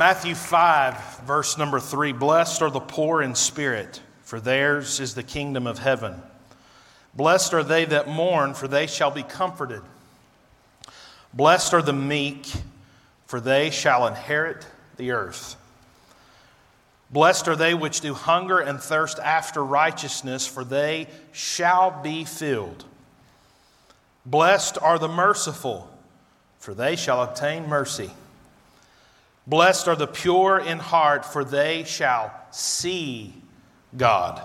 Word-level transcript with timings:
Matthew 0.00 0.34
5, 0.34 1.20
verse 1.26 1.58
number 1.58 1.78
3 1.78 2.12
Blessed 2.12 2.62
are 2.62 2.70
the 2.70 2.80
poor 2.80 3.20
in 3.20 3.34
spirit, 3.34 4.00
for 4.22 4.40
theirs 4.40 4.98
is 4.98 5.14
the 5.14 5.22
kingdom 5.22 5.66
of 5.66 5.78
heaven. 5.78 6.22
Blessed 7.14 7.52
are 7.52 7.62
they 7.62 7.84
that 7.84 8.08
mourn, 8.08 8.54
for 8.54 8.66
they 8.66 8.86
shall 8.86 9.10
be 9.10 9.22
comforted. 9.22 9.82
Blessed 11.34 11.74
are 11.74 11.82
the 11.82 11.92
meek, 11.92 12.50
for 13.26 13.40
they 13.40 13.68
shall 13.68 14.06
inherit 14.06 14.66
the 14.96 15.10
earth. 15.10 15.56
Blessed 17.10 17.46
are 17.48 17.56
they 17.56 17.74
which 17.74 18.00
do 18.00 18.14
hunger 18.14 18.58
and 18.58 18.80
thirst 18.80 19.18
after 19.18 19.62
righteousness, 19.62 20.46
for 20.46 20.64
they 20.64 21.08
shall 21.30 21.90
be 22.02 22.24
filled. 22.24 22.86
Blessed 24.24 24.78
are 24.80 24.98
the 24.98 25.08
merciful, 25.08 25.90
for 26.58 26.72
they 26.72 26.96
shall 26.96 27.22
obtain 27.22 27.68
mercy. 27.68 28.10
Blessed 29.50 29.88
are 29.88 29.96
the 29.96 30.06
pure 30.06 30.60
in 30.60 30.78
heart, 30.78 31.24
for 31.24 31.42
they 31.42 31.82
shall 31.82 32.32
see 32.52 33.34
God. 33.96 34.40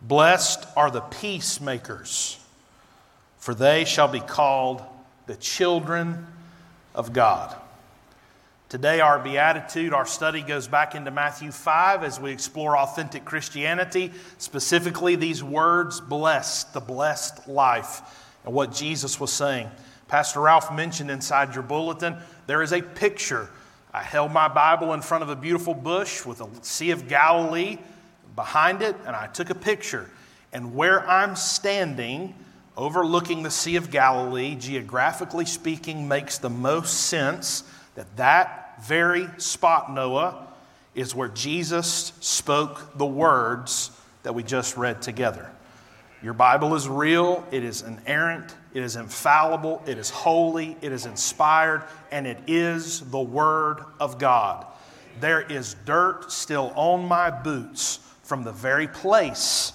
Blessed 0.00 0.66
are 0.74 0.90
the 0.90 1.02
peacemakers, 1.02 2.40
for 3.36 3.54
they 3.54 3.84
shall 3.84 4.08
be 4.08 4.20
called 4.20 4.82
the 5.26 5.36
children 5.36 6.26
of 6.94 7.12
God. 7.12 7.54
Today, 8.70 9.00
our 9.00 9.18
beatitude, 9.18 9.92
our 9.92 10.06
study 10.06 10.40
goes 10.40 10.66
back 10.66 10.94
into 10.94 11.10
Matthew 11.10 11.52
5 11.52 12.04
as 12.04 12.18
we 12.18 12.32
explore 12.32 12.74
authentic 12.74 13.26
Christianity, 13.26 14.12
specifically 14.38 15.14
these 15.14 15.44
words, 15.44 16.00
blessed, 16.00 16.72
the 16.72 16.80
blessed 16.80 17.48
life, 17.48 18.00
and 18.46 18.54
what 18.54 18.72
Jesus 18.72 19.20
was 19.20 19.30
saying. 19.30 19.70
Pastor 20.08 20.40
Ralph 20.40 20.72
mentioned 20.72 21.10
inside 21.10 21.54
your 21.54 21.62
bulletin, 21.62 22.16
there 22.46 22.62
is 22.62 22.72
a 22.72 22.82
picture. 22.82 23.48
I 23.92 24.02
held 24.02 24.32
my 24.32 24.48
Bible 24.48 24.92
in 24.92 25.02
front 25.02 25.22
of 25.22 25.30
a 25.30 25.36
beautiful 25.36 25.74
bush 25.74 26.24
with 26.26 26.40
a 26.40 26.48
Sea 26.62 26.90
of 26.90 27.08
Galilee 27.08 27.78
behind 28.34 28.82
it, 28.82 28.96
and 29.06 29.14
I 29.14 29.28
took 29.28 29.50
a 29.50 29.54
picture. 29.54 30.10
And 30.52 30.74
where 30.74 31.08
I'm 31.08 31.36
standing, 31.36 32.34
overlooking 32.76 33.42
the 33.42 33.50
Sea 33.50 33.76
of 33.76 33.90
Galilee, 33.90 34.56
geographically 34.56 35.46
speaking, 35.46 36.08
makes 36.08 36.38
the 36.38 36.50
most 36.50 37.06
sense 37.06 37.64
that 37.94 38.16
that 38.16 38.82
very 38.82 39.28
spot, 39.38 39.92
Noah, 39.92 40.48
is 40.94 41.14
where 41.14 41.28
Jesus 41.28 42.12
spoke 42.20 42.98
the 42.98 43.06
words 43.06 43.90
that 44.22 44.34
we 44.34 44.42
just 44.42 44.76
read 44.76 45.02
together. 45.02 45.50
Your 46.24 46.32
Bible 46.32 46.74
is 46.74 46.88
real, 46.88 47.46
it 47.50 47.62
is 47.64 47.82
inerrant, 47.82 48.56
it 48.72 48.82
is 48.82 48.96
infallible, 48.96 49.82
it 49.86 49.98
is 49.98 50.08
holy, 50.08 50.74
it 50.80 50.90
is 50.90 51.04
inspired, 51.04 51.84
and 52.10 52.26
it 52.26 52.38
is 52.46 53.00
the 53.10 53.20
Word 53.20 53.84
of 54.00 54.16
God. 54.16 54.64
There 55.20 55.42
is 55.42 55.76
dirt 55.84 56.32
still 56.32 56.72
on 56.76 57.06
my 57.06 57.30
boots 57.30 57.98
from 58.22 58.42
the 58.42 58.52
very 58.52 58.88
place 58.88 59.74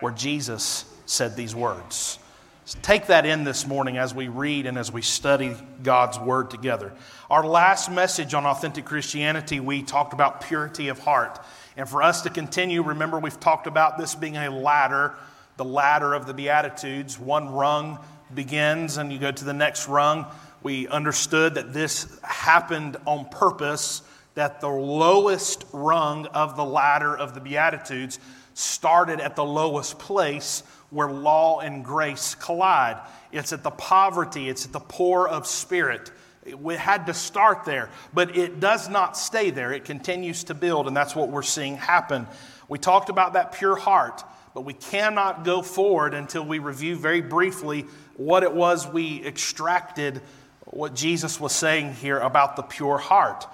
where 0.00 0.10
Jesus 0.10 0.84
said 1.06 1.36
these 1.36 1.54
words. 1.54 2.18
So 2.64 2.76
take 2.82 3.06
that 3.06 3.24
in 3.24 3.44
this 3.44 3.64
morning 3.64 3.96
as 3.96 4.12
we 4.12 4.26
read 4.26 4.66
and 4.66 4.76
as 4.76 4.90
we 4.90 5.00
study 5.00 5.54
God's 5.84 6.18
Word 6.18 6.50
together. 6.50 6.92
Our 7.30 7.46
last 7.46 7.88
message 7.88 8.34
on 8.34 8.46
authentic 8.46 8.84
Christianity, 8.84 9.60
we 9.60 9.84
talked 9.84 10.12
about 10.12 10.40
purity 10.40 10.88
of 10.88 10.98
heart. 10.98 11.38
And 11.76 11.88
for 11.88 12.02
us 12.02 12.22
to 12.22 12.30
continue, 12.30 12.82
remember 12.82 13.20
we've 13.20 13.38
talked 13.38 13.68
about 13.68 13.96
this 13.96 14.16
being 14.16 14.36
a 14.36 14.50
ladder, 14.50 15.14
the 15.56 15.64
ladder 15.64 16.14
of 16.14 16.26
the 16.26 16.34
Beatitudes. 16.34 17.18
One 17.18 17.52
rung 17.52 17.98
begins 18.34 18.96
and 18.96 19.12
you 19.12 19.18
go 19.18 19.30
to 19.30 19.44
the 19.44 19.52
next 19.52 19.88
rung. 19.88 20.26
We 20.62 20.88
understood 20.88 21.54
that 21.54 21.72
this 21.72 22.18
happened 22.22 22.96
on 23.06 23.26
purpose, 23.26 24.02
that 24.34 24.60
the 24.60 24.68
lowest 24.68 25.64
rung 25.72 26.26
of 26.26 26.56
the 26.56 26.64
ladder 26.64 27.16
of 27.16 27.34
the 27.34 27.40
Beatitudes 27.40 28.18
started 28.54 29.20
at 29.20 29.36
the 29.36 29.44
lowest 29.44 29.98
place 29.98 30.62
where 30.90 31.10
law 31.10 31.60
and 31.60 31.84
grace 31.84 32.34
collide. 32.34 32.98
It's 33.32 33.52
at 33.52 33.62
the 33.62 33.70
poverty, 33.70 34.48
it's 34.48 34.64
at 34.64 34.72
the 34.72 34.80
poor 34.80 35.26
of 35.26 35.46
spirit. 35.46 36.10
We 36.56 36.74
had 36.76 37.06
to 37.06 37.14
start 37.14 37.64
there, 37.64 37.90
but 38.12 38.36
it 38.36 38.60
does 38.60 38.88
not 38.88 39.16
stay 39.16 39.50
there. 39.50 39.72
It 39.72 39.84
continues 39.84 40.44
to 40.44 40.54
build, 40.54 40.86
and 40.86 40.96
that's 40.96 41.16
what 41.16 41.30
we're 41.30 41.42
seeing 41.42 41.76
happen. 41.76 42.26
We 42.68 42.78
talked 42.78 43.08
about 43.08 43.32
that 43.32 43.52
pure 43.52 43.76
heart, 43.76 44.22
but 44.54 44.62
we 44.62 44.72
cannot 44.72 45.44
go 45.44 45.60
forward 45.60 46.14
until 46.14 46.44
we 46.44 46.60
review 46.60 46.96
very 46.96 47.20
briefly 47.20 47.84
what 48.16 48.44
it 48.44 48.54
was 48.54 48.86
we 48.86 49.24
extracted, 49.26 50.22
what 50.66 50.94
Jesus 50.94 51.40
was 51.40 51.52
saying 51.52 51.92
here 51.94 52.18
about 52.20 52.54
the 52.54 52.62
pure 52.62 52.98
heart. 52.98 53.46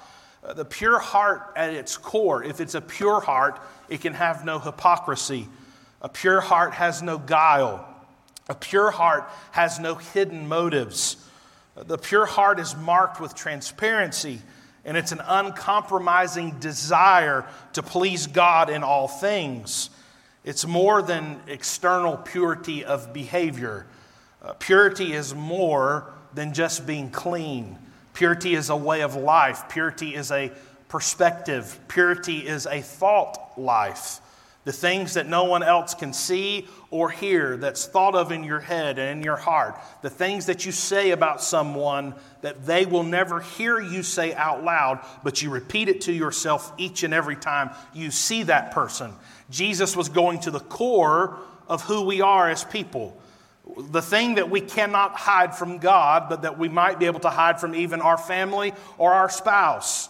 Uh, 0.44 0.52
the 0.52 0.64
pure 0.64 0.98
heart 0.98 1.52
at 1.56 1.72
its 1.72 1.96
core, 1.96 2.44
if 2.44 2.60
it's 2.60 2.74
a 2.74 2.80
pure 2.80 3.20
heart, 3.20 3.60
it 3.88 4.02
can 4.02 4.12
have 4.12 4.44
no 4.44 4.58
hypocrisy. 4.58 5.48
A 6.02 6.08
pure 6.08 6.40
heart 6.40 6.74
has 6.74 7.02
no 7.02 7.16
guile. 7.16 7.86
A 8.48 8.54
pure 8.54 8.90
heart 8.90 9.28
has 9.52 9.78
no 9.78 9.94
hidden 9.94 10.48
motives. 10.48 11.16
The 11.76 11.98
pure 11.98 12.26
heart 12.26 12.60
is 12.60 12.76
marked 12.76 13.20
with 13.20 13.34
transparency, 13.34 14.40
and 14.84 14.96
it's 14.96 15.12
an 15.12 15.20
uncompromising 15.24 16.58
desire 16.58 17.46
to 17.72 17.82
please 17.82 18.26
God 18.26 18.68
in 18.68 18.82
all 18.82 19.08
things. 19.08 19.88
It's 20.44 20.66
more 20.66 21.02
than 21.02 21.40
external 21.46 22.16
purity 22.16 22.84
of 22.84 23.12
behavior. 23.12 23.86
Uh, 24.42 24.54
purity 24.54 25.12
is 25.12 25.34
more 25.34 26.12
than 26.34 26.54
just 26.54 26.86
being 26.86 27.10
clean. 27.10 27.78
Purity 28.14 28.54
is 28.54 28.70
a 28.70 28.76
way 28.76 29.02
of 29.02 29.16
life. 29.16 29.68
Purity 29.68 30.14
is 30.14 30.30
a 30.30 30.50
perspective. 30.88 31.78
Purity 31.88 32.38
is 32.38 32.66
a 32.66 32.80
thought 32.80 33.58
life 33.58 34.20
the 34.64 34.72
things 34.72 35.14
that 35.14 35.26
no 35.26 35.44
one 35.44 35.62
else 35.62 35.94
can 35.94 36.12
see 36.12 36.68
or 36.90 37.10
hear 37.10 37.56
that's 37.56 37.86
thought 37.86 38.14
of 38.14 38.30
in 38.30 38.44
your 38.44 38.60
head 38.60 38.98
and 38.98 39.18
in 39.18 39.24
your 39.24 39.36
heart, 39.36 39.78
the 40.02 40.10
things 40.10 40.46
that 40.46 40.66
you 40.66 40.72
say 40.72 41.12
about 41.12 41.42
someone 41.42 42.14
that 42.42 42.66
they 42.66 42.84
will 42.84 43.02
never 43.02 43.40
hear 43.40 43.80
you 43.80 44.02
say 44.02 44.34
out 44.34 44.62
loud, 44.62 45.00
but 45.24 45.40
you 45.40 45.48
repeat 45.48 45.88
it 45.88 46.02
to 46.02 46.12
yourself 46.12 46.72
each 46.76 47.02
and 47.04 47.14
every 47.14 47.36
time 47.36 47.70
you 47.94 48.10
see 48.10 48.42
that 48.42 48.72
person. 48.72 49.12
Jesus 49.50 49.96
was 49.96 50.08
going 50.08 50.40
to 50.40 50.50
the 50.50 50.60
core 50.60 51.36
of 51.68 51.82
who 51.82 52.02
we 52.02 52.20
are 52.20 52.48
as 52.48 52.64
people. 52.64 53.20
The 53.78 54.02
thing 54.02 54.36
that 54.36 54.50
we 54.50 54.60
cannot 54.60 55.16
hide 55.16 55.54
from 55.54 55.78
God, 55.78 56.28
but 56.28 56.42
that 56.42 56.58
we 56.58 56.68
might 56.68 56.98
be 56.98 57.06
able 57.06 57.20
to 57.20 57.30
hide 57.30 57.60
from 57.60 57.74
even 57.74 58.00
our 58.00 58.16
family 58.18 58.72
or 58.98 59.12
our 59.12 59.28
spouse 59.28 60.08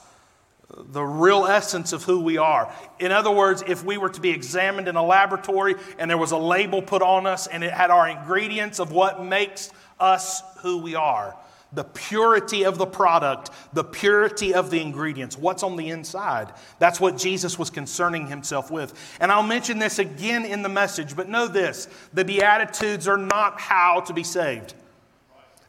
the 0.77 1.03
real 1.03 1.47
essence 1.47 1.93
of 1.93 2.05
who 2.05 2.21
we 2.21 2.39
are. 2.39 2.73
In 2.99 3.13
other 3.13 3.31
words, 3.31 3.63
if 3.67 3.85
we 3.85 3.99
were 3.99 4.09
to 4.09 4.21
be 4.21 4.31
examined 4.31 4.89
in 4.89 4.97
a 4.97 5.05
laboratory 5.05 5.75
and 5.99 6.11
there 6.11 6.19
was 6.19 6.33
a 6.33 6.37
label 6.37 6.83
put 6.83 7.03
on 7.03 7.27
us 7.27 7.47
and 7.47 7.65
it 7.65 7.73
had 7.73 7.91
our 7.91 8.09
ingredients 8.09 8.79
of 8.79 8.93
what 8.93 9.25
makes 9.25 9.71
us 9.99 10.43
who 10.61 10.79
we 10.79 10.95
are, 10.95 11.37
the 11.73 11.85
purity 11.85 12.65
of 12.65 12.79
the 12.79 12.87
product, 12.87 13.51
the 13.73 13.85
purity 13.85 14.55
of 14.55 14.71
the 14.71 14.81
ingredients, 14.81 15.39
what's 15.39 15.63
on 15.63 15.77
the 15.77 15.91
inside. 15.91 16.53
That's 16.79 17.01
what 17.01 17.17
Jesus 17.17 17.59
was 17.59 17.71
concerning 17.71 18.27
himself 18.27 18.71
with. 18.71 18.93
And 19.21 19.31
I'll 19.31 19.43
mention 19.43 19.79
this 19.79 19.99
again 19.99 20.45
in 20.45 20.63
the 20.63 20.69
message, 20.69 21.15
but 21.15 21.29
know 21.29 21.47
this 21.47 21.89
the 22.13 22.25
Beatitudes 22.25 23.07
are 23.07 23.17
not 23.17 23.61
how 23.61 24.01
to 24.01 24.13
be 24.13 24.25
saved. 24.25 24.75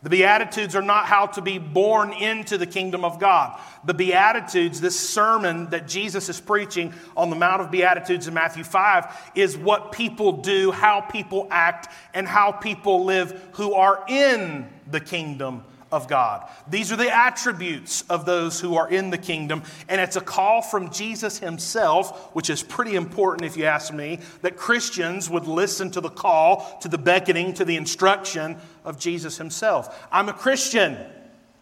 The 0.04 0.10
Beatitudes 0.10 0.76
are 0.76 0.82
not 0.82 1.06
how 1.06 1.28
to 1.28 1.44
be 1.44 1.60
born 1.60 2.12
into 2.12 2.58
the 2.58 2.66
kingdom 2.66 3.06
of 3.06 3.20
God. 3.20 3.60
The 3.86 3.94
Beatitudes, 3.94 4.82
this 4.82 5.00
sermon 5.00 5.70
that 5.70 5.88
Jesus 5.88 6.28
is 6.28 6.42
preaching 6.42 6.92
on 7.16 7.30
the 7.30 7.36
Mount 7.36 7.62
of 7.62 7.70
Beatitudes 7.70 8.28
in 8.28 8.34
Matthew 8.34 8.64
5, 8.64 9.32
is 9.36 9.56
what 9.56 9.92
people 9.92 10.42
do, 10.42 10.72
how 10.72 11.02
people 11.02 11.48
act, 11.52 11.94
and 12.16 12.28
how 12.28 12.52
people 12.52 13.06
live 13.06 13.50
who 13.54 13.76
are 13.76 14.04
in 14.08 14.68
the 14.90 15.00
kingdom 15.00 15.64
of 15.92 16.08
God. 16.08 16.50
These 16.68 16.92
are 16.92 16.96
the 16.96 17.14
attributes 17.14 18.04
of 18.10 18.26
those 18.26 18.60
who 18.60 18.76
are 18.76 18.90
in 18.90 19.10
the 19.10 19.18
kingdom, 19.18 19.64
and 19.90 20.00
it's 20.00 20.16
a 20.16 20.22
call 20.22 20.62
from 20.62 20.90
Jesus 20.90 21.40
himself, 21.40 22.34
which 22.34 22.50
is 22.50 22.64
pretty 22.64 22.96
important 22.96 23.46
if 23.46 23.58
you 23.58 23.66
ask 23.66 23.94
me, 23.94 24.20
that 24.42 24.58
Christians 24.58 25.30
would 25.30 25.48
listen 25.48 25.92
to 25.92 26.02
the 26.02 26.10
call, 26.10 26.80
to 26.82 26.88
the 26.88 26.98
beckoning, 26.98 27.54
to 27.56 27.66
the 27.66 27.76
instruction 27.76 28.58
of 28.86 29.00
Jesus 29.00 29.38
himself. 29.38 30.08
I'm 30.12 30.30
a 30.30 30.34
Christian, 30.34 30.98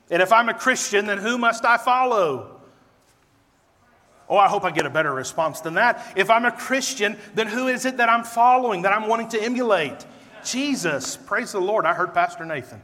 and 0.10 0.22
if 0.22 0.32
I'm 0.32 0.50
a 0.50 0.54
Christian, 0.54 1.06
then 1.06 1.18
who 1.18 1.38
must 1.38 1.66
I 1.66 1.78
follow? 1.78 2.56
Oh, 4.30 4.38
I 4.38 4.48
hope 4.48 4.64
I 4.64 4.70
get 4.70 4.86
a 4.86 4.92
better 4.92 5.12
response 5.12 5.62
than 5.62 5.74
that. 5.74 6.14
If 6.16 6.30
I'm 6.30 6.46
a 6.46 6.52
Christian, 6.52 7.18
then 7.34 7.48
who 7.48 7.68
is 7.68 7.86
it 7.86 7.98
that 7.98 8.10
I'm 8.10 8.24
following, 8.24 8.84
that 8.84 8.94
I'm 8.94 9.08
wanting 9.08 9.30
to 9.30 9.42
emulate? 9.42 10.06
Jesus. 10.46 11.18
Praise 11.18 11.52
the 11.52 11.60
Lord. 11.60 11.86
I 11.86 11.96
heard 11.96 12.14
Pastor 12.14 12.46
Nathan. 12.46 12.80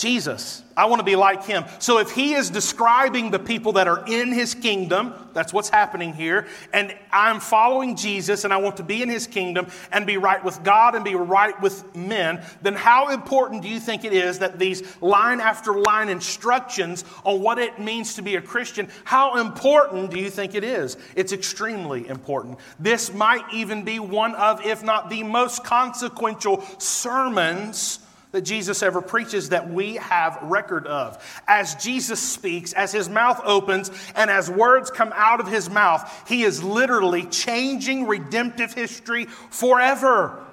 Jesus. 0.00 0.62
I 0.78 0.86
want 0.86 1.00
to 1.00 1.04
be 1.04 1.14
like 1.14 1.44
him. 1.44 1.64
So 1.78 1.98
if 1.98 2.10
he 2.10 2.32
is 2.32 2.48
describing 2.48 3.30
the 3.30 3.38
people 3.38 3.72
that 3.72 3.86
are 3.86 4.02
in 4.06 4.32
his 4.32 4.54
kingdom, 4.54 5.12
that's 5.34 5.52
what's 5.52 5.68
happening 5.68 6.14
here, 6.14 6.46
and 6.72 6.96
I'm 7.12 7.38
following 7.38 7.96
Jesus 7.96 8.44
and 8.44 8.52
I 8.52 8.56
want 8.56 8.78
to 8.78 8.82
be 8.82 9.02
in 9.02 9.10
his 9.10 9.26
kingdom 9.26 9.66
and 9.92 10.06
be 10.06 10.16
right 10.16 10.42
with 10.42 10.64
God 10.64 10.94
and 10.94 11.04
be 11.04 11.16
right 11.16 11.60
with 11.60 11.94
men, 11.94 12.42
then 12.62 12.72
how 12.72 13.10
important 13.10 13.60
do 13.60 13.68
you 13.68 13.78
think 13.78 14.06
it 14.06 14.14
is 14.14 14.38
that 14.38 14.58
these 14.58 14.82
line 15.02 15.38
after 15.38 15.74
line 15.74 16.08
instructions 16.08 17.04
on 17.22 17.42
what 17.42 17.58
it 17.58 17.78
means 17.78 18.14
to 18.14 18.22
be 18.22 18.36
a 18.36 18.40
Christian, 18.40 18.88
how 19.04 19.38
important 19.38 20.10
do 20.10 20.18
you 20.18 20.30
think 20.30 20.54
it 20.54 20.64
is? 20.64 20.96
It's 21.14 21.34
extremely 21.34 22.08
important. 22.08 22.58
This 22.78 23.12
might 23.12 23.44
even 23.52 23.84
be 23.84 23.98
one 23.98 24.34
of, 24.34 24.64
if 24.64 24.82
not 24.82 25.10
the 25.10 25.24
most 25.24 25.62
consequential 25.62 26.62
sermons 26.78 27.98
that 28.32 28.42
Jesus 28.42 28.82
ever 28.82 29.00
preaches 29.00 29.48
that 29.48 29.70
we 29.70 29.96
have 29.96 30.38
record 30.42 30.86
of. 30.86 31.42
As 31.48 31.74
Jesus 31.76 32.20
speaks, 32.20 32.72
as 32.72 32.92
his 32.92 33.08
mouth 33.08 33.40
opens, 33.44 33.90
and 34.14 34.30
as 34.30 34.50
words 34.50 34.90
come 34.90 35.12
out 35.14 35.40
of 35.40 35.48
his 35.48 35.68
mouth, 35.68 36.24
he 36.28 36.42
is 36.42 36.62
literally 36.62 37.24
changing 37.26 38.06
redemptive 38.06 38.72
history 38.72 39.24
forever. 39.24 40.44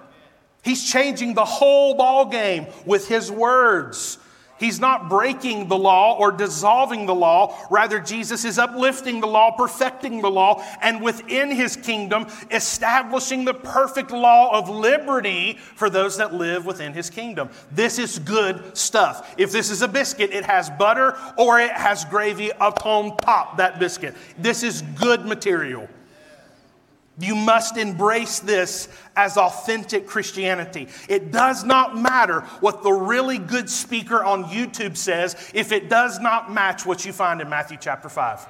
He's 0.63 0.89
changing 0.89 1.33
the 1.33 1.45
whole 1.45 1.95
ball 1.95 2.25
game 2.25 2.67
with 2.85 3.07
his 3.07 3.31
words. 3.31 4.17
He's 4.59 4.79
not 4.79 5.09
breaking 5.09 5.67
the 5.67 5.77
law 5.77 6.17
or 6.17 6.31
dissolving 6.31 7.05
the 7.05 7.15
law. 7.15 7.57
Rather, 7.69 7.99
Jesus 7.99 8.45
is 8.45 8.57
uplifting 8.57 9.21
the 9.21 9.27
law, 9.27 9.51
perfecting 9.51 10.21
the 10.21 10.29
law, 10.29 10.63
and 10.81 11.01
within 11.01 11.51
his 11.51 11.75
kingdom, 11.75 12.27
establishing 12.51 13.45
the 13.45 13.53
perfect 13.53 14.11
law 14.11 14.57
of 14.57 14.69
liberty 14.69 15.57
for 15.75 15.89
those 15.89 16.17
that 16.17 16.33
live 16.33 16.65
within 16.65 16.93
his 16.93 17.09
kingdom. 17.09 17.49
This 17.71 17.99
is 17.99 18.19
good 18.19 18.77
stuff. 18.77 19.33
If 19.37 19.51
this 19.51 19.69
is 19.69 19.81
a 19.81 19.87
biscuit, 19.87 20.31
it 20.31 20.45
has 20.45 20.69
butter 20.71 21.17
or 21.37 21.59
it 21.59 21.71
has 21.71 22.05
gravy 22.05 22.51
upon 22.59 23.17
top 23.17 23.57
that 23.57 23.79
biscuit. 23.79 24.15
This 24.37 24.63
is 24.63 24.81
good 24.99 25.25
material. 25.25 25.87
You 27.19 27.35
must 27.35 27.77
embrace 27.77 28.39
this 28.39 28.89
as 29.15 29.37
authentic 29.37 30.05
Christianity. 30.05 30.87
It 31.09 31.31
does 31.31 31.63
not 31.63 31.97
matter 31.97 32.41
what 32.59 32.83
the 32.83 32.91
really 32.91 33.39
good 33.39 33.69
speaker 33.69 34.23
on 34.23 34.45
YouTube 34.45 34.95
says 34.95 35.35
if 35.53 35.71
it 35.71 35.89
does 35.89 36.19
not 36.19 36.53
match 36.53 36.85
what 36.85 37.05
you 37.05 37.13
find 37.13 37.41
in 37.41 37.49
Matthew 37.49 37.77
chapter 37.79 38.07
5. 38.07 38.47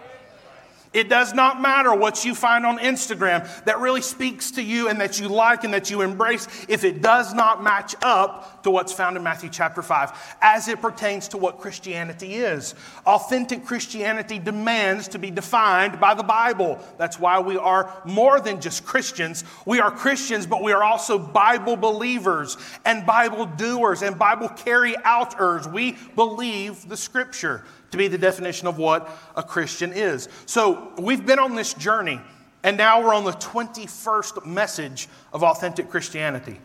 It 0.93 1.09
does 1.09 1.33
not 1.33 1.61
matter 1.61 1.93
what 1.93 2.23
you 2.25 2.33
find 2.33 2.65
on 2.65 2.79
Instagram 2.79 3.47
that 3.65 3.79
really 3.79 4.01
speaks 4.01 4.51
to 4.51 4.63
you 4.63 4.89
and 4.89 4.99
that 5.01 5.19
you 5.19 5.27
like 5.27 5.63
and 5.63 5.73
that 5.73 5.89
you 5.89 6.01
embrace 6.01 6.47
if 6.69 6.83
it 6.83 7.01
does 7.01 7.33
not 7.33 7.63
match 7.63 7.95
up 8.01 8.63
to 8.63 8.71
what's 8.71 8.93
found 8.93 9.17
in 9.17 9.23
Matthew 9.23 9.49
chapter 9.49 9.81
5 9.81 10.37
as 10.41 10.67
it 10.67 10.81
pertains 10.81 11.27
to 11.29 11.37
what 11.37 11.59
Christianity 11.59 12.35
is. 12.35 12.75
Authentic 13.05 13.65
Christianity 13.65 14.39
demands 14.39 15.07
to 15.09 15.19
be 15.19 15.29
defined 15.29 15.99
by 15.99 16.13
the 16.13 16.23
Bible. 16.23 16.79
That's 16.97 17.19
why 17.19 17.39
we 17.39 17.57
are 17.57 18.01
more 18.05 18.39
than 18.39 18.61
just 18.61 18.85
Christians. 18.85 19.43
We 19.65 19.79
are 19.79 19.91
Christians, 19.91 20.47
but 20.47 20.63
we 20.63 20.71
are 20.71 20.83
also 20.83 21.19
Bible 21.19 21.75
believers 21.75 22.57
and 22.85 23.05
Bible 23.05 23.45
doers 23.45 24.01
and 24.01 24.17
Bible 24.17 24.49
carry 24.49 24.95
outers. 25.03 25.67
We 25.67 25.97
believe 26.15 26.87
the 26.87 26.97
scripture 26.97 27.63
to 27.91 27.97
be 27.97 28.07
the 28.07 28.17
definition 28.17 28.67
of 28.67 28.77
what 28.77 29.09
a 29.35 29.43
Christian 29.43 29.93
is. 29.93 30.29
So 30.45 30.91
we've 30.97 31.25
been 31.25 31.39
on 31.39 31.55
this 31.55 31.73
journey, 31.73 32.19
and 32.63 32.77
now 32.77 33.01
we're 33.01 33.13
on 33.13 33.23
the 33.23 33.31
21st 33.31 34.45
message 34.45 35.07
of 35.33 35.43
authentic 35.43 35.89
Christianity. 35.89 36.59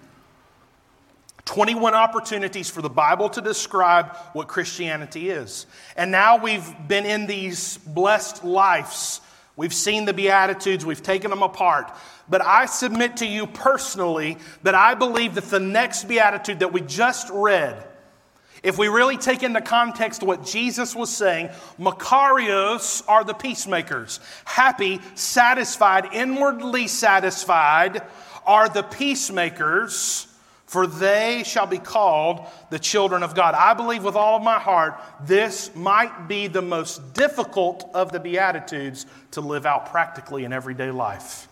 21 1.44 1.94
opportunities 1.94 2.70
for 2.70 2.82
the 2.82 2.90
Bible 2.90 3.28
to 3.30 3.40
describe 3.40 4.16
what 4.32 4.48
Christianity 4.48 5.30
is. 5.30 5.66
And 5.96 6.10
now 6.10 6.36
we've 6.36 6.72
been 6.86 7.04
in 7.04 7.26
these 7.26 7.78
blessed 7.78 8.44
lives. 8.44 9.20
We've 9.56 9.74
seen 9.74 10.04
the 10.04 10.14
Beatitudes, 10.14 10.86
we've 10.86 11.02
taken 11.02 11.30
them 11.30 11.42
apart. 11.42 11.92
But 12.28 12.42
I 12.42 12.66
submit 12.66 13.18
to 13.18 13.26
you 13.26 13.46
personally 13.46 14.38
that 14.62 14.74
I 14.74 14.94
believe 14.94 15.34
that 15.34 15.44
the 15.44 15.60
next 15.60 16.04
Beatitude 16.08 16.60
that 16.60 16.72
we 16.72 16.80
just 16.80 17.28
read 17.30 17.84
if 18.62 18.78
we 18.78 18.88
really 18.88 19.16
take 19.16 19.42
into 19.42 19.60
context 19.60 20.22
what 20.22 20.44
Jesus 20.44 20.94
was 20.94 21.14
saying, 21.14 21.48
Makarios 21.78 23.02
are 23.08 23.24
the 23.24 23.34
peacemakers. 23.34 24.20
Happy, 24.44 25.00
satisfied, 25.14 26.12
inwardly 26.12 26.86
satisfied 26.86 28.02
are 28.46 28.68
the 28.68 28.82
peacemakers, 28.82 30.28
for 30.66 30.86
they 30.86 31.42
shall 31.44 31.66
be 31.66 31.78
called 31.78 32.46
the 32.70 32.78
children 32.78 33.22
of 33.22 33.34
God. 33.34 33.54
I 33.54 33.74
believe 33.74 34.04
with 34.04 34.16
all 34.16 34.36
of 34.36 34.42
my 34.42 34.58
heart 34.58 34.98
this 35.20 35.74
might 35.74 36.28
be 36.28 36.46
the 36.46 36.62
most 36.62 37.14
difficult 37.14 37.90
of 37.94 38.12
the 38.12 38.20
Beatitudes 38.20 39.06
to 39.32 39.40
live 39.40 39.66
out 39.66 39.90
practically 39.90 40.44
in 40.44 40.52
everyday 40.52 40.90
life. 40.90 41.48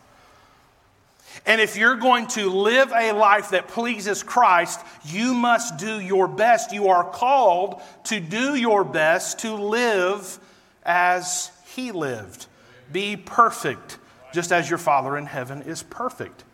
And 1.46 1.60
if 1.60 1.76
you're 1.76 1.96
going 1.96 2.26
to 2.28 2.50
live 2.50 2.92
a 2.92 3.12
life 3.12 3.50
that 3.50 3.68
pleases 3.68 4.22
Christ, 4.22 4.80
you 5.04 5.34
must 5.34 5.78
do 5.78 6.00
your 6.00 6.28
best. 6.28 6.72
You 6.72 6.88
are 6.88 7.04
called 7.04 7.80
to 8.04 8.20
do 8.20 8.54
your 8.54 8.84
best 8.84 9.40
to 9.40 9.54
live 9.54 10.38
as 10.82 11.50
He 11.74 11.92
lived. 11.92 12.46
Be 12.92 13.16
perfect, 13.16 13.98
just 14.32 14.52
as 14.52 14.68
your 14.68 14.78
Father 14.78 15.16
in 15.16 15.26
heaven 15.26 15.62
is 15.62 15.82
perfect. 15.82 16.44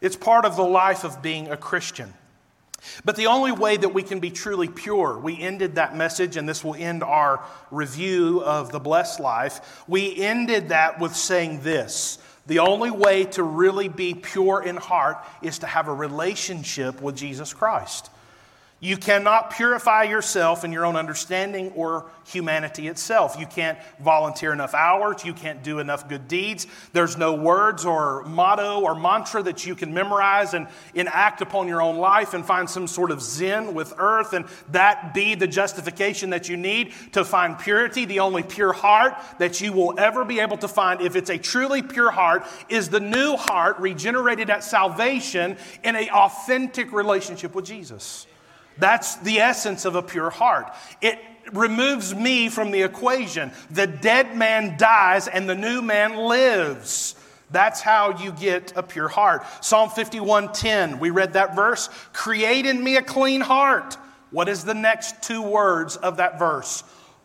It's 0.00 0.16
part 0.16 0.44
of 0.44 0.56
the 0.56 0.64
life 0.64 1.04
of 1.04 1.22
being 1.22 1.48
a 1.48 1.56
Christian. 1.56 2.12
But 3.04 3.16
the 3.16 3.26
only 3.26 3.52
way 3.52 3.76
that 3.76 3.88
we 3.88 4.02
can 4.02 4.20
be 4.20 4.30
truly 4.30 4.68
pure, 4.68 5.18
we 5.18 5.40
ended 5.40 5.74
that 5.76 5.96
message, 5.96 6.36
and 6.36 6.48
this 6.48 6.62
will 6.62 6.74
end 6.74 7.02
our 7.02 7.42
review 7.70 8.42
of 8.44 8.70
the 8.70 8.78
blessed 8.78 9.18
life. 9.18 9.84
We 9.88 10.16
ended 10.16 10.68
that 10.68 11.00
with 11.00 11.16
saying 11.16 11.62
this 11.62 12.18
the 12.46 12.60
only 12.60 12.90
way 12.90 13.24
to 13.24 13.42
really 13.42 13.88
be 13.88 14.14
pure 14.14 14.62
in 14.62 14.76
heart 14.76 15.18
is 15.42 15.58
to 15.60 15.66
have 15.66 15.88
a 15.88 15.94
relationship 15.94 17.00
with 17.02 17.16
Jesus 17.16 17.52
Christ. 17.52 18.10
You 18.86 18.96
cannot 18.96 19.50
purify 19.50 20.04
yourself 20.04 20.62
in 20.62 20.70
your 20.70 20.86
own 20.86 20.94
understanding 20.94 21.72
or 21.74 22.08
humanity 22.24 22.86
itself. 22.86 23.34
You 23.36 23.46
can't 23.46 23.76
volunteer 23.98 24.52
enough 24.52 24.74
hours. 24.74 25.24
You 25.24 25.34
can't 25.34 25.60
do 25.64 25.80
enough 25.80 26.08
good 26.08 26.28
deeds. 26.28 26.68
There's 26.92 27.16
no 27.16 27.34
words 27.34 27.84
or 27.84 28.22
motto 28.26 28.78
or 28.82 28.94
mantra 28.94 29.42
that 29.42 29.66
you 29.66 29.74
can 29.74 29.92
memorize 29.92 30.54
and 30.54 30.68
enact 30.94 31.40
upon 31.40 31.66
your 31.66 31.82
own 31.82 31.96
life 31.96 32.32
and 32.32 32.46
find 32.46 32.70
some 32.70 32.86
sort 32.86 33.10
of 33.10 33.20
zen 33.20 33.74
with 33.74 33.92
earth 33.98 34.34
and 34.34 34.44
that 34.70 35.12
be 35.12 35.34
the 35.34 35.48
justification 35.48 36.30
that 36.30 36.48
you 36.48 36.56
need 36.56 36.92
to 37.10 37.24
find 37.24 37.58
purity. 37.58 38.04
The 38.04 38.20
only 38.20 38.44
pure 38.44 38.72
heart 38.72 39.14
that 39.40 39.60
you 39.60 39.72
will 39.72 39.98
ever 39.98 40.24
be 40.24 40.38
able 40.38 40.58
to 40.58 40.68
find, 40.68 41.00
if 41.00 41.16
it's 41.16 41.30
a 41.30 41.38
truly 41.38 41.82
pure 41.82 42.12
heart, 42.12 42.46
is 42.68 42.88
the 42.88 43.00
new 43.00 43.34
heart 43.34 43.80
regenerated 43.80 44.48
at 44.48 44.62
salvation 44.62 45.56
in 45.82 45.96
an 45.96 46.08
authentic 46.10 46.92
relationship 46.92 47.52
with 47.52 47.64
Jesus. 47.64 48.28
That's 48.78 49.16
the 49.16 49.40
essence 49.40 49.84
of 49.84 49.94
a 49.94 50.02
pure 50.02 50.30
heart. 50.30 50.72
It 51.00 51.18
removes 51.52 52.14
me 52.14 52.48
from 52.48 52.70
the 52.70 52.82
equation. 52.82 53.52
The 53.70 53.86
dead 53.86 54.36
man 54.36 54.76
dies 54.76 55.28
and 55.28 55.48
the 55.48 55.54
new 55.54 55.82
man 55.82 56.16
lives. 56.16 57.14
That's 57.50 57.80
how 57.80 58.18
you 58.18 58.32
get 58.32 58.72
a 58.76 58.82
pure 58.82 59.08
heart. 59.08 59.44
Psalm 59.60 59.88
51:10, 59.88 60.98
we 60.98 61.10
read 61.10 61.34
that 61.34 61.54
verse, 61.54 61.88
create 62.12 62.66
in 62.66 62.82
me 62.82 62.96
a 62.96 63.02
clean 63.02 63.40
heart. 63.40 63.96
What 64.30 64.48
is 64.48 64.64
the 64.64 64.74
next 64.74 65.22
two 65.22 65.42
words 65.42 65.96
of 65.96 66.16
that 66.16 66.38
verse? 66.38 66.82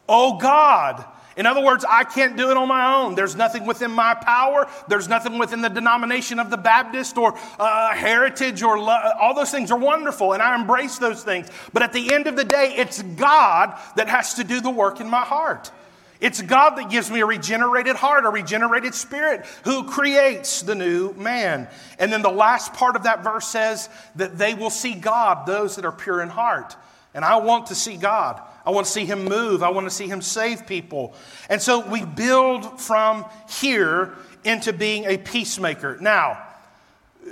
Oh 0.07 0.37
God, 0.37 1.03
in 1.37 1.45
other 1.45 1.63
words, 1.63 1.85
I 1.87 2.03
can't 2.03 2.35
do 2.35 2.51
it 2.51 2.57
on 2.57 2.67
my 2.67 2.95
own. 2.95 3.15
There's 3.15 3.35
nothing 3.35 3.65
within 3.65 3.91
my 3.91 4.13
power. 4.13 4.67
There's 4.89 5.07
nothing 5.07 5.37
within 5.37 5.61
the 5.61 5.69
denomination 5.69 6.39
of 6.39 6.49
the 6.49 6.57
Baptist 6.57 7.17
or 7.17 7.37
uh, 7.57 7.93
heritage 7.93 8.61
or 8.63 8.77
lo- 8.77 9.11
all 9.19 9.33
those 9.33 9.51
things 9.51 9.71
are 9.71 9.77
wonderful, 9.77 10.33
and 10.33 10.41
I 10.41 10.55
embrace 10.55 10.97
those 10.97 11.23
things. 11.23 11.47
But 11.71 11.83
at 11.83 11.93
the 11.93 12.13
end 12.13 12.27
of 12.27 12.35
the 12.35 12.43
day, 12.43 12.73
it's 12.75 13.01
God 13.01 13.77
that 13.95 14.09
has 14.09 14.33
to 14.35 14.43
do 14.43 14.59
the 14.59 14.69
work 14.69 14.99
in 14.99 15.09
my 15.09 15.21
heart. 15.21 15.71
It's 16.19 16.39
God 16.39 16.75
that 16.75 16.91
gives 16.91 17.09
me 17.09 17.21
a 17.21 17.25
regenerated 17.25 17.95
heart, 17.95 18.25
a 18.25 18.29
regenerated 18.29 18.93
spirit, 18.93 19.43
who 19.63 19.89
creates 19.89 20.61
the 20.61 20.75
new 20.75 21.13
man. 21.13 21.67
And 21.97 22.13
then 22.13 22.21
the 22.21 22.29
last 22.29 22.73
part 22.73 22.95
of 22.95 23.03
that 23.03 23.23
verse 23.23 23.47
says 23.47 23.89
that 24.17 24.37
they 24.37 24.53
will 24.53 24.69
see 24.69 24.93
God, 24.93 25.47
those 25.47 25.77
that 25.77 25.85
are 25.85 25.91
pure 25.91 26.21
in 26.21 26.29
heart. 26.29 26.75
And 27.15 27.25
I 27.25 27.37
want 27.37 27.67
to 27.67 27.75
see 27.75 27.97
God. 27.97 28.39
I 28.65 28.71
want 28.71 28.85
to 28.85 28.91
see 28.91 29.05
him 29.05 29.25
move. 29.25 29.63
I 29.63 29.69
want 29.69 29.87
to 29.87 29.91
see 29.91 30.07
him 30.07 30.21
save 30.21 30.67
people. 30.67 31.13
And 31.49 31.61
so 31.61 31.79
we 31.87 32.05
build 32.05 32.79
from 32.79 33.25
here 33.49 34.13
into 34.43 34.73
being 34.73 35.05
a 35.05 35.17
peacemaker. 35.17 35.97
Now, 35.99 36.37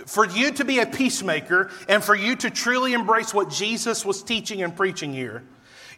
for 0.05 0.25
you 0.25 0.51
to 0.51 0.65
be 0.65 0.79
a 0.79 0.85
peacemaker 0.85 1.71
and 1.87 2.03
for 2.03 2.15
you 2.15 2.35
to 2.37 2.49
truly 2.49 2.93
embrace 2.93 3.33
what 3.33 3.49
Jesus 3.49 4.05
was 4.05 4.21
teaching 4.21 4.61
and 4.61 4.75
preaching 4.75 5.13
here, 5.13 5.43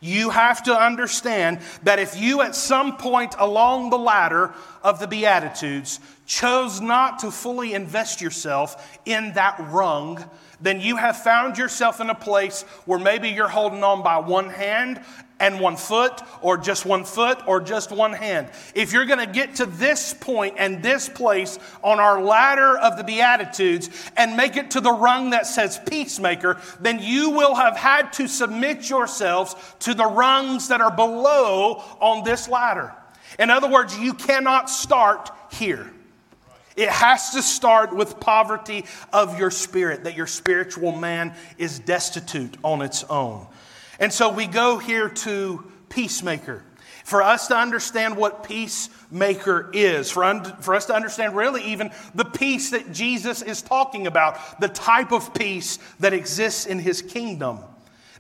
You 0.02 0.32
have 0.32 0.64
to 0.64 0.76
understand 0.76 1.60
that 1.84 2.00
if 2.00 2.20
you 2.20 2.42
at 2.42 2.56
some 2.56 2.98
point 2.98 3.36
along 3.38 3.92
the 3.92 4.00
ladder 4.00 4.52
of 4.84 5.00
the 5.00 5.08
Beatitudes 5.08 6.00
chose 6.26 6.82
not 6.82 7.20
to 7.20 7.30
fully 7.30 7.76
invest 7.76 8.20
yourself 8.20 9.00
in 9.06 9.34
that 9.34 9.58
rung, 9.70 10.28
then 10.62 10.82
you 10.82 10.98
have 10.98 11.18
found 11.18 11.58
yourself 11.58 12.00
in 12.00 12.10
a 12.10 12.16
place 12.16 12.64
where 12.86 13.00
maybe 13.00 13.30
you're 13.30 13.48
holding 13.48 13.84
on 13.84 14.04
by 14.04 14.18
one 14.18 14.50
hand 14.50 15.02
and 15.42 15.60
one 15.60 15.76
foot, 15.76 16.22
or 16.42 16.56
just 16.56 16.86
one 16.86 17.04
foot, 17.04 17.40
or 17.48 17.60
just 17.60 17.92
one 17.92 18.14
hand. 18.14 18.48
If 18.76 18.94
you're 18.94 19.06
going 19.06 19.26
to 19.26 19.26
get 19.26 19.56
to 19.56 19.66
this 19.66 20.14
point 20.14 20.54
and 20.58 20.84
this 20.84 21.10
place 21.10 21.58
on 21.84 22.00
our 22.00 22.22
ladder 22.22 22.78
of 22.78 22.96
the 22.96 23.04
Beatitudes 23.04 23.90
and 24.16 24.38
make 24.38 24.56
it 24.56 24.72
to 24.72 24.82
the 24.82 24.92
rung 24.92 25.32
that 25.32 25.48
says 25.48 25.80
peacemaker, 25.90 26.62
then 26.80 27.00
you 27.00 27.32
will 27.32 27.56
have 27.56 27.76
had 27.76 28.14
to 28.14 28.28
submit 28.28 28.88
yourselves 28.88 29.56
to 29.80 29.96
the 29.96 30.06
rungs 30.06 30.68
that 30.68 30.80
are 30.80 30.96
below 30.96 31.84
on 32.00 32.24
this 32.24 32.48
ladder. 32.48 32.94
In 33.40 33.50
other 33.50 33.68
words, 33.68 33.98
you 33.98 34.14
cannot 34.14 34.70
start 34.70 35.32
here. 35.52 35.92
It 36.76 36.90
has 36.90 37.32
to 37.32 37.42
start 37.42 37.96
with 37.96 38.20
poverty 38.20 38.86
of 39.12 39.38
your 39.38 39.52
spirit, 39.52 40.06
that 40.06 40.16
your 40.16 40.28
spiritual 40.28 40.94
man 40.94 41.34
is 41.58 41.80
destitute 41.80 42.58
on 42.64 42.82
its 42.82 43.04
own. 43.06 43.48
And 44.00 44.12
so 44.12 44.32
we 44.32 44.48
go 44.48 44.78
here 44.78 45.10
to 45.10 45.64
peacemaker. 45.90 46.64
For 47.04 47.22
us 47.22 47.48
to 47.48 47.58
understand 47.58 48.16
what 48.16 48.44
peacemaker 48.44 49.70
is, 49.74 50.10
for, 50.10 50.24
un- 50.24 50.46
for 50.62 50.76
us 50.76 50.86
to 50.86 50.96
understand 50.96 51.36
really 51.36 51.64
even 51.66 51.92
the 52.16 52.26
peace 52.26 52.70
that 52.72 52.94
Jesus 52.94 53.42
is 53.42 53.62
talking 53.62 54.08
about, 54.08 54.62
the 54.62 54.70
type 54.70 55.12
of 55.12 55.34
peace 55.34 55.78
that 56.00 56.14
exists 56.14 56.66
in 56.66 56.80
his 56.80 57.02
kingdom, 57.02 57.60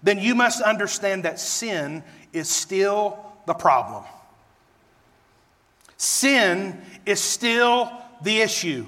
then 0.03 0.19
you 0.19 0.35
must 0.35 0.61
understand 0.61 1.23
that 1.23 1.39
sin 1.39 2.03
is 2.33 2.49
still 2.49 3.17
the 3.45 3.53
problem. 3.53 4.03
Sin 5.97 6.81
is 7.05 7.21
still 7.21 7.91
the 8.23 8.41
issue. 8.41 8.85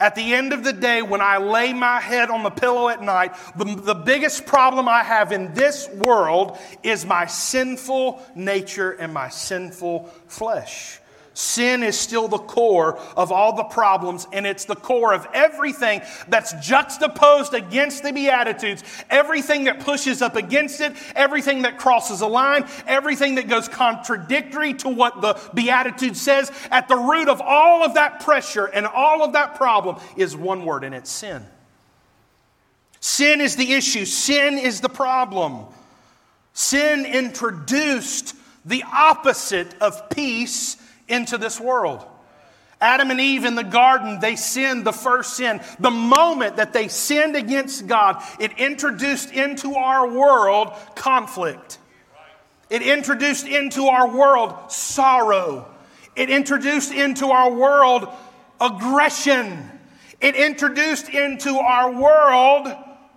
At 0.00 0.14
the 0.14 0.32
end 0.32 0.54
of 0.54 0.64
the 0.64 0.72
day, 0.72 1.02
when 1.02 1.20
I 1.20 1.36
lay 1.36 1.74
my 1.74 2.00
head 2.00 2.30
on 2.30 2.42
the 2.42 2.50
pillow 2.50 2.88
at 2.88 3.02
night, 3.02 3.34
the, 3.54 3.64
the 3.64 3.94
biggest 3.94 4.46
problem 4.46 4.88
I 4.88 5.02
have 5.02 5.30
in 5.30 5.52
this 5.52 5.90
world 5.90 6.56
is 6.82 7.04
my 7.04 7.26
sinful 7.26 8.22
nature 8.34 8.92
and 8.92 9.12
my 9.12 9.28
sinful 9.28 10.10
flesh. 10.26 11.00
Sin 11.40 11.82
is 11.82 11.98
still 11.98 12.28
the 12.28 12.36
core 12.36 12.98
of 13.16 13.32
all 13.32 13.56
the 13.56 13.64
problems, 13.64 14.28
and 14.30 14.46
it's 14.46 14.66
the 14.66 14.76
core 14.76 15.14
of 15.14 15.26
everything 15.32 16.02
that's 16.28 16.52
juxtaposed 16.60 17.54
against 17.54 18.02
the 18.02 18.12
Beatitudes, 18.12 18.84
everything 19.08 19.64
that 19.64 19.80
pushes 19.80 20.20
up 20.20 20.36
against 20.36 20.82
it, 20.82 20.92
everything 21.16 21.62
that 21.62 21.78
crosses 21.78 22.20
a 22.20 22.26
line, 22.26 22.68
everything 22.86 23.36
that 23.36 23.48
goes 23.48 23.68
contradictory 23.68 24.74
to 24.74 24.90
what 24.90 25.22
the 25.22 25.40
Beatitude 25.54 26.14
says. 26.14 26.52
At 26.70 26.88
the 26.88 26.96
root 26.96 27.30
of 27.30 27.40
all 27.40 27.82
of 27.86 27.94
that 27.94 28.20
pressure 28.20 28.66
and 28.66 28.86
all 28.86 29.24
of 29.24 29.32
that 29.32 29.54
problem 29.54 29.96
is 30.16 30.36
one 30.36 30.66
word, 30.66 30.84
and 30.84 30.94
it's 30.94 31.10
sin. 31.10 31.42
Sin 33.00 33.40
is 33.40 33.56
the 33.56 33.72
issue, 33.72 34.04
sin 34.04 34.58
is 34.58 34.82
the 34.82 34.90
problem. 34.90 35.64
Sin 36.52 37.06
introduced 37.06 38.36
the 38.66 38.84
opposite 38.92 39.74
of 39.80 40.10
peace 40.10 40.76
into 41.10 41.38
this 41.38 41.60
world. 41.60 42.04
Adam 42.80 43.10
and 43.10 43.20
Eve 43.20 43.44
in 43.44 43.56
the 43.56 43.64
garden, 43.64 44.20
they 44.20 44.36
sinned 44.36 44.86
the 44.86 44.92
first 44.92 45.36
sin. 45.36 45.60
The 45.78 45.90
moment 45.90 46.56
that 46.56 46.72
they 46.72 46.88
sinned 46.88 47.36
against 47.36 47.86
God, 47.86 48.22
it 48.38 48.52
introduced 48.58 49.32
into 49.32 49.74
our 49.74 50.08
world 50.08 50.72
conflict. 50.94 51.78
It 52.70 52.82
introduced 52.82 53.46
into 53.46 53.86
our 53.86 54.08
world 54.08 54.72
sorrow. 54.72 55.66
It 56.16 56.30
introduced 56.30 56.92
into 56.92 57.26
our 57.26 57.52
world 57.52 58.08
aggression. 58.60 59.68
It 60.20 60.34
introduced 60.36 61.08
into 61.08 61.58
our 61.58 61.90
world 61.92 62.68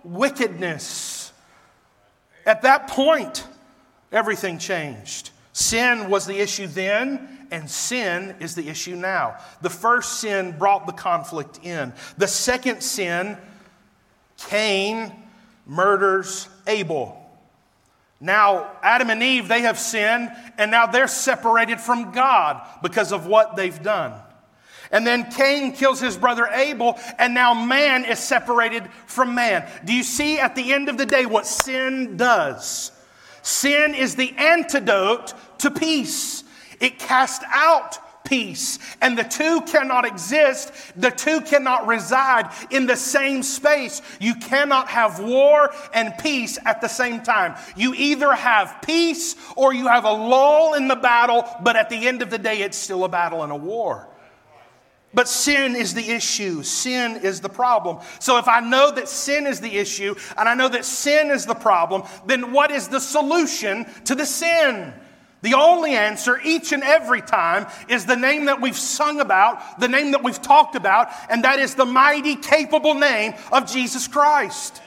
wickedness. 0.02 1.32
At 2.44 2.62
that 2.62 2.88
point, 2.88 3.46
everything 4.12 4.58
changed. 4.58 5.30
Sin 5.52 6.10
was 6.10 6.26
the 6.26 6.38
issue 6.38 6.66
then, 6.66 7.33
and 7.50 7.70
sin 7.70 8.36
is 8.40 8.54
the 8.54 8.68
issue 8.68 8.96
now. 8.96 9.36
The 9.62 9.70
first 9.70 10.20
sin 10.20 10.56
brought 10.58 10.86
the 10.86 10.92
conflict 10.92 11.60
in. 11.62 11.92
The 12.18 12.28
second 12.28 12.82
sin, 12.82 13.36
Cain 14.48 15.12
murders 15.66 16.48
Abel. 16.66 17.20
Now, 18.20 18.70
Adam 18.82 19.10
and 19.10 19.22
Eve, 19.22 19.48
they 19.48 19.62
have 19.62 19.78
sinned, 19.78 20.30
and 20.56 20.70
now 20.70 20.86
they're 20.86 21.08
separated 21.08 21.80
from 21.80 22.12
God 22.12 22.66
because 22.82 23.12
of 23.12 23.26
what 23.26 23.56
they've 23.56 23.82
done. 23.82 24.14
And 24.90 25.06
then 25.06 25.30
Cain 25.30 25.72
kills 25.72 26.00
his 26.00 26.16
brother 26.16 26.46
Abel, 26.46 26.98
and 27.18 27.34
now 27.34 27.52
man 27.52 28.04
is 28.04 28.18
separated 28.20 28.88
from 29.06 29.34
man. 29.34 29.68
Do 29.84 29.92
you 29.92 30.04
see 30.04 30.38
at 30.38 30.54
the 30.54 30.72
end 30.72 30.88
of 30.88 30.96
the 30.96 31.06
day 31.06 31.26
what 31.26 31.46
sin 31.46 32.16
does? 32.16 32.92
Sin 33.42 33.94
is 33.94 34.14
the 34.14 34.32
antidote 34.38 35.34
to 35.58 35.70
peace. 35.70 36.43
It 36.84 36.98
casts 36.98 37.42
out 37.50 37.98
peace. 38.24 38.78
And 39.00 39.16
the 39.16 39.22
two 39.22 39.62
cannot 39.62 40.04
exist, 40.04 40.70
the 40.96 41.10
two 41.10 41.40
cannot 41.40 41.86
reside 41.86 42.50
in 42.70 42.84
the 42.84 42.96
same 42.96 43.42
space. 43.42 44.02
You 44.20 44.34
cannot 44.34 44.88
have 44.88 45.18
war 45.18 45.70
and 45.94 46.12
peace 46.18 46.58
at 46.66 46.82
the 46.82 46.88
same 46.88 47.22
time. 47.22 47.54
You 47.74 47.94
either 47.94 48.34
have 48.34 48.82
peace 48.82 49.34
or 49.56 49.72
you 49.72 49.86
have 49.86 50.04
a 50.04 50.12
lull 50.12 50.74
in 50.74 50.86
the 50.86 50.96
battle, 50.96 51.48
but 51.62 51.74
at 51.74 51.88
the 51.88 52.06
end 52.06 52.20
of 52.20 52.28
the 52.28 52.36
day, 52.36 52.60
it's 52.60 52.76
still 52.76 53.04
a 53.04 53.08
battle 53.08 53.42
and 53.42 53.52
a 53.52 53.56
war. 53.56 54.06
But 55.14 55.26
sin 55.26 55.74
is 55.74 55.94
the 55.94 56.10
issue. 56.10 56.62
Sin 56.64 57.16
is 57.16 57.40
the 57.40 57.48
problem. 57.48 58.00
So 58.18 58.36
if 58.36 58.46
I 58.46 58.60
know 58.60 58.90
that 58.90 59.08
sin 59.08 59.46
is 59.46 59.60
the 59.62 59.74
issue 59.78 60.16
and 60.36 60.50
I 60.50 60.54
know 60.54 60.68
that 60.68 60.84
sin 60.84 61.30
is 61.30 61.46
the 61.46 61.54
problem, 61.54 62.02
then 62.26 62.52
what 62.52 62.70
is 62.70 62.88
the 62.88 63.00
solution 63.00 63.86
to 64.04 64.14
the 64.14 64.26
sin? 64.26 64.92
The 65.44 65.52
only 65.52 65.90
answer 65.90 66.40
each 66.42 66.72
and 66.72 66.82
every 66.82 67.20
time 67.20 67.66
is 67.86 68.06
the 68.06 68.16
name 68.16 68.46
that 68.46 68.62
we've 68.62 68.74
sung 68.74 69.20
about, 69.20 69.78
the 69.78 69.88
name 69.88 70.12
that 70.12 70.24
we've 70.24 70.40
talked 70.40 70.74
about, 70.74 71.10
and 71.28 71.44
that 71.44 71.58
is 71.58 71.74
the 71.74 71.84
mighty, 71.84 72.34
capable 72.34 72.94
name 72.94 73.34
of 73.52 73.70
Jesus 73.70 74.08
Christ. 74.08 74.80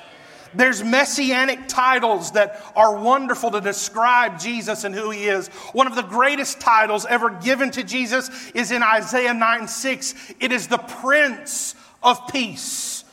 There's 0.55 0.83
messianic 0.83 1.67
titles 1.67 2.31
that 2.31 2.59
are 2.75 2.97
wonderful 2.97 3.51
to 3.51 3.61
describe 3.61 4.39
Jesus 4.39 4.83
and 4.83 4.95
who 4.95 5.11
he 5.11 5.27
is. 5.27 5.49
One 5.73 5.85
of 5.85 5.95
the 5.95 6.01
greatest 6.01 6.59
titles 6.59 7.05
ever 7.05 7.29
given 7.29 7.69
to 7.71 7.83
Jesus 7.83 8.31
is 8.55 8.71
in 8.71 8.81
Isaiah 8.81 9.35
9 9.35 9.67
6. 9.67 10.33
It 10.39 10.51
is 10.51 10.65
the 10.65 10.79
Prince 10.79 11.75
of 12.01 12.27
Peace. 12.29 13.05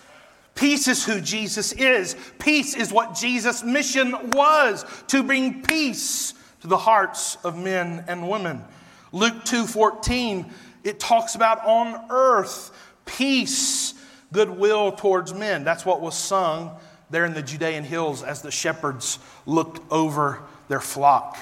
Peace 0.54 0.88
is 0.88 1.04
who 1.04 1.20
Jesus 1.20 1.72
is. 1.72 2.16
Peace 2.38 2.74
is 2.74 2.90
what 2.90 3.14
Jesus' 3.14 3.62
mission 3.62 4.30
was 4.30 4.86
to 5.08 5.22
bring 5.22 5.60
peace 5.60 6.32
to 6.64 6.68
the 6.68 6.78
hearts 6.78 7.36
of 7.44 7.58
men 7.58 8.02
and 8.08 8.26
women. 8.26 8.64
Luke 9.12 9.44
2:14 9.44 10.50
it 10.82 10.98
talks 10.98 11.34
about 11.34 11.62
on 11.66 12.06
earth 12.08 12.70
peace, 13.04 13.92
goodwill 14.32 14.92
towards 14.92 15.34
men. 15.34 15.62
That's 15.64 15.84
what 15.84 16.00
was 16.00 16.14
sung 16.14 16.74
there 17.10 17.26
in 17.26 17.34
the 17.34 17.42
Judean 17.42 17.84
hills 17.84 18.22
as 18.22 18.40
the 18.40 18.50
shepherds 18.50 19.18
looked 19.44 19.82
over 19.92 20.42
their 20.68 20.80
flock 20.80 21.36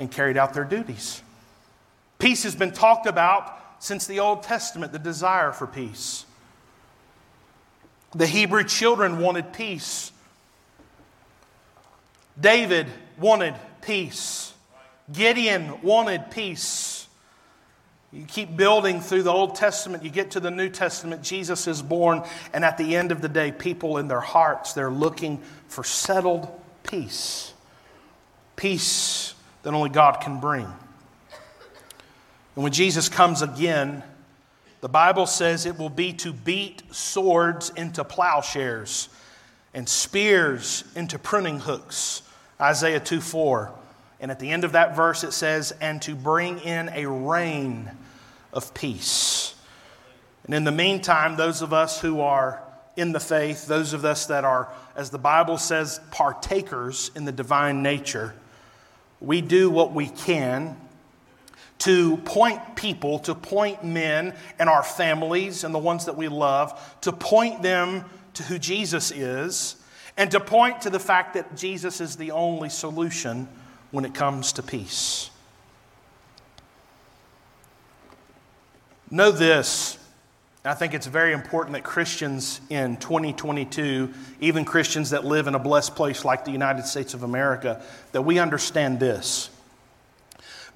and 0.00 0.10
carried 0.10 0.36
out 0.36 0.54
their 0.54 0.64
duties. 0.64 1.22
Peace 2.18 2.42
has 2.42 2.56
been 2.56 2.72
talked 2.72 3.06
about 3.06 3.56
since 3.78 4.08
the 4.08 4.18
Old 4.18 4.42
Testament, 4.42 4.90
the 4.90 4.98
desire 4.98 5.52
for 5.52 5.68
peace. 5.68 6.24
The 8.12 8.26
Hebrew 8.26 8.64
children 8.64 9.20
wanted 9.20 9.52
peace. 9.52 10.10
David 12.40 12.88
wanted 13.16 13.54
peace. 13.80 14.50
Gideon 15.12 15.82
wanted 15.82 16.30
peace. 16.30 17.06
You 18.12 18.24
keep 18.26 18.56
building 18.56 19.00
through 19.00 19.24
the 19.24 19.32
Old 19.32 19.56
Testament, 19.56 20.04
you 20.04 20.10
get 20.10 20.30
to 20.32 20.40
the 20.40 20.50
New 20.50 20.68
Testament, 20.68 21.22
Jesus 21.22 21.66
is 21.66 21.82
born, 21.82 22.22
and 22.52 22.64
at 22.64 22.78
the 22.78 22.94
end 22.94 23.10
of 23.10 23.20
the 23.20 23.28
day, 23.28 23.50
people 23.50 23.98
in 23.98 24.06
their 24.06 24.20
hearts, 24.20 24.72
they're 24.72 24.90
looking 24.90 25.42
for 25.66 25.82
settled 25.82 26.48
peace. 26.84 27.52
Peace 28.54 29.34
that 29.64 29.74
only 29.74 29.90
God 29.90 30.20
can 30.20 30.38
bring. 30.38 30.66
And 32.54 32.62
when 32.62 32.72
Jesus 32.72 33.08
comes 33.08 33.42
again, 33.42 34.04
the 34.80 34.88
Bible 34.88 35.26
says 35.26 35.66
it 35.66 35.76
will 35.76 35.90
be 35.90 36.12
to 36.12 36.32
beat 36.32 36.82
swords 36.94 37.70
into 37.70 38.04
plowshares 38.04 39.08
and 39.72 39.88
spears 39.88 40.84
into 40.94 41.18
pruning 41.18 41.58
hooks. 41.58 42.22
Isaiah 42.60 43.00
2 43.00 43.20
4. 43.20 43.72
And 44.20 44.30
at 44.30 44.38
the 44.38 44.50
end 44.50 44.64
of 44.64 44.72
that 44.72 44.96
verse, 44.96 45.24
it 45.24 45.32
says, 45.32 45.72
and 45.80 46.00
to 46.02 46.14
bring 46.14 46.58
in 46.60 46.88
a 46.90 47.06
reign 47.06 47.90
of 48.52 48.72
peace. 48.74 49.54
And 50.44 50.54
in 50.54 50.64
the 50.64 50.72
meantime, 50.72 51.36
those 51.36 51.62
of 51.62 51.72
us 51.72 52.00
who 52.00 52.20
are 52.20 52.62
in 52.96 53.12
the 53.12 53.20
faith, 53.20 53.66
those 53.66 53.92
of 53.92 54.04
us 54.04 54.26
that 54.26 54.44
are, 54.44 54.68
as 54.94 55.10
the 55.10 55.18
Bible 55.18 55.58
says, 55.58 56.00
partakers 56.10 57.10
in 57.16 57.24
the 57.24 57.32
divine 57.32 57.82
nature, 57.82 58.34
we 59.20 59.40
do 59.40 59.70
what 59.70 59.92
we 59.92 60.08
can 60.08 60.76
to 61.78 62.16
point 62.18 62.76
people, 62.76 63.18
to 63.18 63.34
point 63.34 63.84
men 63.84 64.34
and 64.58 64.68
our 64.68 64.82
families 64.82 65.64
and 65.64 65.74
the 65.74 65.78
ones 65.78 66.04
that 66.04 66.16
we 66.16 66.28
love, 66.28 66.98
to 67.00 67.12
point 67.12 67.62
them 67.62 68.04
to 68.34 68.42
who 68.44 68.58
Jesus 68.58 69.10
is, 69.10 69.76
and 70.16 70.30
to 70.30 70.40
point 70.40 70.82
to 70.82 70.90
the 70.90 71.00
fact 71.00 71.34
that 71.34 71.56
Jesus 71.56 72.00
is 72.00 72.16
the 72.16 72.30
only 72.30 72.68
solution 72.68 73.48
when 73.94 74.04
it 74.04 74.12
comes 74.12 74.54
to 74.54 74.62
peace. 74.62 75.30
Know 79.08 79.30
this. 79.30 79.96
I 80.64 80.74
think 80.74 80.94
it's 80.94 81.06
very 81.06 81.32
important 81.32 81.74
that 81.74 81.84
Christians 81.84 82.60
in 82.70 82.96
2022, 82.96 84.12
even 84.40 84.64
Christians 84.64 85.10
that 85.10 85.24
live 85.24 85.46
in 85.46 85.54
a 85.54 85.60
blessed 85.60 85.94
place 85.94 86.24
like 86.24 86.44
the 86.44 86.50
United 86.50 86.86
States 86.86 87.14
of 87.14 87.22
America, 87.22 87.84
that 88.10 88.22
we 88.22 88.40
understand 88.40 88.98
this. 88.98 89.48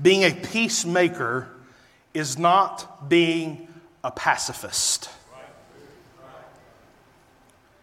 Being 0.00 0.22
a 0.22 0.32
peacemaker 0.32 1.48
is 2.14 2.38
not 2.38 3.08
being 3.08 3.66
a 4.04 4.12
pacifist. 4.12 5.10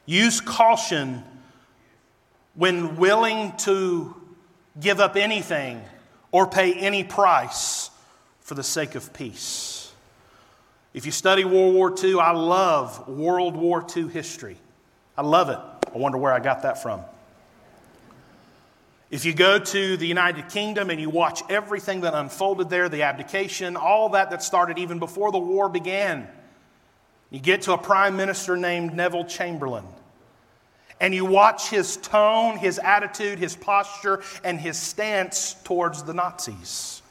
Use 0.06 0.39
caution 0.39 1.25
when 2.54 2.96
willing 2.96 3.51
to 3.58 4.15
give 4.79 5.00
up 5.00 5.15
anything 5.15 5.82
or 6.32 6.48
pay 6.48 6.74
any 6.74 7.03
price 7.03 7.89
for 8.41 8.55
the 8.55 8.63
sake 8.63 8.96
of 8.96 9.13
peace. 9.13 9.91
If 10.94 11.05
you 11.05 11.12
study 11.12 11.44
World 11.44 11.74
War 11.74 11.94
II, 12.01 12.20
I 12.20 12.32
love 12.32 13.08
World 13.08 13.55
War 13.55 13.86
II 13.96 14.08
history. 14.08 14.58
I 15.17 15.24
love 15.24 15.50
it. 15.50 15.60
I 15.94 15.98
wonder 15.98 16.17
where 16.17 16.32
I 16.32 16.39
got 16.39 16.63
that 16.63 16.82
from. 16.82 17.01
If 19.12 19.24
you 19.24 19.34
go 19.34 19.60
to 19.60 19.98
the 19.98 20.08
United 20.08 20.50
Kingdom 20.50 20.89
and 20.89 21.00
you 21.00 21.10
watch 21.10 21.41
everything 21.50 22.01
that 22.01 22.13
unfolded 22.13 22.70
there, 22.70 22.89
the 22.89 23.03
abdication, 23.03 23.75
all 23.77 24.10
that 24.10 24.32
that 24.32 24.44
started 24.44 24.77
even 24.77 25.00
before 25.00 25.32
the 25.32 25.38
war 25.39 25.70
began, 25.70 26.27
you 27.29 27.39
get 27.39 27.63
to 27.63 27.74
a 27.74 27.77
prime 27.77 28.17
minister 28.17 28.58
named 28.58 28.94
Neville 28.94 29.25
Chamberlain. 29.25 29.86
And 31.00 31.14
you 31.14 31.25
watch 31.25 31.70
his 31.70 31.98
tone, 31.98 32.58
his 32.58 32.80
attitude, 32.80 33.38
his 33.38 33.56
posture, 33.56 34.22
and 34.44 34.60
his 34.60 34.78
stance 34.78 35.56
towards 35.64 36.04
the 36.04 36.14
Nazis, 36.14 37.02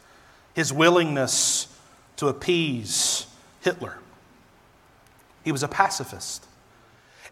his 0.54 0.72
willingness 0.72 1.68
to 2.16 2.28
appease 2.28 3.26
Hitler. 3.60 3.98
He 5.44 5.52
was 5.52 5.62
a 5.62 5.68
pacifist. 5.68 6.46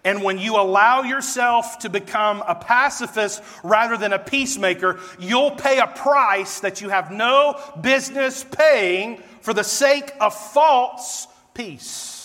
And 0.04 0.22
when 0.22 0.38
you 0.38 0.56
allow 0.56 1.02
yourself 1.02 1.78
to 1.80 1.88
become 1.88 2.42
a 2.46 2.56
pacifist 2.56 3.42
rather 3.62 3.96
than 3.96 4.12
a 4.12 4.18
peacemaker, 4.18 4.98
you'll 5.18 5.52
pay 5.52 5.78
a 5.78 5.86
price 5.86 6.60
that 6.60 6.80
you 6.80 6.88
have 6.88 7.12
no 7.12 7.58
business 7.80 8.44
paying 8.44 9.22
for 9.40 9.54
the 9.54 9.62
sake 9.62 10.12
of 10.20 10.34
false 10.34 11.28
peace. 11.54 12.21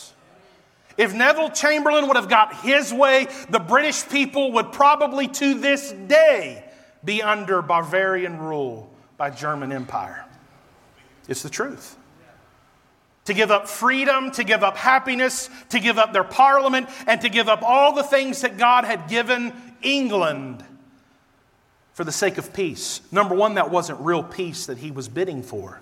If 0.97 1.13
Neville 1.13 1.51
Chamberlain 1.51 2.07
would 2.07 2.17
have 2.17 2.27
got 2.27 2.55
his 2.55 2.91
way, 2.91 3.27
the 3.49 3.59
British 3.59 4.07
people 4.09 4.53
would 4.53 4.71
probably 4.71 5.27
to 5.27 5.53
this 5.53 5.91
day 5.91 6.63
be 7.05 7.21
under 7.21 7.61
Bavarian 7.61 8.39
rule 8.39 8.91
by 9.15 9.29
German 9.29 9.71
Empire. 9.71 10.25
It's 11.27 11.43
the 11.43 11.49
truth 11.49 11.95
to 13.25 13.33
give 13.33 13.51
up 13.51 13.67
freedom, 13.67 14.31
to 14.31 14.43
give 14.45 14.63
up 14.63 14.77
happiness, 14.77 15.49
to 15.69 15.79
give 15.79 15.97
up 15.97 16.13
their 16.13 16.23
parliament, 16.23 16.87
and 17.05 17.19
to 17.19 17.27
give 17.27 17.49
up 17.49 17.61
all 17.61 17.93
the 17.93 18.03
things 18.03 18.41
that 18.41 18.57
God 18.57 18.85
had 18.85 19.09
given 19.09 19.51
England 19.81 20.63
for 21.91 22.05
the 22.05 22.11
sake 22.11 22.37
of 22.37 22.53
peace. 22.53 23.01
Number 23.11 23.35
one, 23.35 23.55
that 23.55 23.69
wasn't 23.69 23.99
real 23.99 24.23
peace 24.23 24.67
that 24.67 24.77
he 24.77 24.91
was 24.91 25.09
bidding 25.09 25.43
for. 25.43 25.81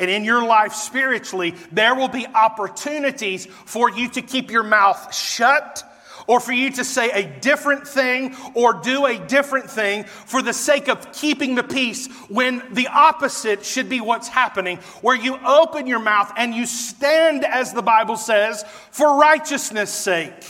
And 0.00 0.10
in 0.10 0.24
your 0.24 0.44
life 0.44 0.72
spiritually, 0.72 1.54
there 1.70 1.94
will 1.94 2.08
be 2.08 2.26
opportunities 2.26 3.46
for 3.46 3.90
you 3.90 4.08
to 4.10 4.22
keep 4.22 4.50
your 4.50 4.62
mouth 4.62 5.14
shut 5.14 5.84
or 6.26 6.40
for 6.40 6.52
you 6.52 6.70
to 6.70 6.84
say 6.84 7.10
a 7.10 7.40
different 7.40 7.86
thing 7.86 8.36
or 8.54 8.74
do 8.74 9.06
a 9.06 9.18
different 9.18 9.70
thing 9.70 10.04
for 10.04 10.42
the 10.42 10.52
sake 10.52 10.88
of 10.88 11.12
keeping 11.12 11.54
the 11.54 11.62
peace 11.62 12.06
when 12.28 12.62
the 12.72 12.88
opposite 12.88 13.64
should 13.64 13.88
be 13.88 14.00
what's 14.00 14.28
happening, 14.28 14.78
where 15.02 15.16
you 15.16 15.36
open 15.44 15.86
your 15.86 15.98
mouth 15.98 16.32
and 16.36 16.54
you 16.54 16.66
stand, 16.66 17.44
as 17.44 17.72
the 17.72 17.82
Bible 17.82 18.16
says, 18.16 18.64
for 18.90 19.18
righteousness' 19.18 19.92
sake. 19.92 20.44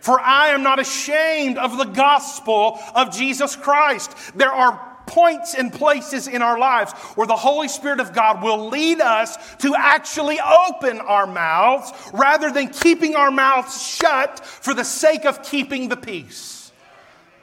For 0.00 0.20
I 0.20 0.48
am 0.48 0.62
not 0.62 0.80
ashamed 0.80 1.56
of 1.58 1.78
the 1.78 1.84
gospel 1.84 2.78
of 2.94 3.16
Jesus 3.16 3.56
Christ. 3.56 4.14
There 4.36 4.52
are 4.52 4.93
points 5.06 5.54
and 5.54 5.72
places 5.72 6.26
in 6.28 6.42
our 6.42 6.58
lives 6.58 6.92
where 7.14 7.26
the 7.26 7.36
Holy 7.36 7.68
Spirit 7.68 8.00
of 8.00 8.12
God 8.12 8.42
will 8.42 8.68
lead 8.68 9.00
us 9.00 9.36
to 9.56 9.74
actually 9.76 10.38
open 10.40 11.00
our 11.00 11.26
mouths 11.26 11.92
rather 12.12 12.50
than 12.50 12.68
keeping 12.68 13.14
our 13.14 13.30
mouths 13.30 13.82
shut 13.82 14.44
for 14.44 14.74
the 14.74 14.84
sake 14.84 15.24
of 15.24 15.42
keeping 15.42 15.88
the 15.88 15.96
peace. 15.96 16.72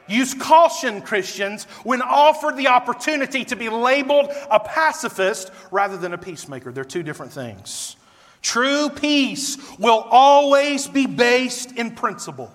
Use 0.08 0.34
caution, 0.34 1.00
Christians, 1.00 1.64
when 1.84 2.02
offered 2.02 2.56
the 2.56 2.68
opportunity 2.68 3.44
to 3.44 3.56
be 3.56 3.68
labeled 3.68 4.30
a 4.50 4.60
pacifist 4.60 5.50
rather 5.70 5.96
than 5.96 6.12
a 6.12 6.18
peacemaker. 6.18 6.72
They're 6.72 6.84
two 6.84 7.02
different 7.02 7.32
things. 7.32 7.96
True 8.42 8.90
peace 8.90 9.56
will 9.78 10.04
always 10.10 10.88
be 10.88 11.06
based 11.06 11.72
in 11.72 11.92
principle. 11.92 12.52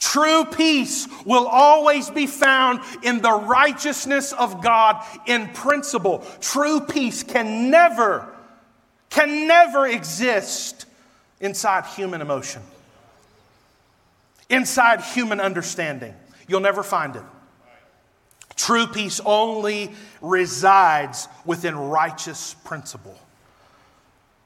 True 0.00 0.46
peace 0.46 1.06
will 1.26 1.46
always 1.46 2.08
be 2.08 2.26
found 2.26 2.80
in 3.02 3.20
the 3.20 3.32
righteousness 3.32 4.32
of 4.32 4.62
God 4.62 5.04
in 5.26 5.48
principle. 5.48 6.24
True 6.40 6.80
peace 6.80 7.22
can 7.22 7.70
never, 7.70 8.26
can 9.10 9.46
never 9.46 9.86
exist 9.86 10.86
inside 11.38 11.84
human 11.84 12.22
emotion, 12.22 12.62
inside 14.48 15.02
human 15.02 15.38
understanding. 15.38 16.14
You'll 16.48 16.60
never 16.60 16.82
find 16.82 17.16
it. 17.16 17.22
True 18.56 18.86
peace 18.86 19.20
only 19.24 19.90
resides 20.22 21.28
within 21.44 21.76
righteous 21.76 22.54
principle. 22.64 23.18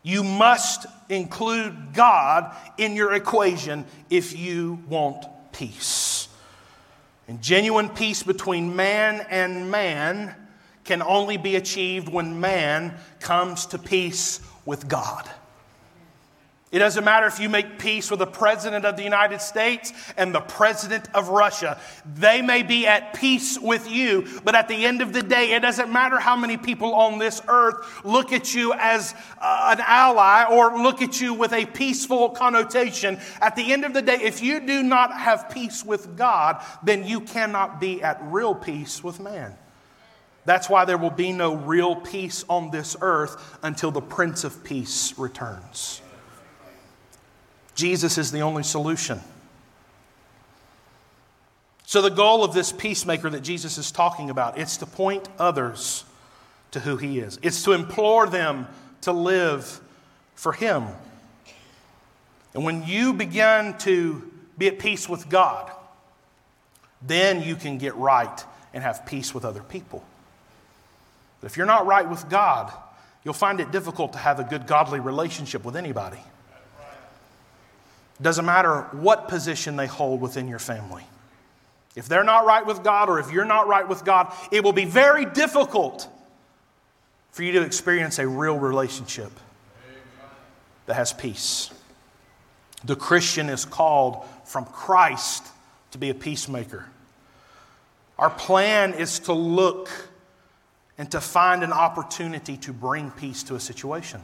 You 0.03 0.25
must 0.25 0.87
include 1.09 1.95
God 1.95 2.55
in 2.77 2.97
your 2.97 3.14
equation 3.14 3.87
if 4.11 4.37
you 4.37 4.81
want 4.88 5.27
peace. 5.55 6.29
And 7.27 7.40
genuine 7.40 7.88
peace 7.88 8.23
between 8.23 8.77
man 8.77 9.27
and 9.31 9.71
man 9.71 10.35
can 10.85 11.01
only 11.01 11.38
be 11.38 11.57
achieved 11.57 12.09
when 12.09 12.38
man 12.38 12.95
comes 13.21 13.64
to 13.67 13.79
peace 13.79 14.40
with 14.67 14.87
God. 14.88 15.31
It 16.75 16.81
doesn't 16.81 17.05
matter 17.05 17.29
if 17.29 17.39
you 17.39 17.49
make 17.49 17.79
peace 17.79 18.11
with 18.11 18.19
the 18.19 18.27
President 18.27 18.85
of 18.85 18.97
the 18.97 19.05
United 19.05 19.41
States 19.41 19.93
and 20.17 20.35
the 20.35 20.41
President 20.41 21.09
of 21.15 21.29
Russia. 21.29 21.79
They 22.17 22.43
may 22.43 22.65
be 22.65 22.85
at 22.85 23.15
peace 23.15 23.57
with 23.57 23.89
you, 23.89 24.27
but 24.43 24.57
at 24.57 24.67
the 24.67 24.85
end 24.85 25.01
of 25.01 25.13
the 25.13 25.23
day, 25.23 25.53
it 25.53 25.61
doesn't 25.61 25.93
matter 25.93 26.19
how 26.19 26.35
many 26.35 26.57
people 26.57 26.93
on 26.93 27.21
this 27.21 27.41
earth 27.47 28.05
look 28.05 28.33
at 28.33 28.57
you 28.57 28.73
as 28.73 29.15
uh, 29.41 29.77
an 29.79 29.85
ally 29.87 30.47
or 30.51 30.83
look 30.83 31.01
at 31.01 31.21
you 31.21 31.33
with 31.33 31.53
a 31.53 31.65
peaceful 31.65 32.31
connotation. 32.31 33.21
At 33.41 33.55
the 33.55 33.73
end 33.73 33.85
of 33.85 33.95
the 33.95 34.03
day, 34.03 34.19
if 34.21 34.43
you 34.43 34.59
do 34.59 34.83
not 34.83 35.13
have 35.17 35.51
peace 35.51 35.85
with 35.85 36.17
God, 36.17 36.61
then 36.83 37.07
you 37.07 37.21
cannot 37.21 37.79
be 37.79 38.03
at 38.03 38.21
real 38.21 38.53
peace 38.53 39.01
with 39.01 39.21
man. 39.21 39.55
That's 40.45 40.69
why 40.69 40.87
there 40.87 40.99
will 40.99 41.11
be 41.11 41.31
no 41.31 41.55
real 41.55 41.95
peace 41.95 42.45
on 42.49 42.73
this 42.73 42.97
earth 43.01 43.61
until 43.63 43.93
the 43.93 44.03
Prince 44.03 44.43
of 44.43 44.65
Peace 44.65 45.17
returns. 45.17 46.01
Jesus 47.75 48.19
is 48.19 48.31
the 48.31 48.41
only 48.41 48.63
solution. 48.63 49.21
So 51.87 52.01
the 52.03 52.11
goal 52.11 52.45
of 52.45 52.55
this 52.55 52.73
peacemaker 52.73 53.31
that 53.31 53.43
Jesus 53.43 53.79
is 53.79 53.91
talking 53.91 54.31
about, 54.31 54.59
it's 54.59 54.79
to 54.79 54.87
point 54.87 55.29
others 55.39 56.05
to 56.71 56.81
who 56.81 56.97
he 56.97 57.19
is. 57.19 57.39
It's 57.43 57.63
to 57.65 57.73
implore 57.73 58.27
them 58.27 58.67
to 59.03 59.13
live 59.13 59.81
for 60.35 60.53
him. 60.53 60.87
And 62.55 62.65
when 62.65 62.85
you 62.85 63.13
begin 63.13 63.77
to 63.79 64.31
be 64.57 64.69
at 64.69 64.79
peace 64.79 65.09
with 65.09 65.29
God, 65.29 65.71
then 67.03 67.43
you 67.43 67.55
can 67.55 67.79
get 67.79 67.95
right 67.97 68.45
and 68.73 68.83
have 68.83 69.05
peace 69.07 69.35
with 69.35 69.45
other 69.45 69.63
people. 69.63 70.05
But 71.41 71.51
if 71.51 71.57
you're 71.57 71.67
not 71.67 71.87
right 71.87 72.09
with 72.09 72.29
God, 72.29 72.73
you'll 73.25 73.35
find 73.35 73.61
it 73.61 73.71
difficult 73.71 74.15
to 74.15 74.19
have 74.19 74.41
a 74.41 74.45
good 74.45 74.67
godly 74.67 75.01
relationship 75.01 75.65
with 75.65 75.77
anybody. 75.77 76.21
Doesn't 78.22 78.44
matter 78.44 78.83
what 78.92 79.29
position 79.29 79.77
they 79.77 79.87
hold 79.87 80.20
within 80.20 80.48
your 80.48 80.59
family. 80.59 81.05
If 81.96 82.09
they're 82.09 82.24
not 82.24 82.44
right 82.44 82.64
with 82.64 82.83
God 82.83 83.09
or 83.09 83.18
if 83.18 83.31
you're 83.31 83.44
not 83.44 83.68
right 83.68 83.88
with 83.88 84.05
God, 84.05 84.33
it 84.50 84.64
will 84.64 84.72
be 84.72 84.85
very 84.85 85.24
difficult 85.24 86.09
for 87.31 87.42
you 87.42 87.53
to 87.53 87.62
experience 87.62 88.18
a 88.18 88.27
real 88.27 88.59
relationship 88.59 89.31
that 90.87 90.94
has 90.94 91.12
peace. 91.12 91.70
The 92.85 92.96
Christian 92.96 93.48
is 93.48 93.64
called 93.64 94.24
from 94.44 94.66
Christ 94.66 95.46
to 95.92 95.98
be 95.98 96.11
a 96.11 96.14
peacemaker. 96.14 96.87
Our 98.18 98.31
plan 98.31 98.94
is 98.94 99.20
to 99.20 99.33
look 99.33 99.88
and 100.98 101.11
to 101.11 101.20
find 101.20 101.64
an 101.64 101.72
opportunity 101.72 102.57
to 102.59 102.72
bring 102.72 103.11
peace 103.11 103.42
to 103.44 103.55
a 103.55 103.61
situation. 103.61 104.20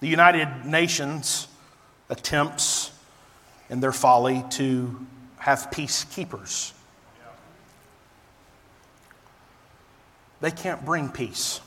The 0.00 0.08
United 0.08 0.64
Nations 0.64 1.48
attempts 2.08 2.77
in 3.70 3.80
their 3.80 3.92
folly 3.92 4.44
to 4.50 5.06
have 5.38 5.68
peacekeepers. 5.70 6.72
They 10.40 10.50
can't 10.50 10.84
bring 10.84 11.08
peace. 11.08 11.60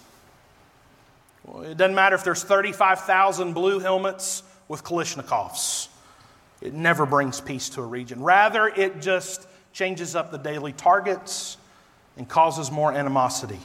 It 1.63 1.77
doesn't 1.77 1.95
matter 1.95 2.15
if 2.15 2.23
there's 2.23 2.43
35,000 2.43 3.53
blue 3.53 3.79
helmets 3.79 4.43
with 4.67 4.83
Kalashnikovs. 4.83 5.89
It 6.61 6.73
never 6.73 7.05
brings 7.05 7.41
peace 7.41 7.69
to 7.69 7.81
a 7.81 7.85
region. 7.85 8.23
Rather, 8.23 8.67
it 8.67 9.01
just 9.01 9.47
changes 9.73 10.15
up 10.15 10.31
the 10.31 10.37
daily 10.37 10.73
targets 10.73 11.57
and 12.17 12.27
causes 12.27 12.71
more 12.71 12.93
animosity. 12.93 13.59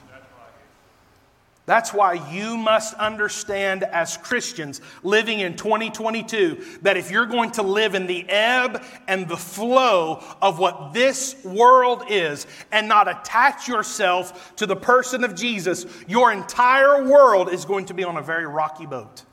That's 1.66 1.92
why 1.92 2.12
you 2.30 2.56
must 2.56 2.94
understand 2.94 3.82
as 3.82 4.16
Christians 4.16 4.80
living 5.02 5.40
in 5.40 5.56
2022 5.56 6.78
that 6.82 6.96
if 6.96 7.10
you're 7.10 7.26
going 7.26 7.50
to 7.52 7.62
live 7.62 7.96
in 7.96 8.06
the 8.06 8.24
ebb 8.28 8.84
and 9.08 9.28
the 9.28 9.36
flow 9.36 10.22
of 10.40 10.60
what 10.60 10.94
this 10.94 11.34
world 11.44 12.04
is 12.08 12.46
and 12.70 12.86
not 12.86 13.08
attach 13.08 13.66
yourself 13.66 14.54
to 14.56 14.66
the 14.66 14.76
person 14.76 15.24
of 15.24 15.34
Jesus, 15.34 15.86
your 16.06 16.30
entire 16.30 17.04
world 17.04 17.52
is 17.52 17.64
going 17.64 17.86
to 17.86 17.94
be 17.94 18.04
on 18.04 18.16
a 18.16 18.22
very 18.22 18.46
rocky 18.46 18.86
boat. 18.86 19.24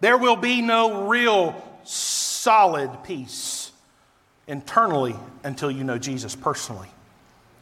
There 0.00 0.16
will 0.16 0.36
be 0.36 0.62
no 0.62 1.06
real 1.06 1.80
solid 1.84 3.04
peace 3.04 3.72
internally 4.46 5.16
until 5.44 5.70
you 5.70 5.84
know 5.84 5.98
Jesus 5.98 6.34
personally. 6.34 6.88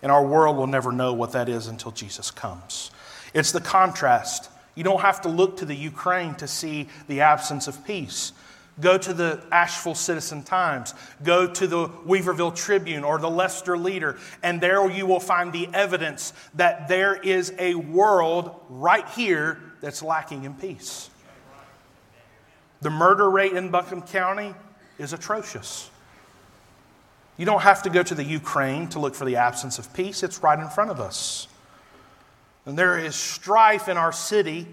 And 0.00 0.12
our 0.12 0.24
world 0.24 0.56
will 0.56 0.68
never 0.68 0.92
know 0.92 1.12
what 1.12 1.32
that 1.32 1.48
is 1.48 1.66
until 1.66 1.90
Jesus 1.90 2.30
comes. 2.30 2.92
It's 3.36 3.52
the 3.52 3.60
contrast. 3.60 4.48
You 4.74 4.82
don't 4.82 5.02
have 5.02 5.20
to 5.20 5.28
look 5.28 5.58
to 5.58 5.66
the 5.66 5.74
Ukraine 5.74 6.34
to 6.36 6.48
see 6.48 6.88
the 7.06 7.20
absence 7.20 7.68
of 7.68 7.84
peace. 7.84 8.32
Go 8.80 8.96
to 8.96 9.12
the 9.12 9.44
Asheville 9.52 9.94
Citizen 9.94 10.42
Times. 10.42 10.94
Go 11.22 11.46
to 11.46 11.66
the 11.66 11.86
Weaverville 11.86 12.56
Tribune 12.56 13.04
or 13.04 13.18
the 13.18 13.28
Leicester 13.28 13.76
Leader, 13.76 14.16
and 14.42 14.58
there 14.58 14.90
you 14.90 15.04
will 15.04 15.20
find 15.20 15.52
the 15.52 15.68
evidence 15.74 16.32
that 16.54 16.88
there 16.88 17.14
is 17.14 17.52
a 17.58 17.74
world 17.74 18.58
right 18.70 19.06
here 19.10 19.60
that's 19.82 20.02
lacking 20.02 20.44
in 20.44 20.54
peace. 20.54 21.10
The 22.80 22.90
murder 22.90 23.28
rate 23.28 23.52
in 23.52 23.70
Buncombe 23.70 24.00
County 24.00 24.54
is 24.98 25.12
atrocious. 25.12 25.90
You 27.36 27.44
don't 27.44 27.62
have 27.62 27.82
to 27.82 27.90
go 27.90 28.02
to 28.02 28.14
the 28.14 28.24
Ukraine 28.24 28.88
to 28.88 28.98
look 28.98 29.14
for 29.14 29.26
the 29.26 29.36
absence 29.36 29.78
of 29.78 29.92
peace, 29.92 30.22
it's 30.22 30.42
right 30.42 30.58
in 30.58 30.70
front 30.70 30.90
of 30.90 31.00
us. 31.00 31.48
And 32.66 32.76
there 32.76 32.98
is 32.98 33.14
strife 33.14 33.88
in 33.88 33.96
our 33.96 34.12
city, 34.12 34.66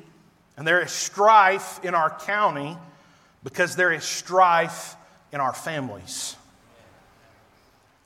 and 0.57 0.67
there 0.67 0.81
is 0.81 0.91
strife 0.91 1.83
in 1.85 1.93
our 1.93 2.09
county 2.09 2.75
because 3.43 3.75
there 3.75 3.93
is 3.93 4.03
strife 4.03 4.95
in 5.31 5.39
our 5.39 5.53
families. 5.53 6.35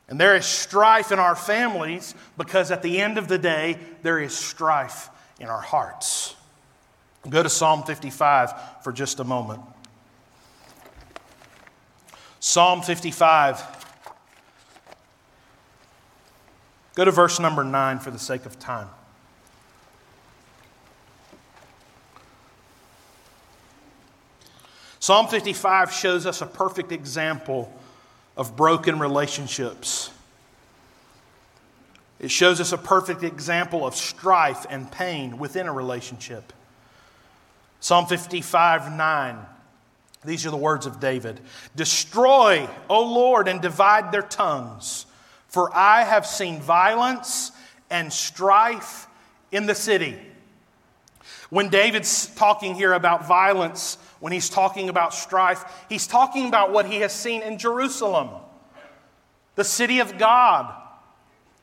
And 0.10 0.20
there 0.20 0.36
is 0.36 0.46
strife 0.46 1.12
in 1.12 1.20
our 1.20 1.36
families 1.36 2.16
because 2.38 2.72
at 2.72 2.82
the 2.82 3.00
end 3.00 3.18
of 3.18 3.28
the 3.28 3.38
day, 3.38 3.78
there 4.04 4.20
is 4.20 4.36
strife 4.36 5.10
in 5.40 5.48
our 5.48 5.62
hearts. 5.62 6.36
Go 7.30 7.44
to 7.44 7.50
Psalm 7.50 7.84
55 7.84 8.84
for 8.84 8.92
just 8.94 9.20
a 9.20 9.24
moment. 9.24 9.62
Psalm 12.40 12.82
55. 12.82 13.62
Go 16.96 17.06
to 17.06 17.12
verse 17.12 17.40
number 17.40 17.64
9 17.64 18.00
for 18.00 18.12
the 18.12 18.20
sake 18.20 18.46
of 18.46 18.58
time. 18.60 18.88
Psalm 25.08 25.28
55 25.30 25.94
shows 25.94 26.26
us 26.26 26.42
a 26.42 26.46
perfect 26.46 26.92
example 26.92 27.72
of 28.36 28.58
broken 28.58 29.00
relationships. 29.00 30.12
It 32.20 32.30
shows 32.30 32.60
us 32.60 32.74
a 32.74 32.78
perfect 32.78 33.24
example 33.24 33.88
of 33.88 33.96
strife 33.96 34.66
and 34.70 34.92
pain 34.92 35.38
within 35.38 35.66
a 35.66 35.72
relationship. 35.72 36.52
Psalm 37.80 38.08
55 38.08 38.92
9. 38.92 39.38
These 40.26 40.46
are 40.46 40.52
the 40.52 40.58
words 40.58 40.86
of 40.86 41.00
David 41.00 41.40
Destroy, 41.74 42.68
O 42.90 43.02
Lord, 43.02 43.48
and 43.48 43.62
divide 43.62 44.12
their 44.12 44.22
tongues, 44.22 45.06
for 45.48 45.74
I 45.74 46.04
have 46.04 46.26
seen 46.26 46.60
violence 46.60 47.54
and 47.90 48.12
strife 48.12 49.08
in 49.54 49.68
the 49.68 49.76
city. 49.76 50.18
When 51.50 51.70
David's 51.70 52.28
talking 52.36 52.76
here 52.76 52.92
about 52.92 53.26
violence, 53.26 53.98
when 54.20 54.34
he's 54.34 54.50
talking 54.50 54.90
about 54.90 55.14
strife, 55.14 55.64
he's 55.90 56.08
talking 56.08 56.48
about 56.48 56.72
what 56.72 56.86
he 56.86 56.98
has 56.98 57.14
seen 57.14 57.42
in 57.42 57.58
Jerusalem, 57.58 58.30
the 59.56 59.64
city 59.64 60.00
of 60.00 60.18
God, 60.18 60.74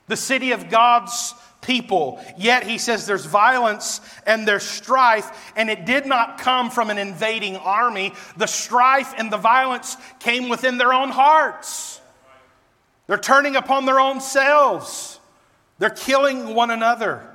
the 0.07 0.17
city 0.17 0.53
of 0.53 0.69
God's 0.71 1.35
people. 1.61 2.23
Yet 2.37 2.65
he 2.65 2.79
says 2.79 3.07
there's 3.07 3.27
violence 3.27 4.01
and 4.27 4.47
there's 4.47 4.63
strife, 4.63 5.53
and 5.57 5.69
it 5.71 5.85
did 5.87 6.07
not 6.07 6.39
come 6.39 6.71
from 6.71 6.91
an 6.91 6.99
invading 6.99 7.57
army. 7.57 8.13
The 8.37 8.47
strife 8.47 9.15
and 9.17 9.33
the 9.33 9.37
violence 9.37 9.97
came 10.21 10.49
within 10.49 10.79
their 10.79 10.93
own 10.93 11.11
hearts. 11.11 12.01
They're 13.07 13.19
turning 13.19 13.57
upon 13.57 13.85
their 13.87 14.01
own 14.01 14.21
selves, 14.21 15.19
they're 15.79 15.91
killing 15.91 16.55
one 16.55 16.71
another. 16.71 17.31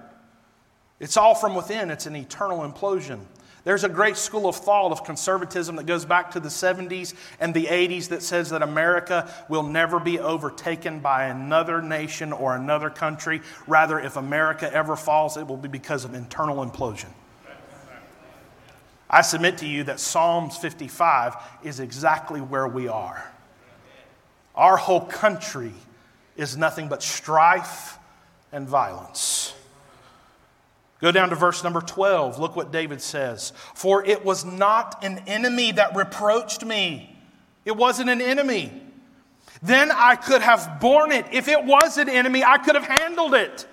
It's 1.00 1.16
all 1.16 1.34
from 1.34 1.56
within, 1.56 1.92
it's 1.92 2.06
an 2.08 2.16
eternal 2.16 2.60
implosion. 2.70 3.22
There's 3.64 3.84
a 3.84 3.90
great 3.90 4.16
school 4.16 4.48
of 4.48 4.56
thought 4.56 4.92
of 4.92 5.04
conservatism 5.04 5.76
that 5.76 5.86
goes 5.86 6.06
back 6.06 6.32
to 6.32 6.40
the 6.40 6.50
70s 6.50 7.14
and 7.40 7.54
the 7.54 7.66
80s 7.66 8.10
that 8.10 8.24
says 8.24 8.50
that 8.52 8.62
America 8.62 9.30
will 9.50 9.64
never 9.64 10.00
be 10.00 10.20
overtaken 10.20 11.00
by 11.00 11.26
another 11.26 11.82
nation 11.82 12.32
or 12.32 12.56
another 12.56 12.90
country. 12.90 13.42
Rather, 13.68 14.00
if 14.00 14.16
America 14.16 14.74
ever 14.74 14.96
falls, 14.96 15.36
it 15.36 15.46
will 15.46 15.58
be 15.58 15.68
because 15.68 16.06
of 16.06 16.14
internal 16.14 16.66
implosion. 16.66 17.10
I 19.10 19.22
submit 19.22 19.58
to 19.60 19.68
you 19.68 19.84
that 19.86 20.00
Psalms 20.00 20.56
55 20.58 21.36
is 21.64 21.80
exactly 21.80 22.42
where 22.42 22.68
we 22.68 22.88
are. 22.88 23.30
Our 24.56 24.78
whole 24.78 25.02
country 25.02 25.74
is 26.38 26.56
nothing 26.56 26.88
but 26.88 27.02
strife 27.02 27.98
and 28.52 28.68
violence. 28.68 29.54
Go 31.02 31.12
down 31.12 31.30
to 31.30 31.36
verse 31.36 31.64
number 31.64 31.82
12. 31.82 32.40
Look 32.40 32.56
what 32.56 32.72
David 32.72 33.02
says. 33.02 33.54
For 33.74 34.06
it 34.06 34.26
was 34.26 34.44
not 34.44 35.04
an 35.04 35.24
enemy 35.28 35.72
that 35.72 35.96
reproached 35.96 36.66
me. 36.66 37.16
It 37.64 37.76
wasn't 37.76 38.10
an 38.10 38.22
enemy. 38.22 38.74
Then 39.62 39.92
I 39.92 40.16
could 40.16 40.42
have 40.42 40.80
borne 40.80 41.12
it. 41.12 41.26
If 41.32 41.48
it 41.48 41.64
was 41.64 41.98
an 41.98 42.10
enemy, 42.10 42.44
I 42.44 42.58
could 42.58 42.76
have 42.76 42.86
handled 42.86 43.34
it. 43.34 43.66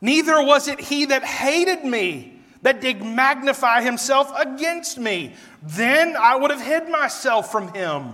Neither 0.00 0.42
was 0.42 0.68
it 0.68 0.80
he 0.80 1.06
that 1.06 1.24
hated 1.24 1.84
me, 1.84 2.40
that 2.62 2.80
did 2.80 3.04
magnify 3.04 3.82
himself 3.82 4.32
against 4.36 4.98
me. 4.98 5.34
Then 5.62 6.16
I 6.16 6.36
would 6.36 6.50
have 6.50 6.60
hid 6.60 6.88
myself 6.88 7.50
from 7.50 7.72
him. 7.72 8.12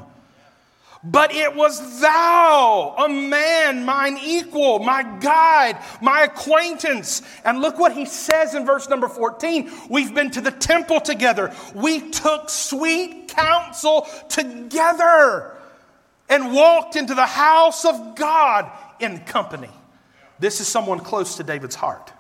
But 1.04 1.34
it 1.34 1.56
was 1.56 2.00
thou, 2.00 2.94
a 2.96 3.08
man, 3.08 3.84
mine 3.84 4.18
equal, 4.22 4.78
my 4.78 5.02
guide, 5.18 5.78
my 6.00 6.22
acquaintance. 6.22 7.22
And 7.44 7.60
look 7.60 7.76
what 7.76 7.92
he 7.92 8.04
says 8.04 8.54
in 8.54 8.64
verse 8.64 8.88
number 8.88 9.08
14. 9.08 9.70
We've 9.90 10.14
been 10.14 10.30
to 10.30 10.40
the 10.40 10.52
temple 10.52 11.00
together. 11.00 11.52
We 11.74 12.10
took 12.10 12.48
sweet 12.48 13.28
counsel 13.28 14.06
together 14.28 15.56
and 16.28 16.54
walked 16.54 16.94
into 16.94 17.16
the 17.16 17.26
house 17.26 17.84
of 17.84 18.14
God 18.14 18.70
in 19.00 19.18
company. 19.24 19.70
This 20.38 20.60
is 20.60 20.68
someone 20.68 21.00
close 21.00 21.36
to 21.38 21.42
David's 21.42 21.74
heart. 21.74 22.12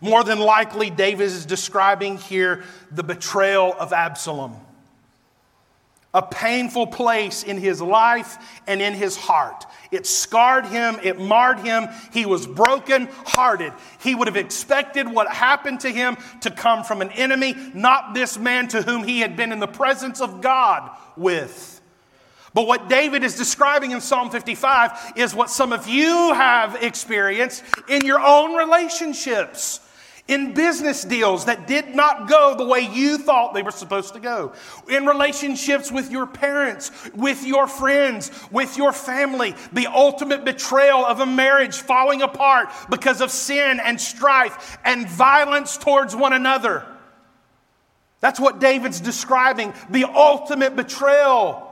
More 0.00 0.24
than 0.24 0.40
likely, 0.40 0.90
David 0.90 1.26
is 1.26 1.46
describing 1.46 2.16
here 2.18 2.64
the 2.90 3.04
betrayal 3.04 3.72
of 3.78 3.92
Absalom 3.92 4.56
a 6.14 6.22
painful 6.22 6.86
place 6.86 7.42
in 7.42 7.56
his 7.56 7.80
life 7.80 8.36
and 8.66 8.82
in 8.82 8.92
his 8.92 9.16
heart. 9.16 9.64
It 9.90 10.06
scarred 10.06 10.66
him, 10.66 10.98
it 11.02 11.18
marred 11.18 11.60
him. 11.60 11.88
He 12.12 12.26
was 12.26 12.46
broken 12.46 13.08
hearted. 13.24 13.72
He 14.00 14.14
would 14.14 14.28
have 14.28 14.36
expected 14.36 15.08
what 15.08 15.28
happened 15.28 15.80
to 15.80 15.90
him 15.90 16.16
to 16.42 16.50
come 16.50 16.84
from 16.84 17.00
an 17.00 17.10
enemy, 17.12 17.54
not 17.74 18.14
this 18.14 18.38
man 18.38 18.68
to 18.68 18.82
whom 18.82 19.04
he 19.04 19.20
had 19.20 19.36
been 19.36 19.52
in 19.52 19.60
the 19.60 19.66
presence 19.66 20.20
of 20.20 20.42
God 20.42 20.90
with. 21.16 21.80
But 22.54 22.66
what 22.66 22.90
David 22.90 23.24
is 23.24 23.36
describing 23.36 23.92
in 23.92 24.02
Psalm 24.02 24.28
55 24.30 25.14
is 25.16 25.34
what 25.34 25.48
some 25.48 25.72
of 25.72 25.88
you 25.88 26.34
have 26.34 26.82
experienced 26.82 27.64
in 27.88 28.04
your 28.04 28.20
own 28.20 28.54
relationships 28.54 29.80
in 30.32 30.54
business 30.54 31.04
deals 31.04 31.44
that 31.44 31.66
did 31.66 31.94
not 31.94 32.28
go 32.28 32.54
the 32.56 32.64
way 32.64 32.80
you 32.80 33.18
thought 33.18 33.52
they 33.54 33.62
were 33.62 33.70
supposed 33.70 34.14
to 34.14 34.20
go, 34.20 34.52
in 34.88 35.06
relationships 35.06 35.92
with 35.92 36.10
your 36.10 36.26
parents, 36.26 36.90
with 37.14 37.44
your 37.46 37.66
friends, 37.66 38.30
with 38.50 38.76
your 38.76 38.92
family, 38.92 39.54
the 39.72 39.86
ultimate 39.86 40.44
betrayal 40.44 41.04
of 41.04 41.20
a 41.20 41.26
marriage 41.26 41.76
falling 41.76 42.22
apart 42.22 42.68
because 42.90 43.20
of 43.20 43.30
sin 43.30 43.80
and 43.80 44.00
strife 44.00 44.78
and 44.84 45.08
violence 45.08 45.76
towards 45.76 46.16
one 46.16 46.32
another. 46.32 46.86
That's 48.20 48.40
what 48.40 48.60
David's 48.60 49.00
describing 49.00 49.74
the 49.90 50.04
ultimate 50.04 50.76
betrayal. 50.76 51.71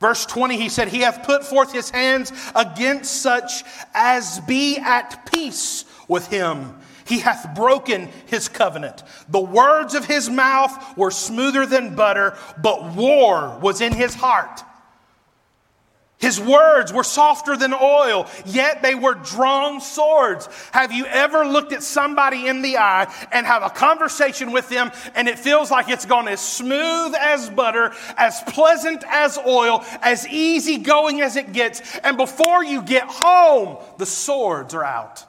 Verse 0.00 0.24
20, 0.26 0.56
he 0.56 0.68
said, 0.68 0.88
He 0.88 1.00
hath 1.00 1.24
put 1.24 1.44
forth 1.44 1.72
his 1.72 1.90
hands 1.90 2.32
against 2.54 3.20
such 3.20 3.64
as 3.94 4.40
be 4.40 4.78
at 4.78 5.26
peace 5.32 5.84
with 6.06 6.28
him. 6.28 6.78
He 7.06 7.18
hath 7.20 7.54
broken 7.56 8.08
his 8.26 8.48
covenant. 8.48 9.02
The 9.28 9.40
words 9.40 9.94
of 9.94 10.04
his 10.04 10.28
mouth 10.28 10.96
were 10.96 11.10
smoother 11.10 11.66
than 11.66 11.96
butter, 11.96 12.36
but 12.62 12.94
war 12.94 13.58
was 13.60 13.80
in 13.80 13.92
his 13.92 14.14
heart. 14.14 14.62
His 16.18 16.40
words 16.40 16.92
were 16.92 17.04
softer 17.04 17.56
than 17.56 17.72
oil, 17.72 18.28
yet 18.44 18.82
they 18.82 18.96
were 18.96 19.14
drawn 19.14 19.80
swords. 19.80 20.48
Have 20.72 20.90
you 20.90 21.06
ever 21.06 21.46
looked 21.46 21.72
at 21.72 21.84
somebody 21.84 22.48
in 22.48 22.60
the 22.60 22.78
eye 22.78 23.12
and 23.30 23.46
have 23.46 23.62
a 23.62 23.70
conversation 23.70 24.50
with 24.50 24.68
them 24.68 24.90
and 25.14 25.28
it 25.28 25.38
feels 25.38 25.70
like 25.70 25.88
it's 25.88 26.06
gone 26.06 26.26
as 26.26 26.40
smooth 26.40 27.14
as 27.14 27.48
butter, 27.50 27.92
as 28.16 28.42
pleasant 28.48 29.04
as 29.06 29.38
oil, 29.46 29.84
as 30.02 30.26
easy 30.26 30.78
going 30.78 31.20
as 31.20 31.36
it 31.36 31.52
gets, 31.52 31.96
and 31.98 32.16
before 32.16 32.64
you 32.64 32.82
get 32.82 33.04
home, 33.06 33.76
the 33.98 34.06
swords 34.06 34.74
are 34.74 34.84
out 34.84 35.24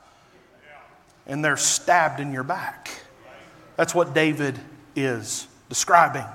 and 1.27 1.45
they're 1.45 1.57
stabbed 1.57 2.19
in 2.19 2.33
your 2.33 2.43
back? 2.43 2.89
That's 3.75 3.93
what 3.93 4.15
David 4.15 4.59
is 4.95 5.47
describing. 5.69 6.25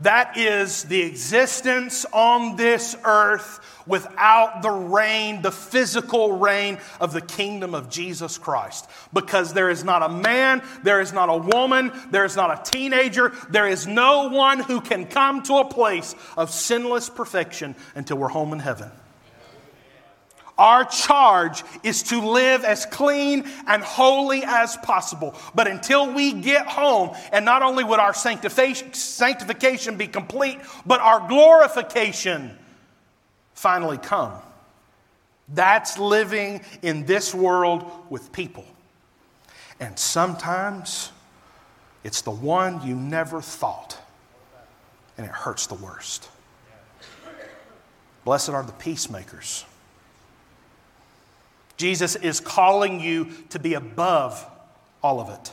That 0.00 0.36
is 0.36 0.84
the 0.84 1.00
existence 1.00 2.04
on 2.12 2.56
this 2.56 2.94
earth 3.04 3.60
without 3.86 4.60
the 4.60 4.70
reign, 4.70 5.40
the 5.40 5.52
physical 5.52 6.38
reign 6.38 6.78
of 7.00 7.12
the 7.12 7.22
kingdom 7.22 7.74
of 7.74 7.88
Jesus 7.88 8.36
Christ. 8.36 8.90
Because 9.14 9.54
there 9.54 9.70
is 9.70 9.84
not 9.84 10.02
a 10.02 10.08
man, 10.08 10.62
there 10.82 11.00
is 11.00 11.14
not 11.14 11.30
a 11.30 11.38
woman, 11.38 11.92
there 12.10 12.26
is 12.26 12.36
not 12.36 12.68
a 12.68 12.70
teenager, 12.70 13.32
there 13.48 13.68
is 13.68 13.86
no 13.86 14.28
one 14.28 14.60
who 14.60 14.82
can 14.82 15.06
come 15.06 15.42
to 15.44 15.54
a 15.54 15.64
place 15.64 16.14
of 16.36 16.50
sinless 16.50 17.08
perfection 17.08 17.74
until 17.94 18.18
we're 18.18 18.28
home 18.28 18.52
in 18.52 18.58
heaven. 18.58 18.90
Our 20.58 20.84
charge 20.86 21.62
is 21.82 22.02
to 22.04 22.20
live 22.20 22.64
as 22.64 22.86
clean 22.86 23.44
and 23.66 23.82
holy 23.82 24.42
as 24.42 24.76
possible. 24.78 25.34
But 25.54 25.68
until 25.68 26.14
we 26.14 26.32
get 26.32 26.66
home, 26.66 27.14
and 27.30 27.44
not 27.44 27.62
only 27.62 27.84
would 27.84 28.00
our 28.00 28.14
sanctification 28.14 29.96
be 29.96 30.06
complete, 30.06 30.58
but 30.86 31.00
our 31.00 31.28
glorification 31.28 32.56
finally 33.52 33.98
come. 33.98 34.32
That's 35.48 35.98
living 35.98 36.62
in 36.80 37.04
this 37.04 37.34
world 37.34 37.90
with 38.08 38.32
people. 38.32 38.64
And 39.78 39.98
sometimes 39.98 41.12
it's 42.02 42.22
the 42.22 42.30
one 42.30 42.86
you 42.86 42.96
never 42.96 43.42
thought, 43.42 43.98
and 45.18 45.26
it 45.26 45.32
hurts 45.32 45.66
the 45.66 45.74
worst. 45.74 46.30
Blessed 48.24 48.48
are 48.48 48.62
the 48.62 48.72
peacemakers 48.72 49.66
Jesus 51.76 52.16
is 52.16 52.40
calling 52.40 53.00
you 53.00 53.28
to 53.50 53.58
be 53.58 53.74
above 53.74 54.44
all 55.02 55.20
of 55.20 55.28
it 55.28 55.52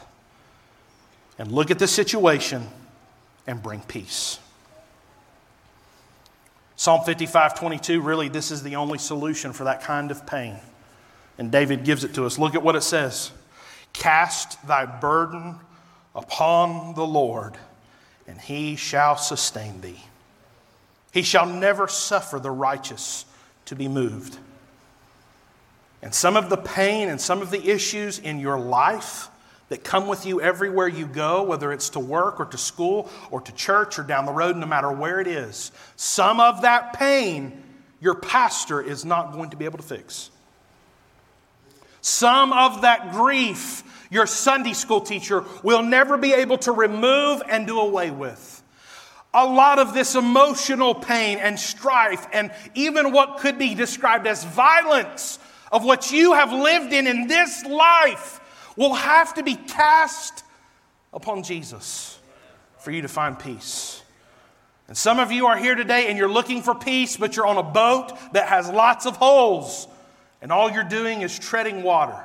and 1.38 1.52
look 1.52 1.72
at 1.72 1.80
the 1.80 1.88
situation 1.88 2.68
and 3.46 3.62
bring 3.62 3.82
peace. 3.82 4.40
Psalm 6.76 7.04
55 7.06 7.58
22, 7.58 8.02
really, 8.02 8.30
this 8.30 8.52
is 8.52 8.64
the 8.64 8.76
only 8.76 8.98
solution 8.98 9.54
for 9.54 9.66
that 9.66 9.82
kind 9.82 10.12
of 10.12 10.26
pain. 10.26 10.58
And 11.38 11.52
David 11.52 11.84
gives 11.84 12.04
it 12.04 12.14
to 12.16 12.26
us. 12.26 12.38
Look 12.38 12.56
at 12.56 12.64
what 12.64 12.76
it 12.76 12.84
says 12.84 13.32
Cast 13.94 14.66
thy 14.68 14.86
burden 14.86 15.56
upon 16.16 16.96
the 16.96 17.06
Lord, 17.06 17.58
and 18.28 18.40
he 18.40 18.76
shall 18.76 19.18
sustain 19.18 19.82
thee. 19.82 20.00
He 21.12 21.22
shall 21.22 21.46
never 21.46 21.88
suffer 21.88 22.40
the 22.40 22.52
righteous 22.52 23.26
to 23.66 23.76
be 23.76 23.88
moved. 23.88 24.38
And 26.04 26.14
some 26.14 26.36
of 26.36 26.50
the 26.50 26.58
pain 26.58 27.08
and 27.08 27.20
some 27.20 27.42
of 27.42 27.50
the 27.50 27.66
issues 27.66 28.20
in 28.20 28.38
your 28.38 28.60
life 28.60 29.30
that 29.70 29.86
come 29.86 30.06
with 30.06 30.26
you 30.26 30.42
everywhere 30.42 30.90
you 30.90 31.08
go, 31.08 31.44
whether 31.44 31.72
it's 31.72 31.90
to 31.92 32.00
work 32.02 32.42
or 32.42 32.46
to 32.48 32.58
school 32.58 33.10
or 33.32 33.40
to 33.40 33.54
church 33.54 33.98
or 33.98 34.04
down 34.04 34.26
the 34.26 34.34
road, 34.34 34.58
no 34.58 34.66
matter 34.66 34.92
where 34.92 35.22
it 35.22 35.28
is, 35.28 35.72
some 35.96 36.42
of 36.42 36.64
that 36.64 36.92
pain 36.92 37.64
your 38.02 38.16
pastor 38.16 38.82
is 38.82 39.06
not 39.06 39.32
going 39.32 39.52
to 39.52 39.56
be 39.56 39.64
able 39.64 39.78
to 39.78 39.84
fix. 39.84 40.30
Some 42.02 42.52
of 42.52 42.82
that 42.82 43.14
grief 43.14 43.84
your 44.12 44.28
Sunday 44.28 44.74
school 44.74 45.00
teacher 45.00 45.46
will 45.64 45.84
never 45.84 46.18
be 46.18 46.34
able 46.34 46.58
to 46.60 46.74
remove 46.74 47.42
and 47.48 47.66
do 47.66 47.80
away 47.80 48.12
with. 48.12 48.62
A 49.34 49.46
lot 49.46 49.80
of 49.80 49.94
this 49.94 50.16
emotional 50.16 50.94
pain 50.94 51.38
and 51.38 51.58
strife, 51.58 52.28
and 52.34 52.52
even 52.76 53.14
what 53.14 53.38
could 53.38 53.58
be 53.58 53.74
described 53.74 54.28
as 54.28 54.44
violence 54.44 55.40
of 55.74 55.84
what 55.84 56.12
you 56.12 56.34
have 56.34 56.54
lived 56.54 56.94
in 56.94 57.08
in 57.08 57.28
this 57.28 57.66
life 57.66 58.40
will 58.78 58.94
have 58.94 59.34
to 59.34 59.44
be 59.44 59.56
cast 59.56 60.44
upon 61.12 61.42
Jesus 61.44 62.20
for 62.78 62.92
you 62.92 63.02
to 63.02 63.08
find 63.08 63.38
peace. 63.38 64.02
And 64.88 64.96
some 64.96 65.20
of 65.20 65.32
you 65.32 65.48
are 65.48 65.58
here 65.58 65.74
today 65.74 66.08
and 66.08 66.18
you're 66.18 66.30
looking 66.30 66.62
for 66.62 66.76
peace, 66.76 67.18
but 67.18 67.36
you're 67.36 67.48
on 67.48 67.58
a 67.58 67.64
boat 67.64 68.14
that 68.34 68.48
has 68.50 68.70
lots 68.70 69.08
of 69.08 69.18
holes, 69.18 69.88
and 70.42 70.52
all 70.52 70.70
you're 70.70 70.84
doing 70.84 71.22
is 71.22 71.38
treading 71.38 71.82
water. 71.82 72.20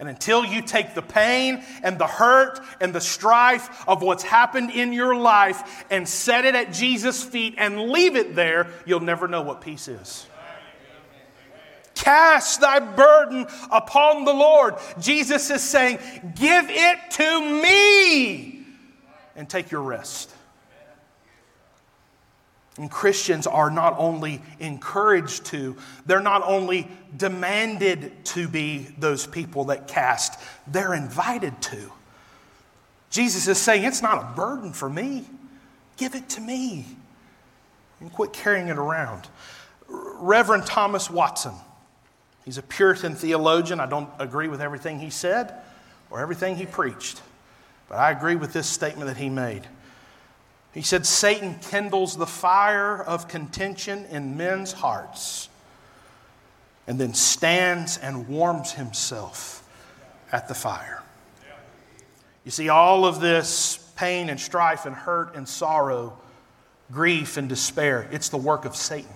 And 0.00 0.08
until 0.08 0.44
you 0.44 0.62
take 0.62 0.94
the 0.94 1.02
pain 1.02 1.62
and 1.84 1.96
the 1.96 2.08
hurt 2.08 2.58
and 2.80 2.92
the 2.92 3.00
strife 3.00 3.86
of 3.86 4.02
what's 4.02 4.24
happened 4.24 4.72
in 4.72 4.92
your 4.92 5.14
life 5.14 5.84
and 5.90 6.08
set 6.08 6.44
it 6.44 6.56
at 6.56 6.72
Jesus' 6.72 7.22
feet 7.22 7.54
and 7.56 7.90
leave 7.90 8.16
it 8.16 8.34
there, 8.34 8.66
you'll 8.84 8.98
never 8.98 9.28
know 9.28 9.42
what 9.42 9.60
peace 9.60 9.86
is. 9.86 10.26
Cast 12.02 12.60
thy 12.60 12.80
burden 12.80 13.46
upon 13.70 14.24
the 14.24 14.32
Lord. 14.32 14.74
Jesus 15.00 15.50
is 15.50 15.62
saying, 15.62 16.00
Give 16.34 16.66
it 16.68 16.98
to 17.12 17.62
me 17.62 18.66
and 19.36 19.48
take 19.48 19.70
your 19.70 19.82
rest. 19.82 20.34
And 22.76 22.90
Christians 22.90 23.46
are 23.46 23.70
not 23.70 23.94
only 23.98 24.42
encouraged 24.58 25.44
to, 25.46 25.76
they're 26.04 26.18
not 26.18 26.42
only 26.42 26.88
demanded 27.16 28.24
to 28.24 28.48
be 28.48 28.92
those 28.98 29.24
people 29.24 29.66
that 29.66 29.86
cast, 29.86 30.40
they're 30.66 30.94
invited 30.94 31.62
to. 31.62 31.92
Jesus 33.10 33.46
is 33.46 33.58
saying, 33.58 33.84
It's 33.84 34.02
not 34.02 34.20
a 34.20 34.34
burden 34.34 34.72
for 34.72 34.90
me. 34.90 35.24
Give 35.96 36.16
it 36.16 36.28
to 36.30 36.40
me. 36.40 36.84
And 38.00 38.12
quit 38.12 38.32
carrying 38.32 38.66
it 38.66 38.76
around. 38.76 39.28
Reverend 39.86 40.66
Thomas 40.66 41.08
Watson 41.08 41.54
He's 42.44 42.58
a 42.58 42.62
Puritan 42.62 43.14
theologian. 43.14 43.80
I 43.80 43.86
don't 43.86 44.10
agree 44.18 44.48
with 44.48 44.60
everything 44.60 44.98
he 44.98 45.10
said 45.10 45.54
or 46.10 46.20
everything 46.20 46.56
he 46.56 46.66
preached, 46.66 47.20
but 47.88 47.98
I 47.98 48.10
agree 48.10 48.34
with 48.34 48.52
this 48.52 48.66
statement 48.66 49.06
that 49.08 49.16
he 49.16 49.28
made. 49.28 49.66
He 50.72 50.82
said, 50.82 51.06
Satan 51.06 51.58
kindles 51.60 52.16
the 52.16 52.26
fire 52.26 53.02
of 53.02 53.28
contention 53.28 54.06
in 54.06 54.36
men's 54.36 54.72
hearts 54.72 55.48
and 56.86 56.98
then 56.98 57.14
stands 57.14 57.98
and 57.98 58.26
warms 58.28 58.72
himself 58.72 59.62
at 60.32 60.48
the 60.48 60.54
fire. 60.54 61.02
You 62.44 62.50
see, 62.50 62.68
all 62.68 63.04
of 63.04 63.20
this 63.20 63.78
pain 63.96 64.28
and 64.28 64.40
strife 64.40 64.84
and 64.86 64.96
hurt 64.96 65.36
and 65.36 65.48
sorrow, 65.48 66.18
grief 66.90 67.36
and 67.36 67.48
despair, 67.48 68.08
it's 68.10 68.30
the 68.30 68.38
work 68.38 68.64
of 68.64 68.74
Satan. 68.74 69.10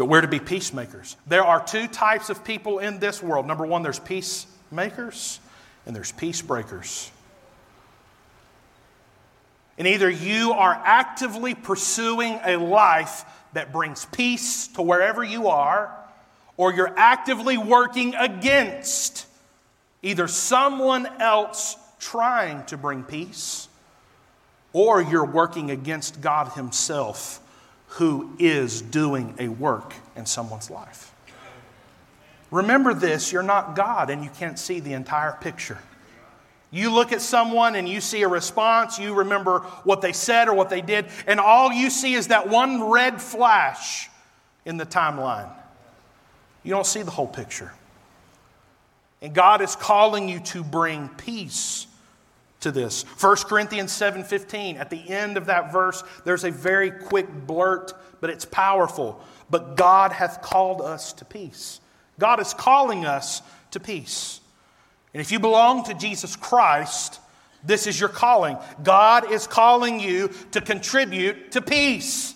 But 0.00 0.06
we're 0.06 0.22
to 0.22 0.28
be 0.28 0.40
peacemakers. 0.40 1.14
There 1.26 1.44
are 1.44 1.62
two 1.62 1.86
types 1.86 2.30
of 2.30 2.42
people 2.42 2.78
in 2.78 3.00
this 3.00 3.22
world. 3.22 3.46
Number 3.46 3.66
one, 3.66 3.82
there's 3.82 3.98
peacemakers 3.98 5.40
and 5.84 5.94
there's 5.94 6.10
peace 6.10 6.40
breakers. 6.40 7.10
And 9.76 9.86
either 9.86 10.08
you 10.08 10.52
are 10.52 10.72
actively 10.72 11.54
pursuing 11.54 12.40
a 12.42 12.56
life 12.56 13.26
that 13.52 13.74
brings 13.74 14.06
peace 14.06 14.68
to 14.68 14.80
wherever 14.80 15.22
you 15.22 15.48
are, 15.48 15.94
or 16.56 16.72
you're 16.72 16.98
actively 16.98 17.58
working 17.58 18.14
against 18.14 19.26
either 20.02 20.28
someone 20.28 21.04
else 21.20 21.76
trying 21.98 22.64
to 22.64 22.78
bring 22.78 23.04
peace, 23.04 23.68
or 24.72 25.02
you're 25.02 25.26
working 25.26 25.70
against 25.70 26.22
God 26.22 26.52
Himself 26.52 27.42
who 27.90 28.30
is 28.38 28.82
doing 28.82 29.34
a 29.38 29.48
work 29.48 29.94
in 30.16 30.24
someone's 30.26 30.70
life. 30.70 31.12
Remember 32.50 32.94
this 32.94 33.32
you're 33.32 33.42
not 33.42 33.76
God 33.76 34.10
and 34.10 34.24
you 34.24 34.30
can't 34.30 34.58
see 34.58 34.80
the 34.80 34.92
entire 34.92 35.36
picture. 35.40 35.78
You 36.72 36.92
look 36.92 37.12
at 37.12 37.20
someone 37.20 37.74
and 37.74 37.88
you 37.88 38.00
see 38.00 38.22
a 38.22 38.28
response, 38.28 38.98
you 38.98 39.14
remember 39.14 39.60
what 39.82 40.02
they 40.02 40.12
said 40.12 40.48
or 40.48 40.54
what 40.54 40.70
they 40.70 40.80
did, 40.80 41.06
and 41.26 41.40
all 41.40 41.72
you 41.72 41.90
see 41.90 42.14
is 42.14 42.28
that 42.28 42.48
one 42.48 42.84
red 42.90 43.20
flash 43.20 44.08
in 44.64 44.76
the 44.76 44.86
timeline. 44.86 45.50
You 46.62 46.70
don't 46.70 46.86
see 46.86 47.02
the 47.02 47.10
whole 47.10 47.26
picture. 47.26 47.72
And 49.20 49.34
God 49.34 49.62
is 49.62 49.74
calling 49.74 50.28
you 50.28 50.38
to 50.40 50.62
bring 50.62 51.08
peace 51.08 51.86
to 52.60 52.70
this. 52.70 53.02
1 53.02 53.36
Corinthians 53.46 53.92
7:15 53.92 54.76
at 54.78 54.90
the 54.90 55.08
end 55.08 55.36
of 55.36 55.46
that 55.46 55.72
verse 55.72 56.02
there's 56.24 56.44
a 56.44 56.50
very 56.50 56.90
quick 56.90 57.46
blurt 57.46 57.92
but 58.20 58.30
it's 58.30 58.44
powerful. 58.44 59.20
But 59.48 59.76
God 59.76 60.12
hath 60.12 60.42
called 60.42 60.80
us 60.80 61.12
to 61.14 61.24
peace. 61.24 61.80
God 62.18 62.40
is 62.40 62.54
calling 62.54 63.06
us 63.06 63.42
to 63.72 63.80
peace. 63.80 64.40
And 65.12 65.20
if 65.20 65.32
you 65.32 65.40
belong 65.40 65.84
to 65.84 65.94
Jesus 65.94 66.36
Christ, 66.36 67.18
this 67.64 67.86
is 67.86 67.98
your 67.98 68.08
calling. 68.08 68.56
God 68.82 69.30
is 69.30 69.46
calling 69.46 70.00
you 70.00 70.30
to 70.52 70.60
contribute 70.60 71.52
to 71.52 71.62
peace. 71.62 72.34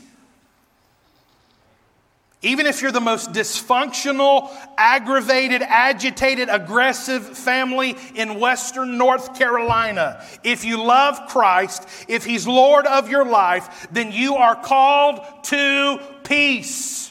Even 2.45 2.67
if 2.67 2.83
you're 2.83 2.93
the 2.93 3.01
most 3.01 3.33
dysfunctional, 3.33 4.51
aggravated, 4.77 5.63
agitated, 5.63 6.51
aggressive 6.51 7.25
family 7.39 7.97
in 8.15 8.39
Western 8.39 8.99
North 8.99 9.37
Carolina, 9.39 10.23
if 10.45 10.63
you 10.65 10.83
love 10.85 11.29
Christ, 11.29 11.89
if 12.07 12.25
He's 12.25 12.47
Lord 12.47 12.87
of 12.87 13.09
your 13.09 13.25
life, 13.25 13.89
then 13.91 14.13
you 14.13 14.37
are 14.37 14.55
called 14.55 15.21
to 15.45 15.99
peace. 16.25 17.11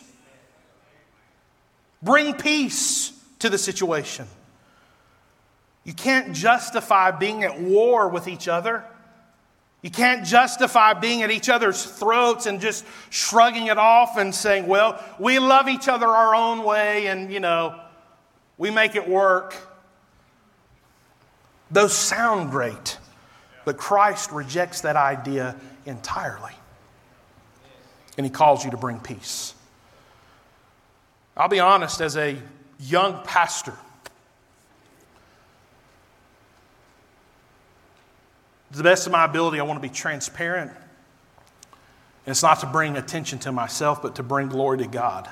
Bring 2.04 2.36
peace 2.36 3.12
to 3.40 3.50
the 3.50 3.58
situation. 3.58 4.28
You 5.84 5.94
can't 5.94 6.34
justify 6.34 7.10
being 7.10 7.44
at 7.44 7.60
war 7.60 8.08
with 8.08 8.28
each 8.28 8.48
other. 8.48 8.86
You 9.84 9.92
can't 9.92 10.26
justify 10.26 10.94
being 10.94 11.24
at 11.24 11.30
each 11.30 11.50
other's 11.50 11.84
throats 11.84 12.46
and 12.46 12.62
just 12.62 12.86
shrugging 13.10 13.68
it 13.68 13.78
off 13.78 14.18
and 14.18 14.34
saying, 14.34 14.66
well, 14.66 15.04
we 15.20 15.40
love 15.40 15.68
each 15.68 15.90
other 15.90 16.08
our 16.08 16.34
own 16.34 16.64
way 16.64 17.08
and, 17.08 17.32
you 17.32 17.42
know, 17.42 17.78
we 18.58 18.72
make 18.72 18.96
it 18.96 19.08
work. 19.08 19.56
Those 21.70 21.94
sound 21.94 22.50
great, 22.50 22.98
but 23.66 23.78
Christ 23.78 24.32
rejects 24.32 24.82
that 24.82 24.96
idea 24.96 25.58
entirely. 25.86 26.54
And 28.18 28.26
he 28.26 28.30
calls 28.30 28.64
you 28.64 28.72
to 28.72 28.78
bring 28.78 29.00
peace. 29.02 29.54
I'll 31.36 31.50
be 31.50 31.60
honest, 31.60 32.00
as 32.00 32.16
a 32.16 32.38
young 32.80 33.22
pastor, 33.26 33.74
to 38.74 38.78
the 38.78 38.84
best 38.84 39.06
of 39.06 39.12
my 39.12 39.24
ability, 39.24 39.60
I 39.60 39.64
want 39.64 39.82
to 39.82 39.88
be 39.88 39.94
transparent. 39.94 40.72
And 42.26 42.32
it's 42.32 42.42
not 42.42 42.60
to 42.62 42.66
bring 42.66 42.98
attention 42.98 43.38
to 43.40 43.52
myself, 43.52 44.02
but 44.02 44.16
to 44.16 44.24
bring 44.24 44.50
glory 44.50 44.80
to 44.80 44.88
God. 44.88 45.30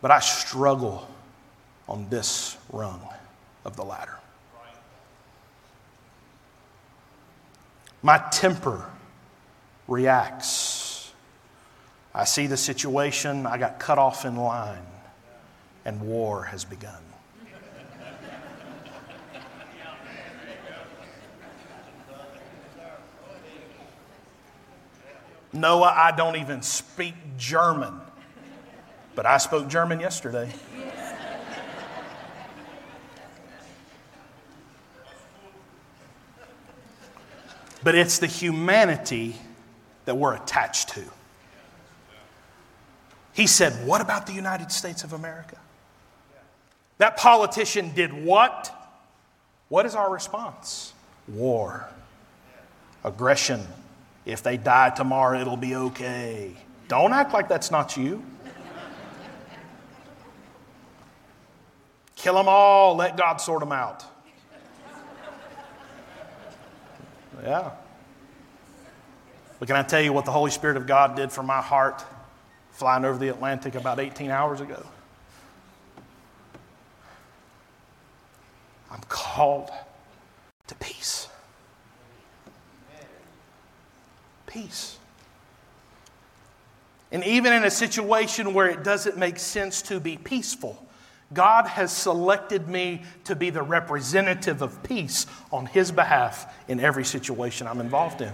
But 0.00 0.12
I 0.12 0.20
struggle 0.20 1.08
on 1.88 2.08
this 2.10 2.56
rung 2.70 3.00
of 3.64 3.74
the 3.74 3.84
ladder. 3.84 4.18
My 8.02 8.18
temper 8.30 8.84
reacts. 9.88 11.12
I 12.14 12.24
see 12.24 12.46
the 12.46 12.56
situation, 12.56 13.46
I 13.46 13.58
got 13.58 13.80
cut 13.80 13.98
off 13.98 14.24
in 14.24 14.36
line, 14.36 14.86
and 15.84 16.00
war 16.02 16.44
has 16.44 16.64
begun. 16.64 17.02
Noah, 25.54 25.94
I 25.96 26.10
don't 26.10 26.36
even 26.36 26.62
speak 26.62 27.14
German, 27.38 27.94
but 29.14 29.24
I 29.24 29.38
spoke 29.38 29.68
German 29.68 30.00
yesterday. 30.00 30.52
but 37.84 37.94
it's 37.94 38.18
the 38.18 38.26
humanity 38.26 39.36
that 40.06 40.16
we're 40.16 40.34
attached 40.34 40.88
to. 40.90 41.04
He 43.32 43.46
said, 43.46 43.86
What 43.86 44.00
about 44.00 44.26
the 44.26 44.32
United 44.32 44.72
States 44.72 45.04
of 45.04 45.12
America? 45.12 45.56
That 46.98 47.16
politician 47.16 47.92
did 47.94 48.12
what? 48.12 48.72
What 49.68 49.86
is 49.86 49.94
our 49.94 50.10
response? 50.10 50.92
War, 51.28 51.88
aggression, 53.04 53.66
if 54.26 54.42
they 54.42 54.56
die 54.56 54.90
tomorrow, 54.90 55.40
it'll 55.40 55.56
be 55.56 55.74
okay. 55.74 56.52
Don't 56.88 57.12
act 57.12 57.32
like 57.32 57.48
that's 57.48 57.70
not 57.70 57.96
you. 57.96 58.24
Kill 62.16 62.34
them 62.34 62.48
all, 62.48 62.96
let 62.96 63.16
God 63.16 63.36
sort 63.36 63.60
them 63.60 63.72
out. 63.72 64.04
Yeah. 67.42 67.72
But 69.58 69.68
can 69.68 69.76
I 69.76 69.82
tell 69.82 70.00
you 70.00 70.12
what 70.12 70.24
the 70.24 70.32
Holy 70.32 70.50
Spirit 70.50 70.76
of 70.76 70.86
God 70.86 71.16
did 71.16 71.30
for 71.30 71.42
my 71.42 71.60
heart 71.60 72.02
flying 72.70 73.04
over 73.04 73.18
the 73.18 73.28
Atlantic 73.28 73.74
about 73.74 74.00
18 74.00 74.30
hours 74.30 74.60
ago? 74.60 74.82
I'm 78.90 79.02
called 79.08 79.70
to 80.68 80.74
peace. 80.76 81.13
Peace. 84.54 84.98
And 87.12 87.22
even 87.24 87.52
in 87.52 87.64
a 87.64 87.70
situation 87.70 88.54
where 88.54 88.68
it 88.68 88.82
doesn't 88.82 89.18
make 89.18 89.38
sense 89.38 89.82
to 89.82 90.00
be 90.00 90.16
peaceful, 90.16 90.84
God 91.32 91.66
has 91.66 91.92
selected 91.92 92.68
me 92.68 93.02
to 93.24 93.34
be 93.34 93.50
the 93.50 93.62
representative 93.62 94.62
of 94.62 94.82
peace 94.82 95.26
on 95.52 95.66
His 95.66 95.92
behalf 95.92 96.52
in 96.68 96.80
every 96.80 97.04
situation 97.04 97.66
I'm 97.66 97.80
involved 97.80 98.20
in. 98.20 98.32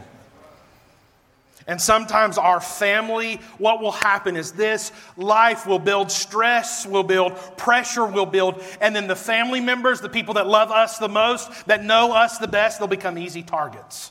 And 1.66 1.80
sometimes 1.80 2.36
our 2.38 2.60
family, 2.60 3.36
what 3.58 3.80
will 3.80 3.92
happen 3.92 4.36
is 4.36 4.52
this 4.52 4.92
life 5.16 5.66
will 5.66 5.78
build 5.78 6.10
stress, 6.10 6.86
will 6.86 7.02
build 7.02 7.36
pressure, 7.56 8.06
will 8.06 8.26
build, 8.26 8.62
and 8.80 8.96
then 8.96 9.06
the 9.06 9.16
family 9.16 9.60
members, 9.60 10.00
the 10.00 10.08
people 10.08 10.34
that 10.34 10.46
love 10.46 10.70
us 10.70 10.98
the 10.98 11.08
most, 11.08 11.66
that 11.66 11.84
know 11.84 12.12
us 12.12 12.38
the 12.38 12.48
best, 12.48 12.78
they'll 12.78 12.88
become 12.88 13.18
easy 13.18 13.42
targets. 13.42 14.10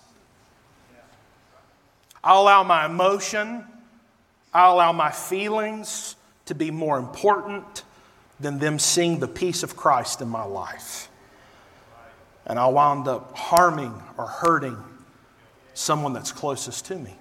I'll 2.24 2.42
allow 2.42 2.64
my 2.64 2.86
emotion, 2.86 3.64
I'll 4.54 4.76
allow 4.76 4.92
my 4.92 5.12
feelings 5.12 6.16
to 6.46 6.56
be 6.56 6.72
more 6.72 6.98
important 6.98 7.84
than 8.40 8.60
them 8.60 8.80
seeing 8.80 9.20
the 9.20 9.28
peace 9.28 9.64
of 9.64 9.76
Christ 9.76 10.22
in 10.22 10.28
my 10.28 10.44
life. 10.44 11.10
And 12.46 12.58
I'll 12.58 12.74
wind 12.74 13.08
up 13.08 13.38
harming 13.38 13.94
or 14.18 14.26
hurting 14.26 14.78
someone 15.74 16.14
that's 16.14 16.32
closest 16.32 16.86
to 16.86 16.96
me. 16.96 17.16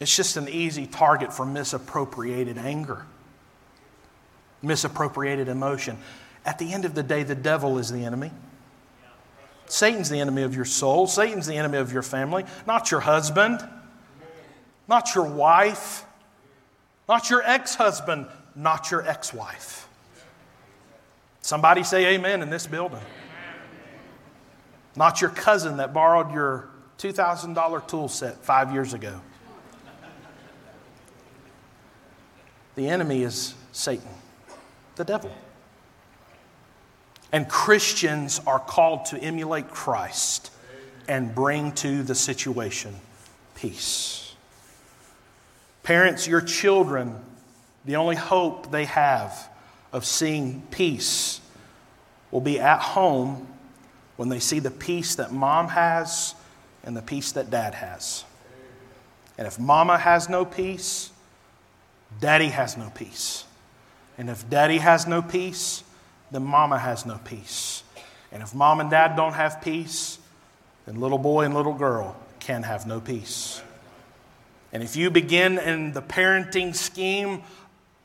It's 0.00 0.14
just 0.14 0.36
an 0.36 0.48
easy 0.48 0.86
target 0.86 1.32
for 1.32 1.44
misappropriated 1.44 2.56
anger, 2.56 3.04
misappropriated 4.62 5.48
emotion. 5.48 5.98
At 6.46 6.58
the 6.58 6.72
end 6.72 6.84
of 6.84 6.94
the 6.94 7.02
day, 7.02 7.24
the 7.24 7.34
devil 7.34 7.78
is 7.78 7.90
the 7.90 8.04
enemy. 8.04 8.30
Satan's 9.68 10.08
the 10.08 10.18
enemy 10.18 10.42
of 10.42 10.54
your 10.54 10.64
soul. 10.64 11.06
Satan's 11.06 11.46
the 11.46 11.56
enemy 11.56 11.78
of 11.78 11.92
your 11.92 12.02
family, 12.02 12.44
not 12.66 12.90
your 12.90 13.00
husband, 13.00 13.66
not 14.88 15.14
your 15.14 15.24
wife, 15.24 16.04
not 17.08 17.30
your 17.30 17.42
ex 17.42 17.74
husband, 17.74 18.26
not 18.54 18.90
your 18.90 19.06
ex 19.06 19.32
wife. 19.32 19.88
Somebody 21.42 21.82
say 21.82 22.14
amen 22.14 22.42
in 22.42 22.50
this 22.50 22.66
building. 22.66 23.00
Not 24.96 25.20
your 25.20 25.30
cousin 25.30 25.76
that 25.76 25.94
borrowed 25.94 26.32
your 26.34 26.68
$2,000 26.98 27.88
tool 27.88 28.08
set 28.08 28.44
five 28.44 28.72
years 28.72 28.92
ago. 28.94 29.20
The 32.74 32.88
enemy 32.88 33.22
is 33.22 33.54
Satan, 33.72 34.08
the 34.96 35.04
devil. 35.04 35.30
And 37.32 37.48
Christians 37.48 38.40
are 38.46 38.58
called 38.58 39.06
to 39.06 39.18
emulate 39.18 39.68
Christ 39.68 40.50
and 41.06 41.34
bring 41.34 41.72
to 41.72 42.02
the 42.02 42.14
situation 42.14 42.94
peace. 43.54 44.34
Parents, 45.82 46.26
your 46.26 46.40
children, 46.40 47.16
the 47.84 47.96
only 47.96 48.16
hope 48.16 48.70
they 48.70 48.84
have 48.84 49.50
of 49.92 50.04
seeing 50.04 50.62
peace 50.70 51.40
will 52.30 52.40
be 52.40 52.60
at 52.60 52.80
home 52.80 53.46
when 54.16 54.28
they 54.28 54.38
see 54.38 54.58
the 54.58 54.70
peace 54.70 55.14
that 55.14 55.32
mom 55.32 55.68
has 55.68 56.34
and 56.84 56.96
the 56.96 57.02
peace 57.02 57.32
that 57.32 57.50
dad 57.50 57.74
has. 57.74 58.24
And 59.38 59.46
if 59.46 59.58
mama 59.58 59.96
has 59.96 60.28
no 60.28 60.44
peace, 60.44 61.10
daddy 62.20 62.48
has 62.48 62.76
no 62.76 62.90
peace. 62.90 63.44
And 64.18 64.28
if 64.28 64.48
daddy 64.50 64.78
has 64.78 65.06
no 65.06 65.22
peace, 65.22 65.84
then 66.30 66.44
mama 66.44 66.78
has 66.78 67.06
no 67.06 67.18
peace. 67.24 67.82
And 68.30 68.42
if 68.42 68.54
mom 68.54 68.80
and 68.80 68.90
dad 68.90 69.16
don't 69.16 69.32
have 69.32 69.62
peace, 69.62 70.18
then 70.86 71.00
little 71.00 71.18
boy 71.18 71.44
and 71.44 71.54
little 71.54 71.74
girl 71.74 72.16
can 72.40 72.62
have 72.62 72.86
no 72.86 73.00
peace. 73.00 73.62
And 74.72 74.82
if 74.82 74.96
you 74.96 75.10
begin 75.10 75.58
in 75.58 75.92
the 75.92 76.02
parenting 76.02 76.74
scheme 76.74 77.42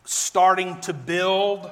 starting 0.06 0.80
to 0.82 0.94
build 0.94 1.70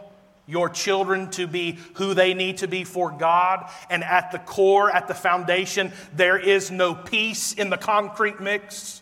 your 0.47 0.69
children 0.69 1.29
to 1.31 1.47
be 1.47 1.77
who 1.93 2.13
they 2.13 2.33
need 2.33 2.57
to 2.57 2.67
be 2.67 2.83
for 2.83 3.11
God, 3.11 3.69
and 3.89 4.03
at 4.03 4.31
the 4.31 4.39
core, 4.39 4.91
at 4.91 5.07
the 5.07 5.13
foundation, 5.13 5.93
there 6.13 6.37
is 6.37 6.71
no 6.71 6.93
peace 6.93 7.53
in 7.53 7.69
the 7.69 7.77
concrete 7.77 8.41
mix, 8.41 9.01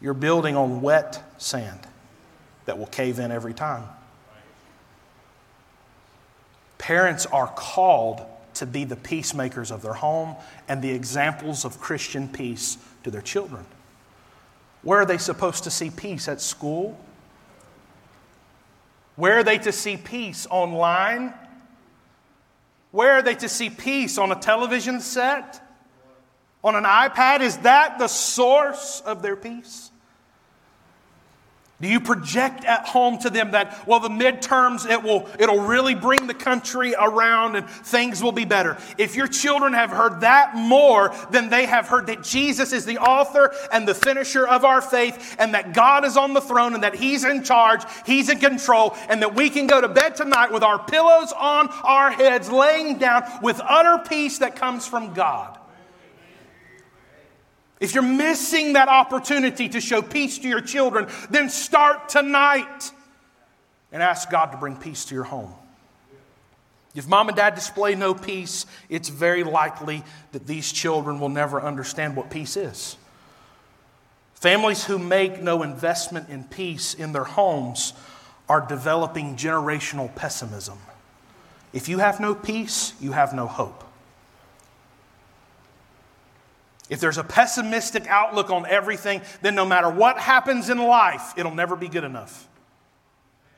you're 0.00 0.14
building 0.14 0.56
on 0.56 0.80
wet 0.80 1.22
sand 1.38 1.80
that 2.64 2.78
will 2.78 2.86
cave 2.86 3.18
in 3.18 3.30
every 3.30 3.54
time. 3.54 3.84
Parents 6.78 7.26
are 7.26 7.48
called 7.48 8.24
to 8.54 8.66
be 8.66 8.84
the 8.84 8.96
peacemakers 8.96 9.70
of 9.70 9.82
their 9.82 9.92
home 9.92 10.36
and 10.68 10.82
the 10.82 10.90
examples 10.90 11.64
of 11.64 11.80
Christian 11.80 12.28
peace 12.28 12.78
to 13.04 13.10
their 13.10 13.20
children. 13.20 13.64
Where 14.82 15.00
are 15.00 15.06
they 15.06 15.18
supposed 15.18 15.64
to 15.64 15.70
see 15.70 15.90
peace? 15.90 16.28
At 16.28 16.40
school? 16.40 16.98
Where 19.16 19.38
are 19.38 19.44
they 19.44 19.58
to 19.58 19.72
see 19.72 19.96
peace? 19.96 20.46
Online? 20.50 21.34
Where 22.90 23.12
are 23.12 23.22
they 23.22 23.34
to 23.36 23.48
see 23.48 23.70
peace? 23.70 24.16
On 24.16 24.30
a 24.32 24.36
television 24.36 25.00
set? 25.00 25.60
On 26.62 26.74
an 26.74 26.84
iPad? 26.84 27.40
Is 27.40 27.58
that 27.58 27.98
the 27.98 28.08
source 28.08 29.02
of 29.04 29.22
their 29.22 29.36
peace? 29.36 29.90
Do 31.80 31.86
you 31.86 32.00
project 32.00 32.64
at 32.64 32.86
home 32.86 33.18
to 33.18 33.30
them 33.30 33.52
that, 33.52 33.86
well, 33.86 34.00
the 34.00 34.08
midterms, 34.08 34.90
it 34.90 35.00
will, 35.00 35.28
it'll 35.38 35.60
really 35.60 35.94
bring 35.94 36.26
the 36.26 36.34
country 36.34 36.92
around 36.98 37.54
and 37.54 37.70
things 37.70 38.20
will 38.20 38.32
be 38.32 38.44
better? 38.44 38.76
If 38.98 39.14
your 39.14 39.28
children 39.28 39.74
have 39.74 39.90
heard 39.90 40.22
that 40.22 40.56
more 40.56 41.14
than 41.30 41.50
they 41.50 41.66
have 41.66 41.86
heard 41.86 42.08
that 42.08 42.24
Jesus 42.24 42.72
is 42.72 42.84
the 42.84 42.98
author 42.98 43.54
and 43.72 43.86
the 43.86 43.94
finisher 43.94 44.44
of 44.44 44.64
our 44.64 44.82
faith 44.82 45.36
and 45.38 45.54
that 45.54 45.72
God 45.72 46.04
is 46.04 46.16
on 46.16 46.34
the 46.34 46.40
throne 46.40 46.74
and 46.74 46.82
that 46.82 46.96
He's 46.96 47.22
in 47.22 47.44
charge, 47.44 47.82
He's 48.04 48.28
in 48.28 48.40
control, 48.40 48.96
and 49.08 49.22
that 49.22 49.36
we 49.36 49.48
can 49.48 49.68
go 49.68 49.80
to 49.80 49.88
bed 49.88 50.16
tonight 50.16 50.50
with 50.50 50.64
our 50.64 50.84
pillows 50.84 51.32
on 51.32 51.68
our 51.84 52.10
heads, 52.10 52.50
laying 52.50 52.98
down 52.98 53.22
with 53.40 53.60
utter 53.62 54.02
peace 54.08 54.38
that 54.38 54.56
comes 54.56 54.84
from 54.84 55.14
God. 55.14 55.57
If 57.80 57.94
you're 57.94 58.02
missing 58.02 58.72
that 58.72 58.88
opportunity 58.88 59.68
to 59.68 59.80
show 59.80 60.02
peace 60.02 60.38
to 60.38 60.48
your 60.48 60.60
children, 60.60 61.06
then 61.30 61.48
start 61.48 62.08
tonight 62.08 62.90
and 63.92 64.02
ask 64.02 64.30
God 64.30 64.46
to 64.46 64.58
bring 64.58 64.76
peace 64.76 65.04
to 65.06 65.14
your 65.14 65.24
home. 65.24 65.52
If 66.94 67.06
mom 67.06 67.28
and 67.28 67.36
dad 67.36 67.54
display 67.54 67.94
no 67.94 68.14
peace, 68.14 68.66
it's 68.88 69.08
very 69.08 69.44
likely 69.44 70.02
that 70.32 70.46
these 70.46 70.72
children 70.72 71.20
will 71.20 71.28
never 71.28 71.60
understand 71.60 72.16
what 72.16 72.30
peace 72.30 72.56
is. 72.56 72.96
Families 74.34 74.84
who 74.84 74.98
make 74.98 75.40
no 75.40 75.62
investment 75.62 76.28
in 76.28 76.44
peace 76.44 76.94
in 76.94 77.12
their 77.12 77.24
homes 77.24 77.92
are 78.48 78.60
developing 78.60 79.36
generational 79.36 80.12
pessimism. 80.14 80.78
If 81.72 81.88
you 81.88 81.98
have 81.98 82.18
no 82.18 82.34
peace, 82.34 82.94
you 83.00 83.12
have 83.12 83.32
no 83.32 83.46
hope. 83.46 83.84
If 86.88 87.00
there's 87.00 87.18
a 87.18 87.24
pessimistic 87.24 88.06
outlook 88.06 88.50
on 88.50 88.66
everything, 88.66 89.20
then 89.42 89.54
no 89.54 89.66
matter 89.66 89.90
what 89.90 90.18
happens 90.18 90.70
in 90.70 90.78
life, 90.78 91.34
it'll 91.36 91.54
never 91.54 91.76
be 91.76 91.88
good 91.88 92.04
enough. 92.04 92.48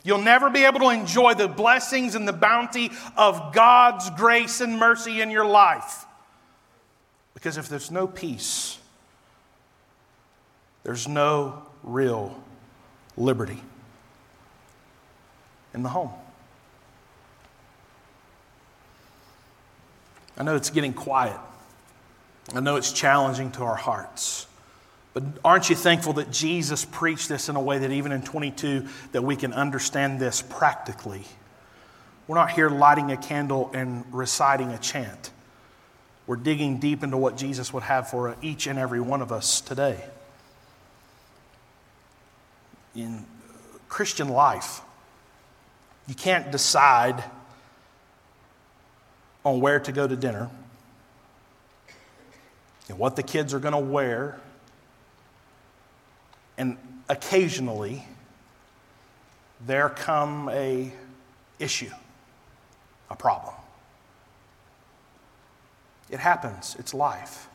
You'll 0.03 0.23
never 0.23 0.51
be 0.51 0.65
able 0.65 0.81
to 0.81 0.89
enjoy 0.89 1.35
the 1.35 1.47
blessings 1.47 2.15
and 2.15 2.27
the 2.27 2.33
bounty 2.33 2.91
of 3.17 3.53
God's 3.53 4.09
grace 4.11 4.61
and 4.61 4.79
mercy 4.79 5.21
in 5.21 5.31
your 5.31 5.45
life. 5.45 6.07
Because 7.35 7.57
if 7.57 7.69
there's 7.69 7.91
no 7.91 8.07
peace, 8.07 8.79
there's 10.83 11.07
no 11.07 11.63
real 11.83 12.43
liberty 13.17 13.63
in 15.75 15.83
the 15.83 15.89
home. 15.91 16.13
I 20.37 20.43
know 20.43 20.57
it's 20.57 20.71
getting 20.71 20.95
quiet. 20.95 21.39
I 22.55 22.61
know 22.61 22.77
it's 22.77 22.93
challenging 22.93 23.53
to 23.53 23.63
our 23.63 23.77
hearts. 23.77 24.47
But 25.13 25.25
aren't 25.45 25.71
you 25.71 25.77
thankful 25.77 26.15
that 26.15 26.31
Jesus 26.31 26.85
preached 26.85 27.29
this 27.29 27.49
in 27.49 27.57
a 27.57 27.61
way 27.61 27.79
that 27.79 27.91
even 27.91 28.13
in 28.13 28.23
22 28.23 28.87
that 29.13 29.23
we 29.23 29.37
can 29.37 29.53
understand 29.53 30.21
this 30.21 30.43
practically? 30.43 31.25
We're 32.27 32.37
not 32.37 32.53
here 32.53 32.71
lighting 32.71 33.11
a 33.11 33.17
candle 33.17 33.71
and 33.75 34.05
reciting 34.13 34.71
a 34.71 34.79
chant. 34.79 35.31
We're 36.27 36.37
digging 36.37 36.79
deep 36.79 37.03
into 37.03 37.17
what 37.17 37.37
Jesus 37.37 37.73
would 37.73 37.83
have 37.83 38.09
for 38.09 38.37
each 38.41 38.69
and 38.69 38.79
every 38.79 39.01
one 39.01 39.21
of 39.21 39.33
us 39.33 39.61
today. 39.61 40.05
In 42.95 43.25
Christian 43.89 44.29
life, 44.29 44.81
you 46.07 46.15
can't 46.15 46.53
decide 46.53 47.25
on 49.45 49.61
where 49.61 49.81
to 49.81 49.91
go 49.91 50.07
to 50.07 50.15
dinner 50.15 50.51
and 52.91 52.99
what 52.99 53.17
the 53.17 53.23
kids 53.23 53.55
are 53.55 53.59
going 53.59 53.73
to 53.73 53.79
wear. 53.79 54.39
And 56.59 56.77
occasionally, 57.09 58.07
there 59.67 59.89
come 59.89 60.51
a 60.51 60.93
issue, 61.59 61.91
a 63.09 63.17
problem. 63.17 63.55
It 66.11 66.19
happens, 66.19 66.77
it's 66.79 66.93
life. 66.93 67.49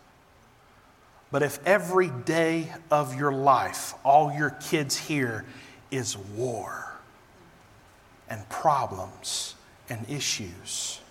But 1.31 1.43
if 1.43 1.59
every 1.65 2.09
day 2.09 2.71
of 2.89 3.15
your 3.15 3.33
life, 3.33 3.93
all 4.05 4.31
your 4.31 4.51
kids 4.51 4.97
hear 4.97 5.45
is 5.91 6.17
war 6.17 6.93
and 8.29 8.47
problems 8.49 9.55
and 9.89 10.09
issues, 10.09 11.01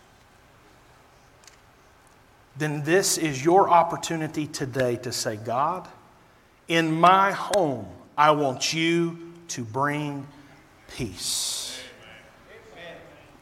then 2.56 2.84
this 2.84 3.18
is 3.18 3.44
your 3.44 3.68
opportunity 3.68 4.46
today 4.46 4.96
to 4.96 5.12
say, 5.12 5.36
God, 5.36 5.88
in 6.68 6.92
my 6.92 7.32
home, 7.32 7.86
I 8.16 8.30
want 8.30 8.72
you 8.72 9.32
to 9.48 9.64
bring 9.64 10.26
peace. 10.96 11.78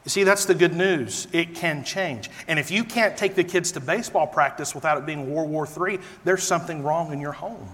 You 0.04 0.08
see, 0.08 0.24
that's 0.24 0.46
the 0.46 0.54
good 0.54 0.74
news. 0.74 1.28
It 1.32 1.54
can 1.54 1.84
change. 1.84 2.28
And 2.48 2.58
if 2.58 2.72
you 2.72 2.82
can't 2.82 3.16
take 3.16 3.36
the 3.36 3.44
kids 3.44 3.70
to 3.72 3.80
baseball 3.80 4.26
practice 4.26 4.74
without 4.74 4.98
it 4.98 5.06
being 5.06 5.32
World 5.32 5.48
War 5.48 5.66
III, 5.66 6.00
there's 6.24 6.42
something 6.42 6.82
wrong 6.82 7.12
in 7.12 7.20
your 7.20 7.32
home. 7.32 7.68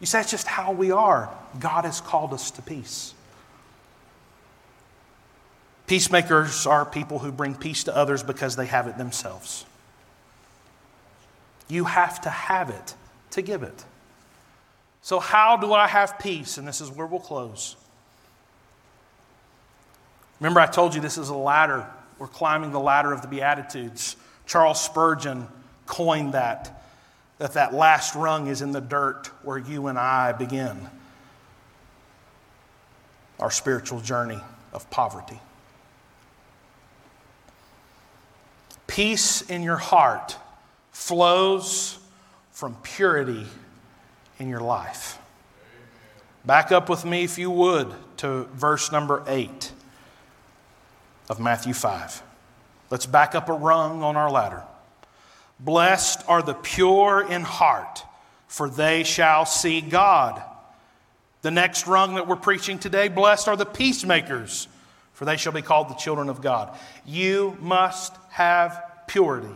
You 0.00 0.06
say, 0.06 0.18
that's 0.18 0.30
just 0.30 0.46
how 0.46 0.72
we 0.72 0.90
are. 0.90 1.30
God 1.60 1.84
has 1.84 2.00
called 2.00 2.32
us 2.32 2.50
to 2.52 2.62
peace. 2.62 3.14
Peacemakers 5.86 6.66
are 6.66 6.84
people 6.84 7.18
who 7.18 7.32
bring 7.32 7.54
peace 7.54 7.84
to 7.84 7.96
others 7.96 8.22
because 8.22 8.56
they 8.56 8.66
have 8.66 8.86
it 8.86 8.96
themselves. 8.96 9.64
You 11.68 11.84
have 11.84 12.20
to 12.22 12.30
have 12.30 12.70
it 12.70 12.94
to 13.32 13.42
give 13.42 13.62
it. 13.62 13.84
So, 15.02 15.18
how 15.18 15.56
do 15.56 15.72
I 15.72 15.88
have 15.88 16.18
peace? 16.18 16.58
And 16.58 16.66
this 16.66 16.80
is 16.80 16.90
where 16.90 17.06
we'll 17.06 17.20
close. 17.20 17.76
Remember, 20.38 20.60
I 20.60 20.66
told 20.66 20.94
you 20.94 21.00
this 21.00 21.18
is 21.18 21.28
a 21.28 21.36
ladder. 21.36 21.86
We're 22.18 22.28
climbing 22.28 22.72
the 22.72 22.80
ladder 22.80 23.12
of 23.12 23.22
the 23.22 23.28
Beatitudes. 23.28 24.16
Charles 24.46 24.80
Spurgeon 24.80 25.48
coined 25.86 26.34
that, 26.34 26.84
that 27.38 27.54
that 27.54 27.74
last 27.74 28.14
rung 28.14 28.46
is 28.46 28.62
in 28.62 28.72
the 28.72 28.80
dirt 28.80 29.26
where 29.42 29.58
you 29.58 29.88
and 29.88 29.98
I 29.98 30.32
begin 30.32 30.88
our 33.40 33.50
spiritual 33.50 34.00
journey 34.00 34.40
of 34.72 34.88
poverty. 34.90 35.40
Peace 38.92 39.40
in 39.40 39.62
your 39.62 39.78
heart 39.78 40.36
flows 40.90 41.98
from 42.50 42.76
purity 42.82 43.46
in 44.38 44.50
your 44.50 44.60
life. 44.60 45.18
Back 46.44 46.72
up 46.72 46.90
with 46.90 47.02
me, 47.06 47.24
if 47.24 47.38
you 47.38 47.50
would, 47.50 47.90
to 48.18 48.44
verse 48.52 48.92
number 48.92 49.24
8 49.26 49.72
of 51.30 51.40
Matthew 51.40 51.72
5. 51.72 52.22
Let's 52.90 53.06
back 53.06 53.34
up 53.34 53.48
a 53.48 53.54
rung 53.54 54.02
on 54.02 54.18
our 54.18 54.30
ladder. 54.30 54.62
Blessed 55.58 56.22
are 56.28 56.42
the 56.42 56.52
pure 56.52 57.26
in 57.26 57.44
heart, 57.44 58.04
for 58.46 58.68
they 58.68 59.04
shall 59.04 59.46
see 59.46 59.80
God. 59.80 60.42
The 61.40 61.50
next 61.50 61.86
rung 61.86 62.16
that 62.16 62.28
we're 62.28 62.36
preaching 62.36 62.78
today 62.78 63.08
blessed 63.08 63.48
are 63.48 63.56
the 63.56 63.64
peacemakers, 63.64 64.68
for 65.22 65.26
they 65.26 65.36
shall 65.36 65.52
be 65.52 65.62
called 65.62 65.88
the 65.88 65.94
children 65.94 66.28
of 66.28 66.40
God. 66.40 66.76
You 67.06 67.56
must 67.60 68.12
have 68.30 68.82
purity 69.06 69.54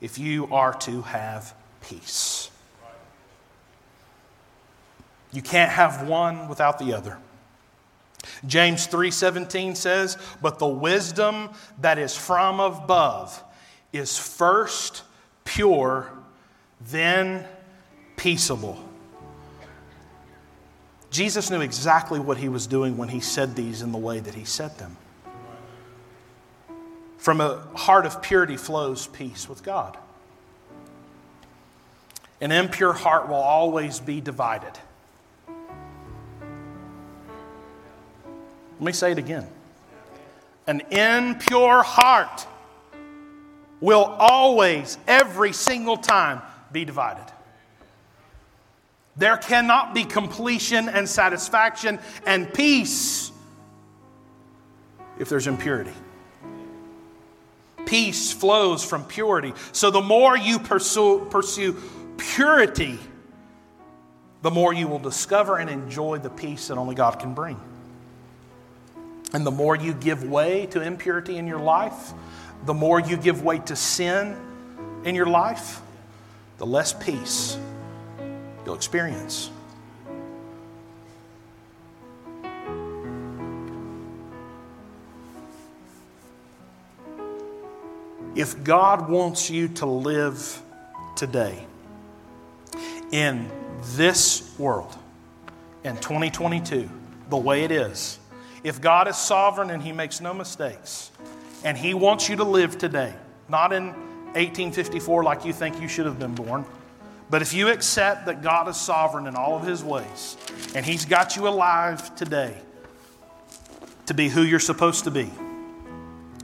if 0.00 0.18
you 0.18 0.52
are 0.52 0.74
to 0.78 1.02
have 1.02 1.54
peace. 1.82 2.50
You 5.30 5.40
can't 5.40 5.70
have 5.70 6.08
one 6.08 6.48
without 6.48 6.80
the 6.80 6.94
other. 6.94 7.18
James 8.44 8.88
3:17 8.88 9.76
says, 9.76 10.18
"But 10.42 10.58
the 10.58 10.66
wisdom 10.66 11.50
that 11.78 11.96
is 11.96 12.16
from 12.16 12.58
above 12.58 13.40
is 13.92 14.18
first 14.18 15.04
pure, 15.44 16.10
then 16.80 17.46
peaceable." 18.16 18.80
Jesus 21.12 21.50
knew 21.50 21.60
exactly 21.60 22.18
what 22.18 22.38
he 22.38 22.48
was 22.48 22.66
doing 22.66 22.96
when 22.96 23.10
he 23.10 23.20
said 23.20 23.54
these 23.54 23.80
in 23.80 23.92
the 23.92 23.98
way 23.98 24.18
that 24.18 24.34
he 24.34 24.44
said 24.44 24.76
them. 24.78 24.96
From 27.24 27.40
a 27.40 27.56
heart 27.74 28.04
of 28.04 28.20
purity 28.20 28.58
flows 28.58 29.06
peace 29.06 29.48
with 29.48 29.62
God. 29.62 29.96
An 32.42 32.52
impure 32.52 32.92
heart 32.92 33.30
will 33.30 33.36
always 33.36 33.98
be 33.98 34.20
divided. 34.20 34.72
Let 38.74 38.82
me 38.82 38.92
say 38.92 39.12
it 39.12 39.16
again. 39.16 39.46
An 40.66 40.82
impure 40.90 41.82
heart 41.82 42.46
will 43.80 44.04
always, 44.18 44.98
every 45.08 45.54
single 45.54 45.96
time, 45.96 46.42
be 46.72 46.84
divided. 46.84 47.32
There 49.16 49.38
cannot 49.38 49.94
be 49.94 50.04
completion 50.04 50.90
and 50.90 51.08
satisfaction 51.08 52.00
and 52.26 52.52
peace 52.52 53.32
if 55.18 55.30
there's 55.30 55.46
impurity. 55.46 55.94
Peace 57.86 58.32
flows 58.32 58.84
from 58.84 59.04
purity. 59.04 59.52
So 59.72 59.90
the 59.90 60.00
more 60.00 60.36
you 60.36 60.58
pursue, 60.58 61.26
pursue 61.30 61.76
purity, 62.16 62.98
the 64.42 64.50
more 64.50 64.72
you 64.72 64.88
will 64.88 64.98
discover 64.98 65.58
and 65.58 65.70
enjoy 65.70 66.18
the 66.18 66.30
peace 66.30 66.68
that 66.68 66.78
only 66.78 66.94
God 66.94 67.18
can 67.18 67.34
bring. 67.34 67.60
And 69.32 69.44
the 69.46 69.50
more 69.50 69.74
you 69.74 69.94
give 69.94 70.22
way 70.24 70.66
to 70.66 70.80
impurity 70.80 71.38
in 71.38 71.46
your 71.46 71.58
life, 71.58 72.12
the 72.66 72.74
more 72.74 73.00
you 73.00 73.16
give 73.16 73.42
way 73.42 73.58
to 73.60 73.74
sin 73.76 74.36
in 75.04 75.14
your 75.14 75.26
life, 75.26 75.80
the 76.58 76.66
less 76.66 76.92
peace 76.92 77.58
you'll 78.64 78.74
experience. 78.74 79.50
If 88.34 88.64
God 88.64 89.08
wants 89.08 89.48
you 89.48 89.68
to 89.68 89.86
live 89.86 90.60
today 91.14 91.64
in 93.12 93.48
this 93.92 94.58
world, 94.58 94.96
in 95.84 95.94
2022, 95.96 96.90
the 97.30 97.36
way 97.36 97.62
it 97.62 97.70
is, 97.70 98.18
if 98.64 98.80
God 98.80 99.06
is 99.06 99.16
sovereign 99.16 99.70
and 99.70 99.80
He 99.80 99.92
makes 99.92 100.20
no 100.20 100.34
mistakes, 100.34 101.12
and 101.62 101.78
He 101.78 101.94
wants 101.94 102.28
you 102.28 102.34
to 102.36 102.44
live 102.44 102.76
today, 102.76 103.14
not 103.48 103.72
in 103.72 103.88
1854 104.32 105.22
like 105.22 105.44
you 105.44 105.52
think 105.52 105.80
you 105.80 105.86
should 105.86 106.06
have 106.06 106.18
been 106.18 106.34
born, 106.34 106.64
but 107.30 107.40
if 107.40 107.54
you 107.54 107.68
accept 107.68 108.26
that 108.26 108.42
God 108.42 108.66
is 108.68 108.76
sovereign 108.76 109.28
in 109.28 109.36
all 109.36 109.56
of 109.56 109.64
His 109.64 109.84
ways, 109.84 110.36
and 110.74 110.84
He's 110.84 111.04
got 111.04 111.36
you 111.36 111.46
alive 111.46 112.16
today 112.16 112.56
to 114.06 114.14
be 114.14 114.28
who 114.28 114.42
you're 114.42 114.58
supposed 114.58 115.04
to 115.04 115.12
be, 115.12 115.30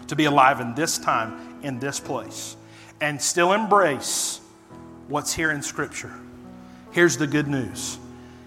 to 0.06 0.14
be 0.14 0.26
alive 0.26 0.60
in 0.60 0.76
this 0.76 0.96
time, 0.96 1.49
in 1.62 1.78
this 1.78 2.00
place, 2.00 2.56
and 3.00 3.20
still 3.20 3.52
embrace 3.52 4.40
what's 5.08 5.32
here 5.32 5.50
in 5.50 5.62
Scripture, 5.62 6.12
here's 6.92 7.16
the 7.16 7.26
good 7.26 7.48
news 7.48 7.98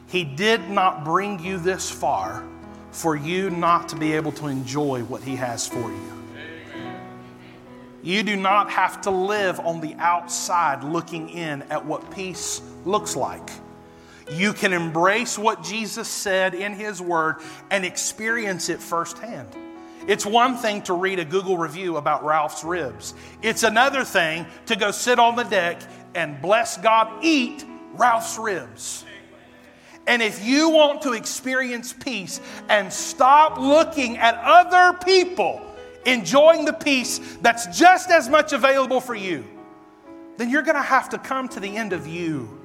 He 0.07 0.24
did 0.24 0.70
not 0.70 1.03
bring 1.03 1.43
you 1.43 1.57
this 1.57 1.89
far 1.89 2.43
for 2.91 3.16
you 3.16 3.49
not 3.49 3.89
to 3.89 3.95
be 3.95 4.14
able 4.14 4.32
to 4.34 4.47
enjoy 4.47 5.01
what 5.03 5.24
He 5.24 5.36
has 5.36 5.68
for 5.68 5.91
you. 5.91 6.14
You 8.03 8.22
do 8.22 8.36
not 8.36 8.70
have 8.70 8.99
to 9.01 9.11
live 9.11 9.61
on 9.61 9.80
the 9.80 9.95
outside 9.95 10.84
looking 10.84 11.30
in 11.30 11.61
at 11.64 11.86
what 11.86 12.11
peace 12.11 12.61
looks 12.86 13.16
like. 13.16 13.49
You 14.32 14.53
can 14.53 14.74
embrace 14.74 15.39
what 15.39 15.64
Jesus 15.64 16.07
said 16.07 16.53
in 16.53 16.74
His 16.74 17.01
Word 17.01 17.38
and 17.72 17.86
experience 17.86 18.70
it 18.70 18.80
firsthand. 18.80 19.47
It's 20.07 20.25
one 20.25 20.57
thing 20.57 20.81
to 20.83 20.93
read 20.93 21.19
a 21.19 21.25
Google 21.25 21.57
review 21.57 21.97
about 21.97 22.23
Ralph's 22.23 22.63
ribs, 22.63 23.13
it's 23.41 23.63
another 23.63 24.03
thing 24.03 24.45
to 24.67 24.75
go 24.75 24.91
sit 24.91 25.19
on 25.19 25.35
the 25.35 25.43
deck 25.43 25.81
and 26.15 26.41
bless 26.41 26.77
God, 26.77 27.23
eat 27.23 27.65
Ralph's 27.93 28.37
ribs. 28.37 29.05
And 30.05 30.21
if 30.21 30.43
you 30.45 30.69
want 30.69 31.01
to 31.03 31.13
experience 31.13 31.93
peace 31.93 32.41
and 32.67 32.91
stop 32.91 33.57
looking 33.57 34.17
at 34.17 34.35
other 34.35 34.97
people 34.97 35.61
enjoying 36.05 36.65
the 36.65 36.73
peace 36.73 37.37
that's 37.41 37.77
just 37.77 38.11
as 38.11 38.27
much 38.27 38.51
available 38.51 38.99
for 38.99 39.15
you, 39.15 39.45
then 40.35 40.49
you're 40.49 40.61
going 40.63 40.75
to 40.75 40.81
have 40.81 41.07
to 41.09 41.17
come 41.17 41.47
to 41.47 41.61
the 41.61 41.77
end 41.77 41.93
of 41.93 42.05
you 42.05 42.59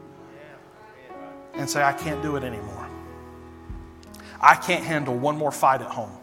and 1.54 1.70
say, 1.70 1.80
I 1.82 1.92
can't 1.92 2.20
do 2.22 2.34
it 2.34 2.42
anymore. 2.42 2.88
I 4.40 4.56
can't 4.56 4.82
handle 4.82 5.16
one 5.16 5.38
more 5.38 5.52
fight 5.52 5.80
at 5.80 5.88
home. 5.88 6.17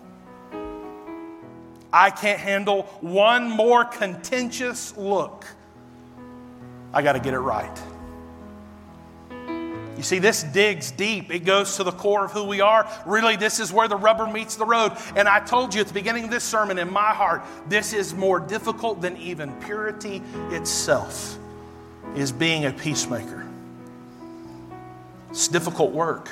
I 1.91 2.09
can't 2.09 2.39
handle 2.39 2.83
one 3.01 3.49
more 3.49 3.85
contentious 3.85 4.95
look. 4.97 5.45
I 6.93 7.01
got 7.01 7.13
to 7.13 7.19
get 7.19 7.33
it 7.33 7.39
right. 7.39 7.81
You 9.97 10.03
see, 10.03 10.19
this 10.19 10.43
digs 10.43 10.91
deep. 10.91 11.33
It 11.33 11.45
goes 11.45 11.77
to 11.77 11.83
the 11.83 11.91
core 11.91 12.25
of 12.25 12.31
who 12.31 12.43
we 12.43 12.59
are. 12.59 12.89
Really, 13.05 13.37
this 13.37 13.59
is 13.61 13.71
where 13.71 13.87
the 13.87 13.95
rubber 13.95 14.27
meets 14.27 14.57
the 14.57 14.65
road. 14.65 14.91
And 15.15 15.27
I 15.27 15.39
told 15.39 15.73
you 15.73 15.81
at 15.81 15.87
the 15.87 15.93
beginning 15.93 16.25
of 16.25 16.31
this 16.31 16.43
sermon, 16.43 16.77
in 16.77 16.91
my 16.91 17.13
heart, 17.13 17.43
this 17.69 17.93
is 17.93 18.13
more 18.13 18.39
difficult 18.39 19.01
than 19.01 19.15
even 19.17 19.53
purity 19.61 20.21
itself, 20.49 21.37
is 22.15 22.31
being 22.31 22.65
a 22.65 22.73
peacemaker. 22.73 23.45
It's 25.29 25.47
difficult 25.47 25.91
work, 25.91 26.29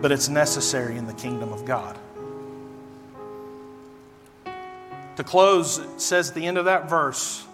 but 0.00 0.10
it's 0.10 0.28
necessary 0.28 0.96
in 0.96 1.06
the 1.06 1.14
kingdom 1.14 1.52
of 1.52 1.64
God. 1.64 1.96
To 5.18 5.24
close, 5.24 5.78
it 5.78 6.00
says 6.00 6.28
at 6.28 6.36
the 6.36 6.46
end 6.46 6.58
of 6.58 6.66
that 6.66 6.88
verse, 6.88 7.44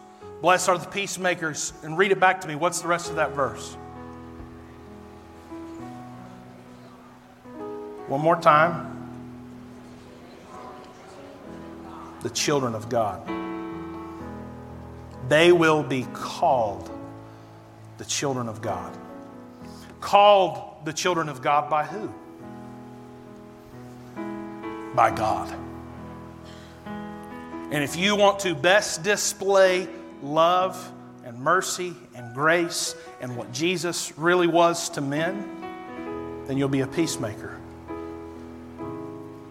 Blessed 0.42 0.68
are 0.68 0.76
the 0.76 0.86
peacemakers. 0.86 1.72
And 1.82 1.96
read 1.96 2.12
it 2.12 2.20
back 2.20 2.42
to 2.42 2.48
me. 2.48 2.54
What's 2.54 2.82
the 2.82 2.88
rest 2.88 3.08
of 3.08 3.16
that 3.16 3.30
verse? 3.30 3.72
One 8.06 8.20
more 8.20 8.38
time. 8.38 8.90
The 12.20 12.28
children 12.28 12.74
of 12.74 12.90
God. 12.90 13.26
They 15.30 15.50
will 15.50 15.82
be 15.82 16.06
called 16.12 16.90
the 17.96 18.04
children 18.04 18.46
of 18.46 18.60
God. 18.60 18.94
Called 20.02 20.84
the 20.84 20.92
children 20.92 21.30
of 21.30 21.40
God 21.40 21.70
by 21.70 21.84
who? 21.84 22.12
By 24.94 25.10
God. 25.10 25.63
And 27.74 27.82
if 27.82 27.96
you 27.96 28.14
want 28.14 28.38
to 28.40 28.54
best 28.54 29.02
display 29.02 29.88
love 30.22 30.92
and 31.24 31.36
mercy 31.40 31.96
and 32.14 32.32
grace 32.32 32.94
and 33.20 33.36
what 33.36 33.52
Jesus 33.52 34.16
really 34.16 34.46
was 34.46 34.90
to 34.90 35.00
men, 35.00 35.44
then 36.46 36.56
you'll 36.56 36.68
be 36.68 36.82
a 36.82 36.86
peacemaker. 36.86 37.58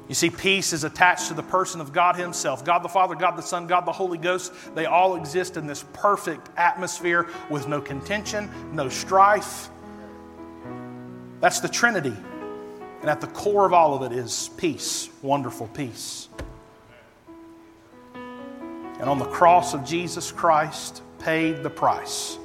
You 0.07 0.15
see, 0.15 0.29
peace 0.29 0.71
is 0.71 0.85
attached 0.85 1.27
to 1.27 1.33
the 1.33 1.43
person 1.43 1.81
of 1.81 1.91
God 1.91 2.15
Himself 2.15 2.63
God 2.63 2.79
the 2.79 2.87
Father, 2.87 3.13
God 3.13 3.35
the 3.35 3.41
Son, 3.41 3.67
God 3.67 3.85
the 3.85 3.91
Holy 3.91 4.17
Ghost. 4.17 4.53
They 4.73 4.85
all 4.85 5.17
exist 5.17 5.57
in 5.57 5.67
this 5.67 5.83
perfect 5.91 6.47
atmosphere 6.55 7.27
with 7.49 7.67
no 7.67 7.81
contention, 7.81 8.49
no 8.71 8.87
strife. 8.87 9.67
That's 11.41 11.59
the 11.59 11.67
Trinity. 11.67 12.15
And 13.01 13.09
at 13.09 13.19
the 13.19 13.27
core 13.27 13.65
of 13.65 13.73
all 13.73 13.93
of 13.93 14.09
it 14.09 14.17
is 14.17 14.49
peace, 14.55 15.09
wonderful 15.21 15.67
peace. 15.67 16.29
And 19.03 19.09
on 19.09 19.19
the 19.19 19.25
cross 19.25 19.73
of 19.73 19.83
Jesus 19.83 20.31
Christ, 20.31 21.01
paid 21.19 21.61
the 21.61 21.69
price. 21.69 22.37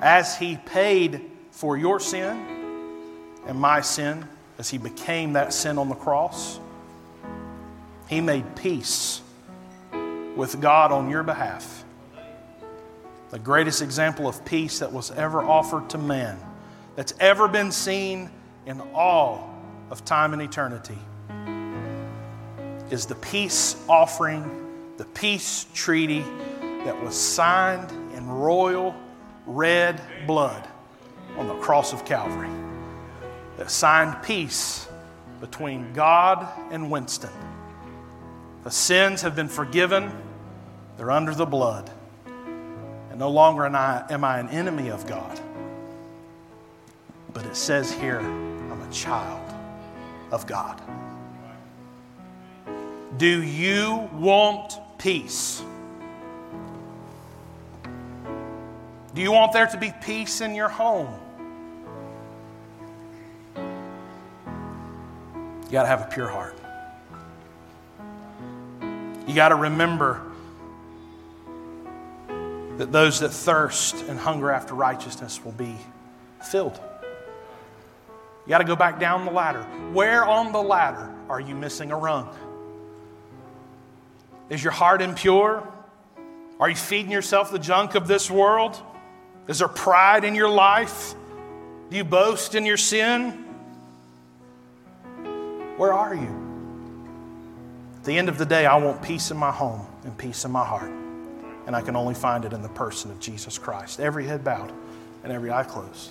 As 0.00 0.36
He 0.36 0.56
paid 0.56 1.20
for 1.52 1.76
your 1.76 2.00
sin 2.00 2.44
and 3.46 3.56
my 3.56 3.80
sin, 3.80 4.26
as 4.58 4.68
He 4.68 4.76
became 4.76 5.34
that 5.34 5.52
sin 5.52 5.78
on 5.78 5.88
the 5.88 5.94
cross, 5.94 6.58
He 8.08 8.20
made 8.20 8.56
peace 8.56 9.20
with 10.34 10.60
God 10.60 10.90
on 10.90 11.08
your 11.08 11.22
behalf. 11.22 11.84
The 13.30 13.38
greatest 13.38 13.82
example 13.82 14.26
of 14.26 14.44
peace 14.44 14.80
that 14.80 14.92
was 14.92 15.12
ever 15.12 15.44
offered 15.44 15.88
to 15.90 15.98
man, 15.98 16.40
that's 16.96 17.14
ever 17.20 17.46
been 17.46 17.70
seen 17.70 18.28
in 18.66 18.80
all 18.94 19.56
of 19.92 20.04
time 20.04 20.32
and 20.32 20.42
eternity, 20.42 20.98
is 22.94 23.06
the 23.06 23.14
peace 23.16 23.74
offering 23.88 24.94
the 24.98 25.04
peace 25.06 25.66
treaty 25.74 26.20
that 26.84 27.02
was 27.02 27.16
signed 27.16 27.90
in 28.14 28.28
royal 28.28 28.94
red 29.46 30.00
blood 30.28 30.68
on 31.36 31.48
the 31.48 31.56
cross 31.56 31.92
of 31.92 32.04
Calvary, 32.04 32.48
that 33.56 33.68
signed 33.68 34.22
peace 34.22 34.86
between 35.40 35.92
God 35.92 36.48
and 36.70 36.88
Winston. 36.88 37.32
The 38.62 38.70
sins 38.70 39.22
have 39.22 39.34
been 39.34 39.48
forgiven, 39.48 40.12
they're 40.96 41.10
under 41.10 41.34
the 41.34 41.46
blood. 41.46 41.90
And 43.10 43.18
no 43.18 43.28
longer 43.28 43.66
am 43.66 43.74
I, 44.24 44.38
an 44.38 44.48
enemy 44.50 44.88
of 44.90 45.04
God. 45.08 45.40
But 47.32 47.44
it 47.44 47.56
says 47.56 47.92
here, 47.92 48.20
I'm 48.20 48.80
a 48.80 48.92
child 48.92 49.52
of 50.30 50.46
God. 50.46 50.80
Do 53.16 53.42
you 53.42 54.08
want 54.14 54.78
peace? 54.98 55.62
Do 59.14 59.22
you 59.22 59.30
want 59.30 59.52
there 59.52 59.68
to 59.68 59.78
be 59.78 59.92
peace 60.02 60.40
in 60.40 60.54
your 60.54 60.68
home? 60.68 61.14
You 65.64 65.70
got 65.70 65.82
to 65.82 65.88
have 65.88 66.00
a 66.00 66.10
pure 66.12 66.26
heart. 66.26 66.58
You 69.28 69.34
got 69.34 69.50
to 69.50 69.54
remember 69.54 70.20
that 72.78 72.90
those 72.90 73.20
that 73.20 73.30
thirst 73.30 73.94
and 74.08 74.18
hunger 74.18 74.50
after 74.50 74.74
righteousness 74.74 75.42
will 75.44 75.52
be 75.52 75.76
filled. 76.50 76.80
You 78.44 78.50
got 78.50 78.58
to 78.58 78.64
go 78.64 78.76
back 78.76 78.98
down 78.98 79.24
the 79.24 79.30
ladder. 79.30 79.62
Where 79.92 80.24
on 80.24 80.52
the 80.52 80.60
ladder 80.60 81.14
are 81.28 81.40
you 81.40 81.54
missing 81.54 81.92
a 81.92 81.96
rung? 81.96 82.34
Is 84.50 84.62
your 84.62 84.72
heart 84.72 85.02
impure? 85.02 85.66
Are 86.60 86.68
you 86.68 86.76
feeding 86.76 87.10
yourself 87.10 87.50
the 87.50 87.58
junk 87.58 87.94
of 87.94 88.06
this 88.06 88.30
world? 88.30 88.80
Is 89.48 89.58
there 89.58 89.68
pride 89.68 90.24
in 90.24 90.34
your 90.34 90.48
life? 90.48 91.14
Do 91.90 91.96
you 91.96 92.04
boast 92.04 92.54
in 92.54 92.64
your 92.64 92.76
sin? 92.76 93.30
Where 95.76 95.92
are 95.92 96.14
you? 96.14 96.40
At 97.96 98.04
the 98.04 98.16
end 98.16 98.28
of 98.28 98.38
the 98.38 98.46
day, 98.46 98.66
I 98.66 98.76
want 98.76 99.02
peace 99.02 99.30
in 99.30 99.36
my 99.36 99.50
home 99.50 99.86
and 100.04 100.16
peace 100.16 100.44
in 100.44 100.50
my 100.50 100.64
heart. 100.64 100.90
And 101.66 101.74
I 101.74 101.80
can 101.80 101.96
only 101.96 102.14
find 102.14 102.44
it 102.44 102.52
in 102.52 102.62
the 102.62 102.68
person 102.68 103.10
of 103.10 103.18
Jesus 103.18 103.58
Christ. 103.58 103.98
Every 103.98 104.26
head 104.26 104.44
bowed 104.44 104.72
and 105.22 105.32
every 105.32 105.50
eye 105.50 105.64
closed. 105.64 106.10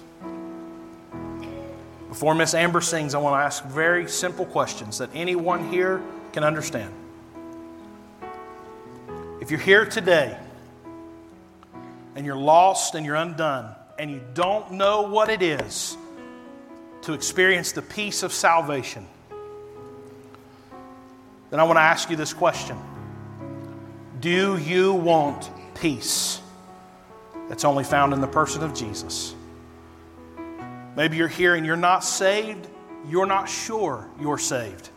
Before 2.09 2.35
Miss 2.35 2.53
Amber 2.53 2.81
sings, 2.81 3.15
I 3.15 3.19
want 3.19 3.39
to 3.39 3.45
ask 3.45 3.63
very 3.65 4.07
simple 4.07 4.45
questions 4.45 4.97
that 4.97 5.09
anyone 5.13 5.69
here 5.71 6.01
can 6.31 6.43
understand. 6.43 6.93
If 9.43 9.51
you're 9.51 9.59
here 9.59 9.85
today 9.85 10.37
and 12.15 12.25
you're 12.25 12.37
lost 12.37 12.95
and 12.95 13.05
you're 13.05 13.17
undone 13.17 13.75
and 13.99 14.09
you 14.09 14.21
don't 14.33 14.71
know 14.71 15.01
what 15.01 15.27
it 15.27 15.41
is 15.41 15.97
to 17.01 17.11
experience 17.11 17.73
the 17.73 17.81
peace 17.81 18.23
of 18.23 18.31
salvation, 18.31 19.05
then 21.49 21.59
I 21.59 21.63
want 21.63 21.75
to 21.75 21.81
ask 21.81 22.09
you 22.09 22.15
this 22.15 22.31
question 22.31 22.77
Do 24.21 24.57
you 24.57 24.93
want 24.93 25.51
peace 25.75 26.39
that's 27.49 27.65
only 27.65 27.83
found 27.83 28.13
in 28.13 28.21
the 28.21 28.27
person 28.27 28.63
of 28.63 28.73
Jesus? 28.73 29.35
Maybe 30.95 31.17
you're 31.17 31.27
here 31.27 31.55
and 31.55 31.65
you're 31.65 31.75
not 31.75 32.05
saved, 32.05 32.65
you're 33.09 33.25
not 33.25 33.49
sure 33.49 34.07
you're 34.21 34.37
saved. 34.37 34.89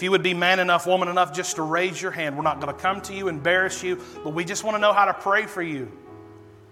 If 0.00 0.04
you 0.04 0.12
would 0.12 0.22
be 0.22 0.32
man 0.32 0.60
enough, 0.60 0.86
woman 0.86 1.08
enough, 1.08 1.30
just 1.30 1.56
to 1.56 1.62
raise 1.62 2.00
your 2.00 2.10
hand, 2.10 2.34
we're 2.34 2.42
not 2.42 2.58
going 2.58 2.74
to 2.74 2.80
come 2.80 3.02
to 3.02 3.12
you, 3.12 3.28
embarrass 3.28 3.82
you, 3.82 4.00
but 4.24 4.32
we 4.32 4.46
just 4.46 4.64
want 4.64 4.74
to 4.74 4.80
know 4.80 4.94
how 4.94 5.04
to 5.04 5.12
pray 5.12 5.44
for 5.44 5.60
you. 5.60 5.92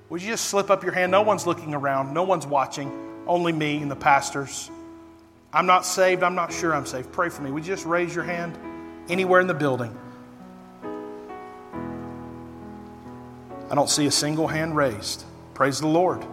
Would 0.09 0.22
you 0.22 0.31
just 0.31 0.47
slip 0.47 0.70
up 0.70 0.83
your 0.83 0.95
hand? 0.95 1.12
No 1.12 1.20
one's 1.20 1.47
looking 1.47 1.74
around, 1.74 2.14
no 2.14 2.22
one's 2.22 2.47
watching, 2.47 2.91
only 3.26 3.53
me 3.53 3.83
and 3.83 3.91
the 3.91 3.97
pastors. 3.97 4.70
I'm 5.53 5.66
not 5.66 5.85
saved. 5.85 6.22
I'm 6.22 6.35
not 6.37 6.55
sure 6.55 6.74
I'm 6.74 6.87
saved. 6.87 7.12
Pray 7.12 7.29
for 7.29 7.43
me. 7.43 7.51
Would 7.51 7.66
you 7.66 7.74
just 7.74 7.85
raise 7.85 8.14
your 8.14 8.24
hand 8.24 8.57
anywhere 9.11 9.43
in 9.43 9.47
the 9.47 9.53
building? 9.53 9.95
I 13.70 13.74
don't 13.74 13.91
see 13.91 14.07
a 14.07 14.11
single 14.11 14.47
hand 14.49 14.74
raised. 14.74 15.22
Praise 15.53 15.81
the 15.81 15.87
Lord. 15.87 16.24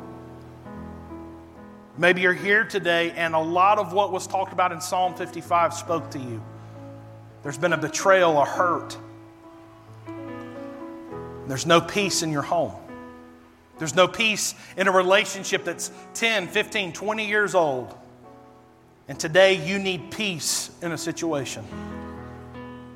Maybe 1.98 2.22
you're 2.22 2.32
here 2.32 2.64
today 2.64 3.12
and 3.12 3.36
a 3.36 3.40
lot 3.40 3.80
of 3.80 3.92
what 3.92 4.14
was 4.14 4.28
talked 4.28 4.54
about 4.54 4.72
in 4.72 4.80
Psalm 4.80 5.14
55 5.14 5.74
spoke 5.74 6.10
to 6.12 6.20
you. 6.20 6.42
There's 7.46 7.60
been 7.60 7.74
a 7.74 7.78
betrayal, 7.78 8.42
a 8.42 8.44
hurt. 8.44 8.98
There's 11.46 11.68
no 11.68 11.80
peace 11.80 12.24
in 12.24 12.32
your 12.32 12.42
home. 12.42 12.74
There's 13.78 13.94
no 13.94 14.08
peace 14.08 14.56
in 14.76 14.88
a 14.88 14.92
relationship 14.92 15.64
that's 15.64 15.92
10, 16.16 16.48
15, 16.48 16.94
20 16.94 17.28
years 17.28 17.54
old. 17.54 17.96
And 19.08 19.20
today 19.20 19.64
you 19.64 19.78
need 19.78 20.10
peace 20.10 20.72
in 20.82 20.92
a 20.92 20.98
situation. 20.98 21.64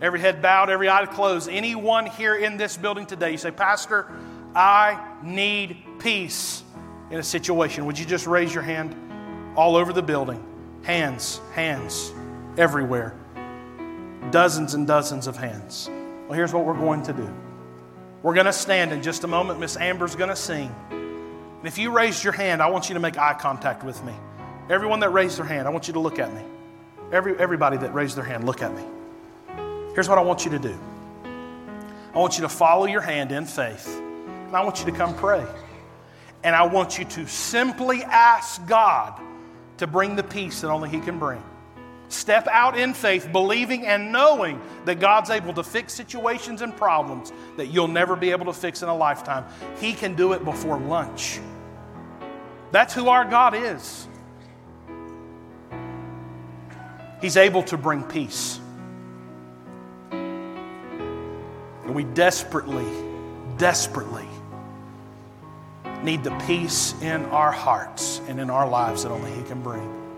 Every 0.01 0.19
head 0.19 0.41
bowed, 0.41 0.71
every 0.71 0.89
eye 0.89 1.05
closed. 1.05 1.47
Anyone 1.47 2.07
here 2.07 2.35
in 2.35 2.57
this 2.57 2.75
building 2.75 3.05
today, 3.05 3.33
you 3.33 3.37
say, 3.37 3.51
Pastor, 3.51 4.11
I 4.55 4.99
need 5.21 5.77
peace 5.99 6.63
in 7.11 7.19
a 7.19 7.23
situation. 7.23 7.85
Would 7.85 7.99
you 7.99 8.05
just 8.05 8.25
raise 8.25 8.51
your 8.51 8.63
hand 8.63 8.95
all 9.55 9.75
over 9.75 9.93
the 9.93 10.01
building? 10.01 10.43
Hands, 10.81 11.39
hands, 11.53 12.11
everywhere. 12.57 13.13
Dozens 14.31 14.73
and 14.73 14.85
dozens 14.85 15.27
of 15.27 15.37
hands. 15.37 15.89
Well, 16.27 16.33
here's 16.33 16.53
what 16.53 16.65
we're 16.65 16.73
going 16.73 17.03
to 17.03 17.13
do. 17.13 17.33
We're 18.21 18.33
going 18.33 18.45
to 18.45 18.53
stand 18.53 18.91
in 18.91 19.01
just 19.01 19.23
a 19.23 19.27
moment. 19.27 19.59
Miss 19.59 19.77
Amber's 19.77 20.15
going 20.15 20.29
to 20.29 20.35
sing. 20.35 20.73
And 20.91 21.67
if 21.67 21.77
you 21.77 21.91
raised 21.91 22.23
your 22.23 22.33
hand, 22.33 22.61
I 22.61 22.69
want 22.69 22.89
you 22.89 22.93
to 22.93 22.99
make 22.99 23.17
eye 23.17 23.33
contact 23.33 23.83
with 23.83 24.03
me. 24.03 24.13
Everyone 24.69 24.99
that 24.99 25.09
raised 25.09 25.37
their 25.37 25.45
hand, 25.45 25.67
I 25.67 25.71
want 25.71 25.87
you 25.87 25.93
to 25.93 25.99
look 25.99 26.19
at 26.19 26.33
me. 26.33 26.41
Every, 27.11 27.37
everybody 27.37 27.77
that 27.77 27.93
raised 27.93 28.15
their 28.15 28.23
hand, 28.23 28.45
look 28.45 28.61
at 28.61 28.73
me. 28.75 28.83
Here's 29.95 30.07
what 30.07 30.17
I 30.17 30.21
want 30.21 30.45
you 30.45 30.51
to 30.51 30.59
do 30.59 30.77
I 32.13 32.17
want 32.17 32.37
you 32.37 32.43
to 32.43 32.49
follow 32.49 32.85
your 32.85 33.01
hand 33.01 33.31
in 33.31 33.45
faith, 33.45 33.87
and 33.87 34.55
I 34.55 34.63
want 34.63 34.79
you 34.79 34.85
to 34.85 34.91
come 34.91 35.15
pray. 35.15 35.45
And 36.43 36.55
I 36.55 36.67
want 36.67 36.97
you 36.97 37.05
to 37.05 37.27
simply 37.27 38.01
ask 38.03 38.65
God 38.65 39.19
to 39.77 39.87
bring 39.87 40.15
the 40.15 40.23
peace 40.23 40.61
that 40.61 40.69
only 40.69 40.89
He 40.89 40.99
can 40.99 41.19
bring. 41.19 41.43
Step 42.09 42.47
out 42.47 42.77
in 42.77 42.95
faith, 42.95 43.29
believing 43.31 43.85
and 43.85 44.11
knowing 44.11 44.59
that 44.85 44.99
God's 44.99 45.29
able 45.29 45.53
to 45.53 45.63
fix 45.63 45.93
situations 45.93 46.63
and 46.63 46.75
problems 46.75 47.31
that 47.55 47.67
you'll 47.67 47.87
never 47.87 48.15
be 48.15 48.31
able 48.31 48.47
to 48.47 48.53
fix 48.53 48.81
in 48.81 48.89
a 48.89 48.95
lifetime. 48.95 49.45
He 49.79 49.93
can 49.93 50.15
do 50.15 50.33
it 50.33 50.43
before 50.43 50.79
lunch. 50.79 51.39
That's 52.71 52.95
who 52.95 53.09
our 53.09 53.25
God 53.25 53.53
is. 53.53 54.07
He's 57.21 57.37
able 57.37 57.61
to 57.63 57.77
bring 57.77 58.03
peace. 58.03 58.59
And 60.11 61.93
we 61.93 62.05
desperately, 62.05 62.87
desperately 63.57 64.27
need 66.03 66.23
the 66.23 66.35
peace 66.47 66.99
in 67.01 67.25
our 67.25 67.51
hearts 67.51 68.19
and 68.27 68.39
in 68.39 68.49
our 68.49 68.67
lives 68.67 69.03
that 69.03 69.11
only 69.11 69.31
He 69.31 69.43
can 69.43 69.61
bring. 69.61 70.08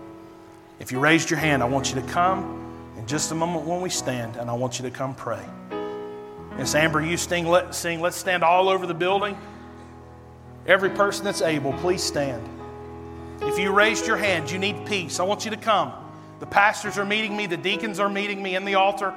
If 0.82 0.90
you 0.90 0.98
raised 0.98 1.30
your 1.30 1.38
hand, 1.38 1.62
I 1.62 1.66
want 1.66 1.94
you 1.94 2.00
to 2.00 2.06
come 2.08 2.92
in 2.98 3.06
just 3.06 3.30
a 3.30 3.36
moment 3.36 3.64
when 3.66 3.80
we 3.80 3.88
stand, 3.88 4.34
and 4.34 4.50
I 4.50 4.52
want 4.52 4.80
you 4.80 4.84
to 4.84 4.90
come 4.90 5.14
pray. 5.14 5.44
Miss 6.56 6.74
Amber, 6.74 7.00
you 7.00 7.16
sing, 7.16 7.46
let, 7.46 7.72
sing. 7.72 8.00
Let's 8.00 8.16
stand 8.16 8.42
all 8.42 8.68
over 8.68 8.84
the 8.84 8.92
building. 8.92 9.38
Every 10.66 10.90
person 10.90 11.24
that's 11.24 11.40
able, 11.40 11.72
please 11.74 12.02
stand. 12.02 12.42
If 13.42 13.60
you 13.60 13.70
raised 13.70 14.08
your 14.08 14.16
hand, 14.16 14.50
you 14.50 14.58
need 14.58 14.84
peace. 14.84 15.20
I 15.20 15.22
want 15.22 15.44
you 15.44 15.52
to 15.52 15.56
come. 15.56 15.92
The 16.40 16.46
pastors 16.46 16.98
are 16.98 17.04
meeting 17.04 17.36
me, 17.36 17.46
the 17.46 17.56
deacons 17.56 18.00
are 18.00 18.08
meeting 18.08 18.42
me 18.42 18.56
in 18.56 18.64
the 18.64 18.74
altar. 18.74 19.14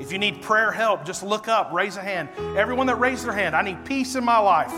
If 0.00 0.12
you 0.12 0.18
need 0.18 0.40
prayer 0.40 0.72
help, 0.72 1.04
just 1.04 1.22
look 1.22 1.46
up, 1.46 1.74
raise 1.74 1.98
a 1.98 2.02
hand. 2.02 2.30
Everyone 2.56 2.86
that 2.86 2.98
raised 2.98 3.26
their 3.26 3.34
hand, 3.34 3.54
I 3.54 3.60
need 3.60 3.84
peace 3.84 4.14
in 4.14 4.24
my 4.24 4.38
life. 4.38 4.72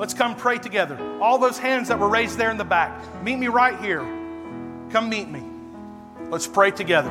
Let's 0.00 0.14
come 0.14 0.34
pray 0.34 0.58
together. 0.58 0.98
All 1.22 1.38
those 1.38 1.58
hands 1.58 1.86
that 1.88 2.00
were 2.00 2.08
raised 2.08 2.38
there 2.38 2.50
in 2.50 2.56
the 2.56 2.64
back, 2.64 3.22
meet 3.22 3.36
me 3.36 3.46
right 3.46 3.80
here. 3.80 4.23
Come 4.94 5.08
meet 5.08 5.28
me. 5.28 5.42
Let's 6.30 6.46
pray 6.46 6.70
together. 6.70 7.10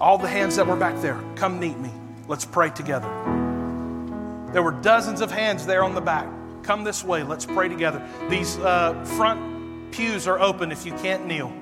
All 0.00 0.18
the 0.18 0.26
hands 0.26 0.56
that 0.56 0.66
were 0.66 0.74
back 0.74 1.00
there, 1.00 1.22
come 1.36 1.60
meet 1.60 1.78
me. 1.78 1.92
Let's 2.26 2.44
pray 2.44 2.70
together. 2.70 3.06
There 4.52 4.64
were 4.64 4.72
dozens 4.72 5.20
of 5.20 5.30
hands 5.30 5.64
there 5.64 5.84
on 5.84 5.94
the 5.94 6.00
back. 6.00 6.26
Come 6.64 6.82
this 6.82 7.04
way. 7.04 7.22
Let's 7.22 7.46
pray 7.46 7.68
together. 7.68 8.04
These 8.28 8.58
uh, 8.58 9.04
front 9.16 9.92
pews 9.92 10.26
are 10.26 10.40
open 10.40 10.72
if 10.72 10.84
you 10.84 10.94
can't 10.94 11.26
kneel. 11.26 11.52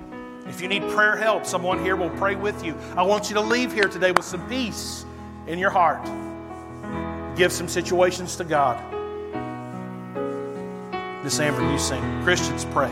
If 0.47 0.63
you 0.63 0.69
need 0.69 0.81
prayer 0.93 1.15
help, 1.15 1.45
someone 1.45 1.85
here 1.85 1.95
will 1.95 2.09
pray 2.17 2.35
with 2.35 2.65
you. 2.65 2.75
I 2.97 3.03
want 3.03 3.29
you 3.29 3.35
to 3.35 3.43
leave 3.43 3.71
here 3.71 3.87
today 3.87 4.13
with 4.13 4.25
some 4.25 4.49
peace 4.49 5.05
in 5.47 5.59
your 5.59 5.69
heart. 5.69 6.07
Give 7.37 7.53
some 7.53 7.69
situations 7.69 8.37
to 8.37 8.45
God. 8.45 8.81
Miss 11.23 11.39
Amber, 11.39 11.71
you 11.71 11.79
sing. 11.79 12.01
Christians, 12.23 12.65
pray. 12.65 12.91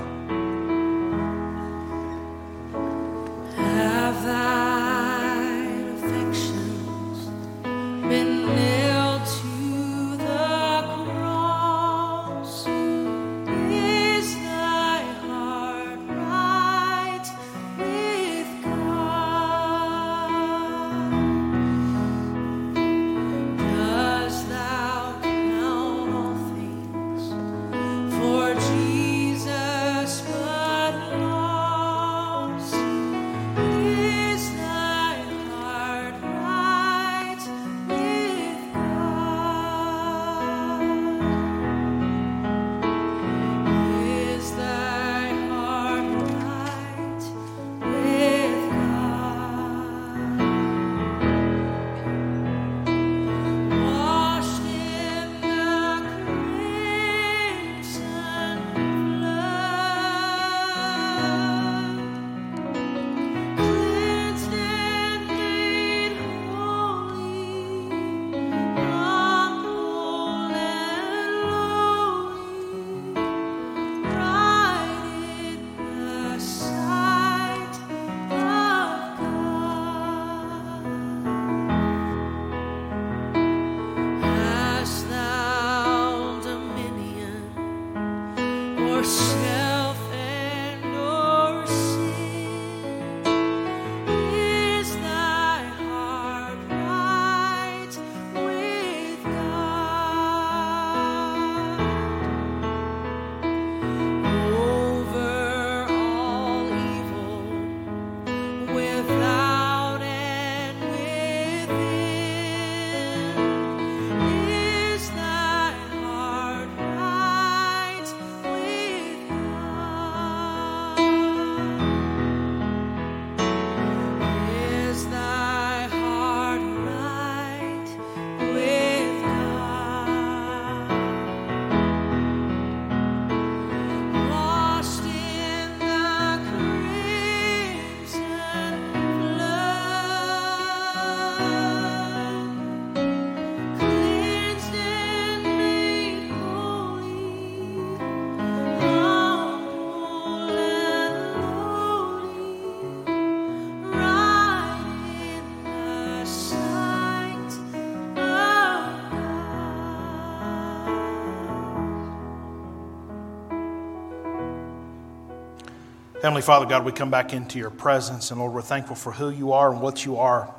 Heavenly 166.23 166.43
Father, 166.43 166.67
God, 166.67 166.85
we 166.85 166.93
come 166.93 167.11
back 167.11 167.33
into 167.33 167.59
your 167.59 167.71
presence, 167.71 168.31
and 168.31 168.39
Lord, 168.39 168.53
we're 168.53 168.61
thankful 168.61 168.95
for 168.95 169.11
who 169.11 169.31
you 169.31 169.55
are 169.55 169.73
and 169.73 169.81
what 169.81 170.05
you 170.05 170.19
are. 170.19 170.55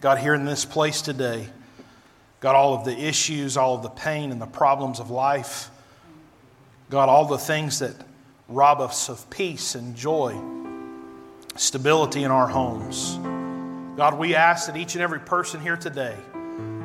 God, 0.00 0.18
here 0.18 0.34
in 0.34 0.44
this 0.44 0.64
place 0.64 1.00
today, 1.00 1.48
God, 2.40 2.56
all 2.56 2.74
of 2.74 2.84
the 2.84 2.98
issues, 2.98 3.56
all 3.56 3.76
of 3.76 3.84
the 3.84 3.88
pain 3.88 4.32
and 4.32 4.42
the 4.42 4.46
problems 4.46 4.98
of 4.98 5.08
life, 5.08 5.70
God, 6.90 7.08
all 7.08 7.24
the 7.24 7.38
things 7.38 7.78
that 7.78 7.94
rob 8.48 8.80
us 8.80 9.08
of 9.08 9.30
peace 9.30 9.76
and 9.76 9.94
joy, 9.94 10.36
stability 11.54 12.24
in 12.24 12.32
our 12.32 12.48
homes. 12.48 13.16
God, 13.96 14.18
we 14.18 14.34
ask 14.34 14.66
that 14.66 14.76
each 14.76 14.96
and 14.96 15.02
every 15.02 15.20
person 15.20 15.60
here 15.60 15.76
today, 15.76 16.16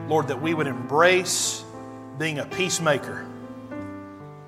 Lord, 0.08 0.28
that 0.28 0.40
we 0.40 0.54
would 0.54 0.68
embrace 0.68 1.64
being 2.20 2.38
a 2.38 2.46
peacemaker 2.46 3.26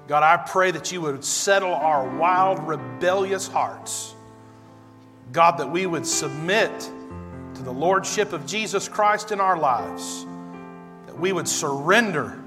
God, 0.08 0.24
I 0.24 0.38
pray 0.38 0.72
that 0.72 0.92
you 0.92 1.02
would 1.02 1.24
settle 1.24 1.74
our 1.74 2.08
wild, 2.18 2.60
rebellious 2.68 3.48
hearts. 3.48 4.14
God, 5.32 5.58
that 5.58 5.72
we 5.72 5.86
would 5.86 6.06
submit 6.06 6.72
to 7.56 7.64
the 7.64 7.72
Lordship 7.72 8.34
of 8.34 8.46
Jesus 8.46 8.90
Christ 8.90 9.32
in 9.32 9.40
our 9.40 9.58
lives, 9.58 10.26
that 11.06 11.18
we 11.18 11.32
would 11.32 11.48
surrender 11.48 12.40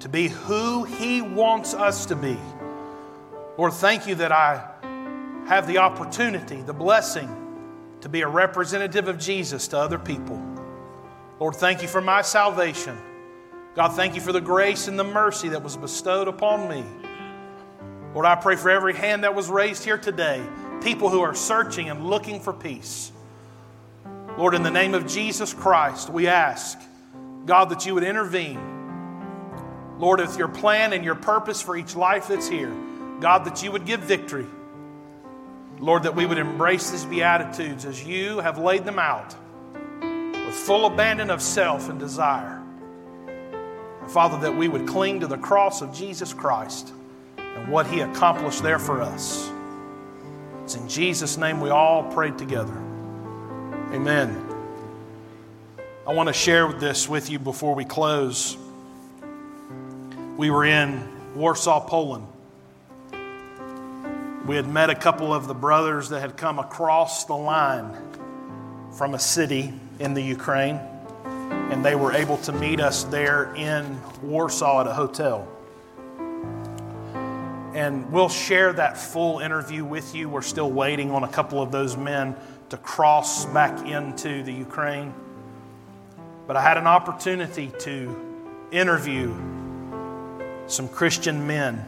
to 0.00 0.08
be 0.08 0.28
who 0.28 0.84
He 0.84 1.22
wants 1.22 1.74
us 1.74 2.06
to 2.06 2.16
be. 2.16 2.36
Lord, 3.56 3.72
thank 3.74 4.06
you 4.06 4.14
that 4.16 4.32
I 4.32 4.66
have 5.46 5.66
the 5.66 5.78
opportunity, 5.78 6.62
the 6.62 6.72
blessing 6.72 7.36
to 8.00 8.08
be 8.08 8.22
a 8.22 8.28
representative 8.28 9.08
of 9.08 9.18
Jesus 9.18 9.68
to 9.68 9.78
other 9.78 9.98
people. 9.98 10.40
Lord, 11.38 11.56
thank 11.56 11.82
you 11.82 11.88
for 11.88 12.00
my 12.00 12.22
salvation. 12.22 12.98
God, 13.74 13.88
thank 13.90 14.16
you 14.16 14.20
for 14.20 14.32
the 14.32 14.40
grace 14.40 14.88
and 14.88 14.98
the 14.98 15.04
mercy 15.04 15.50
that 15.50 15.62
was 15.62 15.76
bestowed 15.76 16.26
upon 16.26 16.68
me. 16.68 16.84
Lord, 18.14 18.26
I 18.26 18.34
pray 18.34 18.56
for 18.56 18.68
every 18.70 18.94
hand 18.94 19.22
that 19.22 19.34
was 19.34 19.48
raised 19.48 19.84
here 19.84 19.98
today, 19.98 20.44
people 20.82 21.08
who 21.08 21.20
are 21.20 21.34
searching 21.34 21.88
and 21.88 22.06
looking 22.06 22.40
for 22.40 22.52
peace. 22.52 23.12
Lord, 24.36 24.54
in 24.54 24.64
the 24.64 24.70
name 24.70 24.94
of 24.94 25.06
Jesus 25.06 25.54
Christ, 25.54 26.10
we 26.10 26.26
ask, 26.26 26.78
God, 27.46 27.68
that 27.68 27.86
you 27.86 27.94
would 27.94 28.02
intervene. 28.02 28.58
Lord, 29.98 30.20
with 30.20 30.36
your 30.36 30.48
plan 30.48 30.92
and 30.92 31.04
your 31.04 31.14
purpose 31.14 31.62
for 31.62 31.76
each 31.76 31.94
life 31.94 32.26
that's 32.26 32.48
here, 32.48 32.74
God, 33.20 33.44
that 33.44 33.62
you 33.62 33.70
would 33.70 33.86
give 33.86 34.00
victory. 34.00 34.46
Lord, 35.78 36.02
that 36.02 36.16
we 36.16 36.26
would 36.26 36.38
embrace 36.38 36.90
these 36.90 37.04
Beatitudes 37.04 37.84
as 37.84 38.04
you 38.04 38.40
have 38.40 38.58
laid 38.58 38.84
them 38.84 38.98
out 38.98 39.34
with 40.02 40.54
full 40.54 40.86
abandon 40.86 41.30
of 41.30 41.40
self 41.40 41.88
and 41.88 41.98
desire. 41.98 42.60
Father, 44.08 44.38
that 44.40 44.56
we 44.56 44.68
would 44.68 44.86
cling 44.86 45.20
to 45.20 45.26
the 45.26 45.38
cross 45.38 45.82
of 45.82 45.94
Jesus 45.94 46.34
Christ 46.34 46.92
and 47.38 47.68
what 47.68 47.86
he 47.86 48.00
accomplished 48.00 48.62
there 48.62 48.78
for 48.78 49.02
us. 49.02 49.50
It's 50.64 50.74
in 50.74 50.88
Jesus' 50.88 51.36
name 51.36 51.60
we 51.60 51.70
all 51.70 52.04
prayed 52.12 52.38
together. 52.38 52.76
Amen. 53.92 54.46
I 56.06 56.12
want 56.12 56.28
to 56.28 56.32
share 56.32 56.72
this 56.72 57.08
with 57.08 57.30
you 57.30 57.38
before 57.38 57.74
we 57.74 57.84
close. 57.84 58.56
We 60.36 60.50
were 60.50 60.64
in 60.64 61.08
Warsaw, 61.36 61.86
Poland. 61.86 62.26
We 64.46 64.56
had 64.56 64.66
met 64.66 64.90
a 64.90 64.94
couple 64.94 65.32
of 65.32 65.46
the 65.46 65.54
brothers 65.54 66.08
that 66.08 66.20
had 66.20 66.36
come 66.36 66.58
across 66.58 67.26
the 67.26 67.36
line 67.36 67.96
from 68.96 69.14
a 69.14 69.18
city 69.18 69.72
in 70.00 70.14
the 70.14 70.22
Ukraine 70.22 70.80
and 71.70 71.84
they 71.84 71.94
were 71.94 72.12
able 72.12 72.36
to 72.38 72.52
meet 72.52 72.80
us 72.80 73.04
there 73.04 73.54
in 73.54 74.00
Warsaw 74.22 74.80
at 74.80 74.86
a 74.88 74.92
hotel. 74.92 75.46
And 77.74 78.10
we'll 78.10 78.28
share 78.28 78.72
that 78.72 78.98
full 78.98 79.38
interview 79.38 79.84
with 79.84 80.14
you. 80.14 80.28
We're 80.28 80.42
still 80.42 80.70
waiting 80.70 81.12
on 81.12 81.22
a 81.22 81.28
couple 81.28 81.62
of 81.62 81.70
those 81.70 81.96
men 81.96 82.34
to 82.70 82.76
cross 82.76 83.46
back 83.46 83.86
into 83.86 84.42
the 84.42 84.52
Ukraine. 84.52 85.14
But 86.48 86.56
I 86.56 86.62
had 86.62 86.76
an 86.76 86.88
opportunity 86.88 87.70
to 87.80 88.16
interview 88.72 89.32
some 90.66 90.88
Christian 90.88 91.46
men 91.46 91.86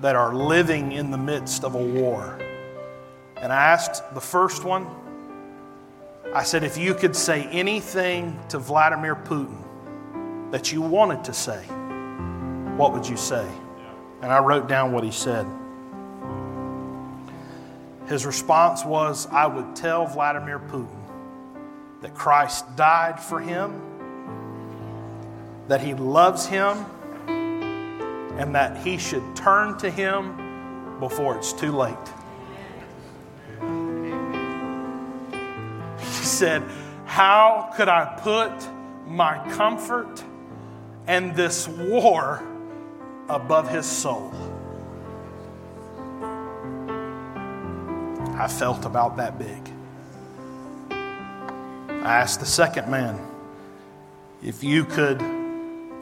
that 0.00 0.14
are 0.14 0.32
living 0.32 0.92
in 0.92 1.10
the 1.10 1.18
midst 1.18 1.64
of 1.64 1.74
a 1.74 1.84
war. 1.84 2.38
And 3.36 3.52
I 3.52 3.72
asked 3.72 4.14
the 4.14 4.20
first 4.20 4.64
one, 4.64 4.86
I 6.34 6.42
said, 6.42 6.64
if 6.64 6.76
you 6.76 6.94
could 6.94 7.14
say 7.14 7.44
anything 7.44 8.36
to 8.48 8.58
Vladimir 8.58 9.14
Putin 9.14 9.56
that 10.50 10.72
you 10.72 10.82
wanted 10.82 11.22
to 11.24 11.32
say, 11.32 11.62
what 12.76 12.92
would 12.92 13.08
you 13.08 13.16
say? 13.16 13.48
And 14.20 14.32
I 14.32 14.40
wrote 14.40 14.68
down 14.68 14.90
what 14.90 15.04
he 15.04 15.12
said. 15.12 15.46
His 18.08 18.26
response 18.26 18.84
was, 18.84 19.28
I 19.28 19.46
would 19.46 19.76
tell 19.76 20.06
Vladimir 20.06 20.58
Putin 20.58 20.88
that 22.00 22.14
Christ 22.14 22.64
died 22.74 23.20
for 23.20 23.38
him, 23.40 23.80
that 25.68 25.80
he 25.80 25.94
loves 25.94 26.46
him, 26.46 26.84
and 27.28 28.54
that 28.56 28.76
he 28.84 28.98
should 28.98 29.36
turn 29.36 29.78
to 29.78 29.88
him 29.88 30.98
before 30.98 31.36
it's 31.36 31.52
too 31.52 31.70
late. 31.70 31.94
Said, 36.24 36.62
How 37.04 37.72
could 37.76 37.88
I 37.88 38.18
put 38.20 38.52
my 39.06 39.38
comfort 39.52 40.22
and 41.06 41.34
this 41.36 41.68
war 41.68 42.42
above 43.28 43.70
his 43.70 43.86
soul? 43.86 44.32
I 48.36 48.48
felt 48.48 48.84
about 48.84 49.16
that 49.18 49.38
big. 49.38 49.70
I 50.90 52.18
asked 52.18 52.40
the 52.40 52.46
second 52.46 52.90
man 52.90 53.18
if 54.42 54.64
you 54.64 54.84
could 54.84 55.22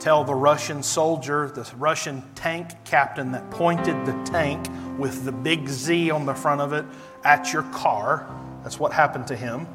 tell 0.00 0.24
the 0.24 0.34
Russian 0.34 0.82
soldier, 0.82 1.48
the 1.54 1.70
Russian 1.76 2.24
tank 2.34 2.70
captain 2.84 3.30
that 3.32 3.48
pointed 3.50 4.04
the 4.04 4.12
tank 4.24 4.66
with 4.98 5.24
the 5.24 5.30
big 5.30 5.68
Z 5.68 6.10
on 6.10 6.26
the 6.26 6.34
front 6.34 6.60
of 6.60 6.72
it 6.72 6.84
at 7.22 7.52
your 7.52 7.62
car. 7.64 8.26
That's 8.64 8.80
what 8.80 8.92
happened 8.92 9.28
to 9.28 9.36
him. 9.36 9.68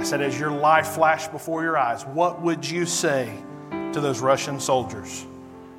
I 0.00 0.02
said, 0.02 0.22
as 0.22 0.40
your 0.40 0.50
life 0.50 0.88
flashed 0.88 1.30
before 1.30 1.62
your 1.62 1.76
eyes, 1.76 2.06
what 2.06 2.40
would 2.40 2.68
you 2.68 2.86
say 2.86 3.36
to 3.92 4.00
those 4.00 4.20
Russian 4.20 4.58
soldiers? 4.58 5.26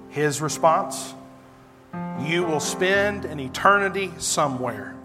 His 0.09 0.41
response 0.41 1.15
You 2.19 2.43
will 2.43 2.59
spend 2.59 3.25
an 3.25 3.39
eternity 3.39 4.11
somewhere. 4.19 4.95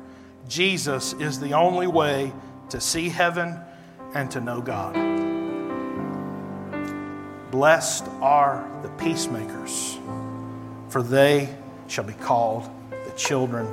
Jesus 0.49 1.15
is 1.15 1.41
the 1.41 1.55
only 1.55 1.87
way 1.87 2.31
to 2.69 2.79
see 2.79 3.09
heaven 3.09 3.59
and 4.13 4.31
to 4.33 4.41
know 4.43 4.61
God. 4.61 4.93
Blessed 7.51 8.05
are 8.21 8.69
the 8.83 8.91
peacemakers, 9.03 9.97
for 10.91 11.03
they 11.03 11.57
shall 11.89 12.05
be 12.05 12.13
called 12.13 12.69
the 12.91 13.13
children 13.13 13.67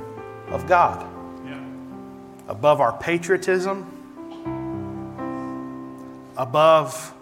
of 0.48 0.66
God. 0.66 1.06
Yeah. 1.44 1.62
Above 2.48 2.80
our 2.80 2.96
patriotism, 2.96 3.93
above 6.36 7.14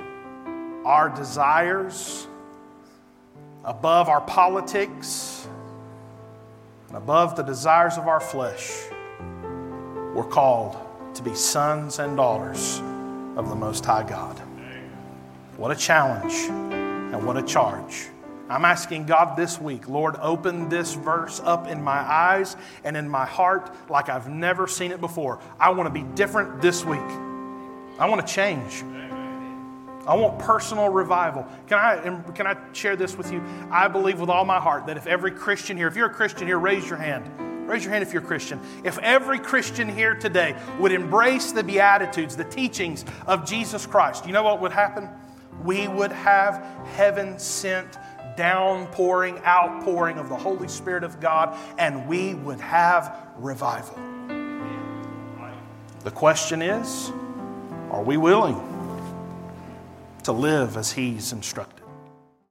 our 0.84 1.08
desires, 1.10 2.26
above 3.64 4.08
our 4.08 4.20
politics, 4.22 5.46
and 6.88 6.96
above 6.96 7.36
the 7.36 7.42
desires 7.42 7.96
of 7.98 8.08
our 8.08 8.20
flesh, 8.20 8.70
we're 10.14 10.28
called 10.28 10.76
to 11.14 11.22
be 11.22 11.34
sons 11.34 11.98
and 11.98 12.16
daughters 12.16 12.80
of 13.36 13.48
the 13.48 13.54
Most 13.54 13.84
High 13.84 14.02
God. 14.02 14.38
What 15.56 15.70
a 15.70 15.76
challenge 15.76 16.34
and 16.34 17.26
what 17.26 17.36
a 17.36 17.42
charge. 17.42 18.08
I'm 18.48 18.64
asking 18.64 19.06
God 19.06 19.36
this 19.36 19.60
week, 19.60 19.88
Lord, 19.88 20.16
open 20.20 20.68
this 20.68 20.94
verse 20.94 21.40
up 21.42 21.68
in 21.68 21.82
my 21.82 21.98
eyes 21.98 22.56
and 22.84 22.96
in 22.96 23.08
my 23.08 23.24
heart 23.24 23.70
like 23.88 24.08
I've 24.08 24.28
never 24.28 24.66
seen 24.66 24.90
it 24.90 25.00
before. 25.00 25.38
I 25.58 25.70
want 25.70 25.86
to 25.86 25.92
be 25.92 26.06
different 26.14 26.60
this 26.60 26.84
week. 26.84 27.00
I 27.98 28.08
want 28.08 28.26
to 28.26 28.32
change. 28.32 28.82
I 30.06 30.16
want 30.16 30.38
personal 30.40 30.88
revival. 30.88 31.46
Can 31.68 31.78
I, 31.78 32.32
can 32.32 32.46
I 32.46 32.56
share 32.72 32.96
this 32.96 33.16
with 33.16 33.32
you? 33.32 33.42
I 33.70 33.86
believe 33.86 34.18
with 34.18 34.30
all 34.30 34.44
my 34.44 34.58
heart 34.58 34.86
that 34.86 34.96
if 34.96 35.06
every 35.06 35.30
Christian 35.30 35.76
here, 35.76 35.86
if 35.86 35.94
you're 35.94 36.06
a 36.06 36.14
Christian 36.14 36.46
here, 36.46 36.58
raise 36.58 36.88
your 36.88 36.98
hand. 36.98 37.68
Raise 37.68 37.84
your 37.84 37.92
hand 37.92 38.02
if 38.02 38.12
you're 38.12 38.22
a 38.22 38.26
Christian. 38.26 38.60
If 38.82 38.98
every 38.98 39.38
Christian 39.38 39.88
here 39.88 40.16
today 40.16 40.56
would 40.80 40.90
embrace 40.90 41.52
the 41.52 41.62
Beatitudes, 41.62 42.36
the 42.36 42.44
teachings 42.44 43.04
of 43.28 43.46
Jesus 43.46 43.86
Christ, 43.86 44.26
you 44.26 44.32
know 44.32 44.42
what 44.42 44.60
would 44.60 44.72
happen? 44.72 45.08
We 45.62 45.86
would 45.86 46.10
have 46.10 46.64
heaven 46.96 47.38
sent 47.38 47.96
downpouring, 48.36 49.38
outpouring 49.38 50.18
of 50.18 50.28
the 50.28 50.36
Holy 50.36 50.66
Spirit 50.66 51.04
of 51.04 51.20
God, 51.20 51.56
and 51.78 52.08
we 52.08 52.34
would 52.34 52.60
have 52.60 53.16
revival. 53.38 53.98
The 56.02 56.10
question 56.10 56.62
is 56.62 57.12
are 57.92 58.02
we 58.02 58.16
willing? 58.16 58.72
to 60.24 60.32
live 60.32 60.76
as 60.76 60.92
He's 60.92 61.32
instructed. 61.32 61.81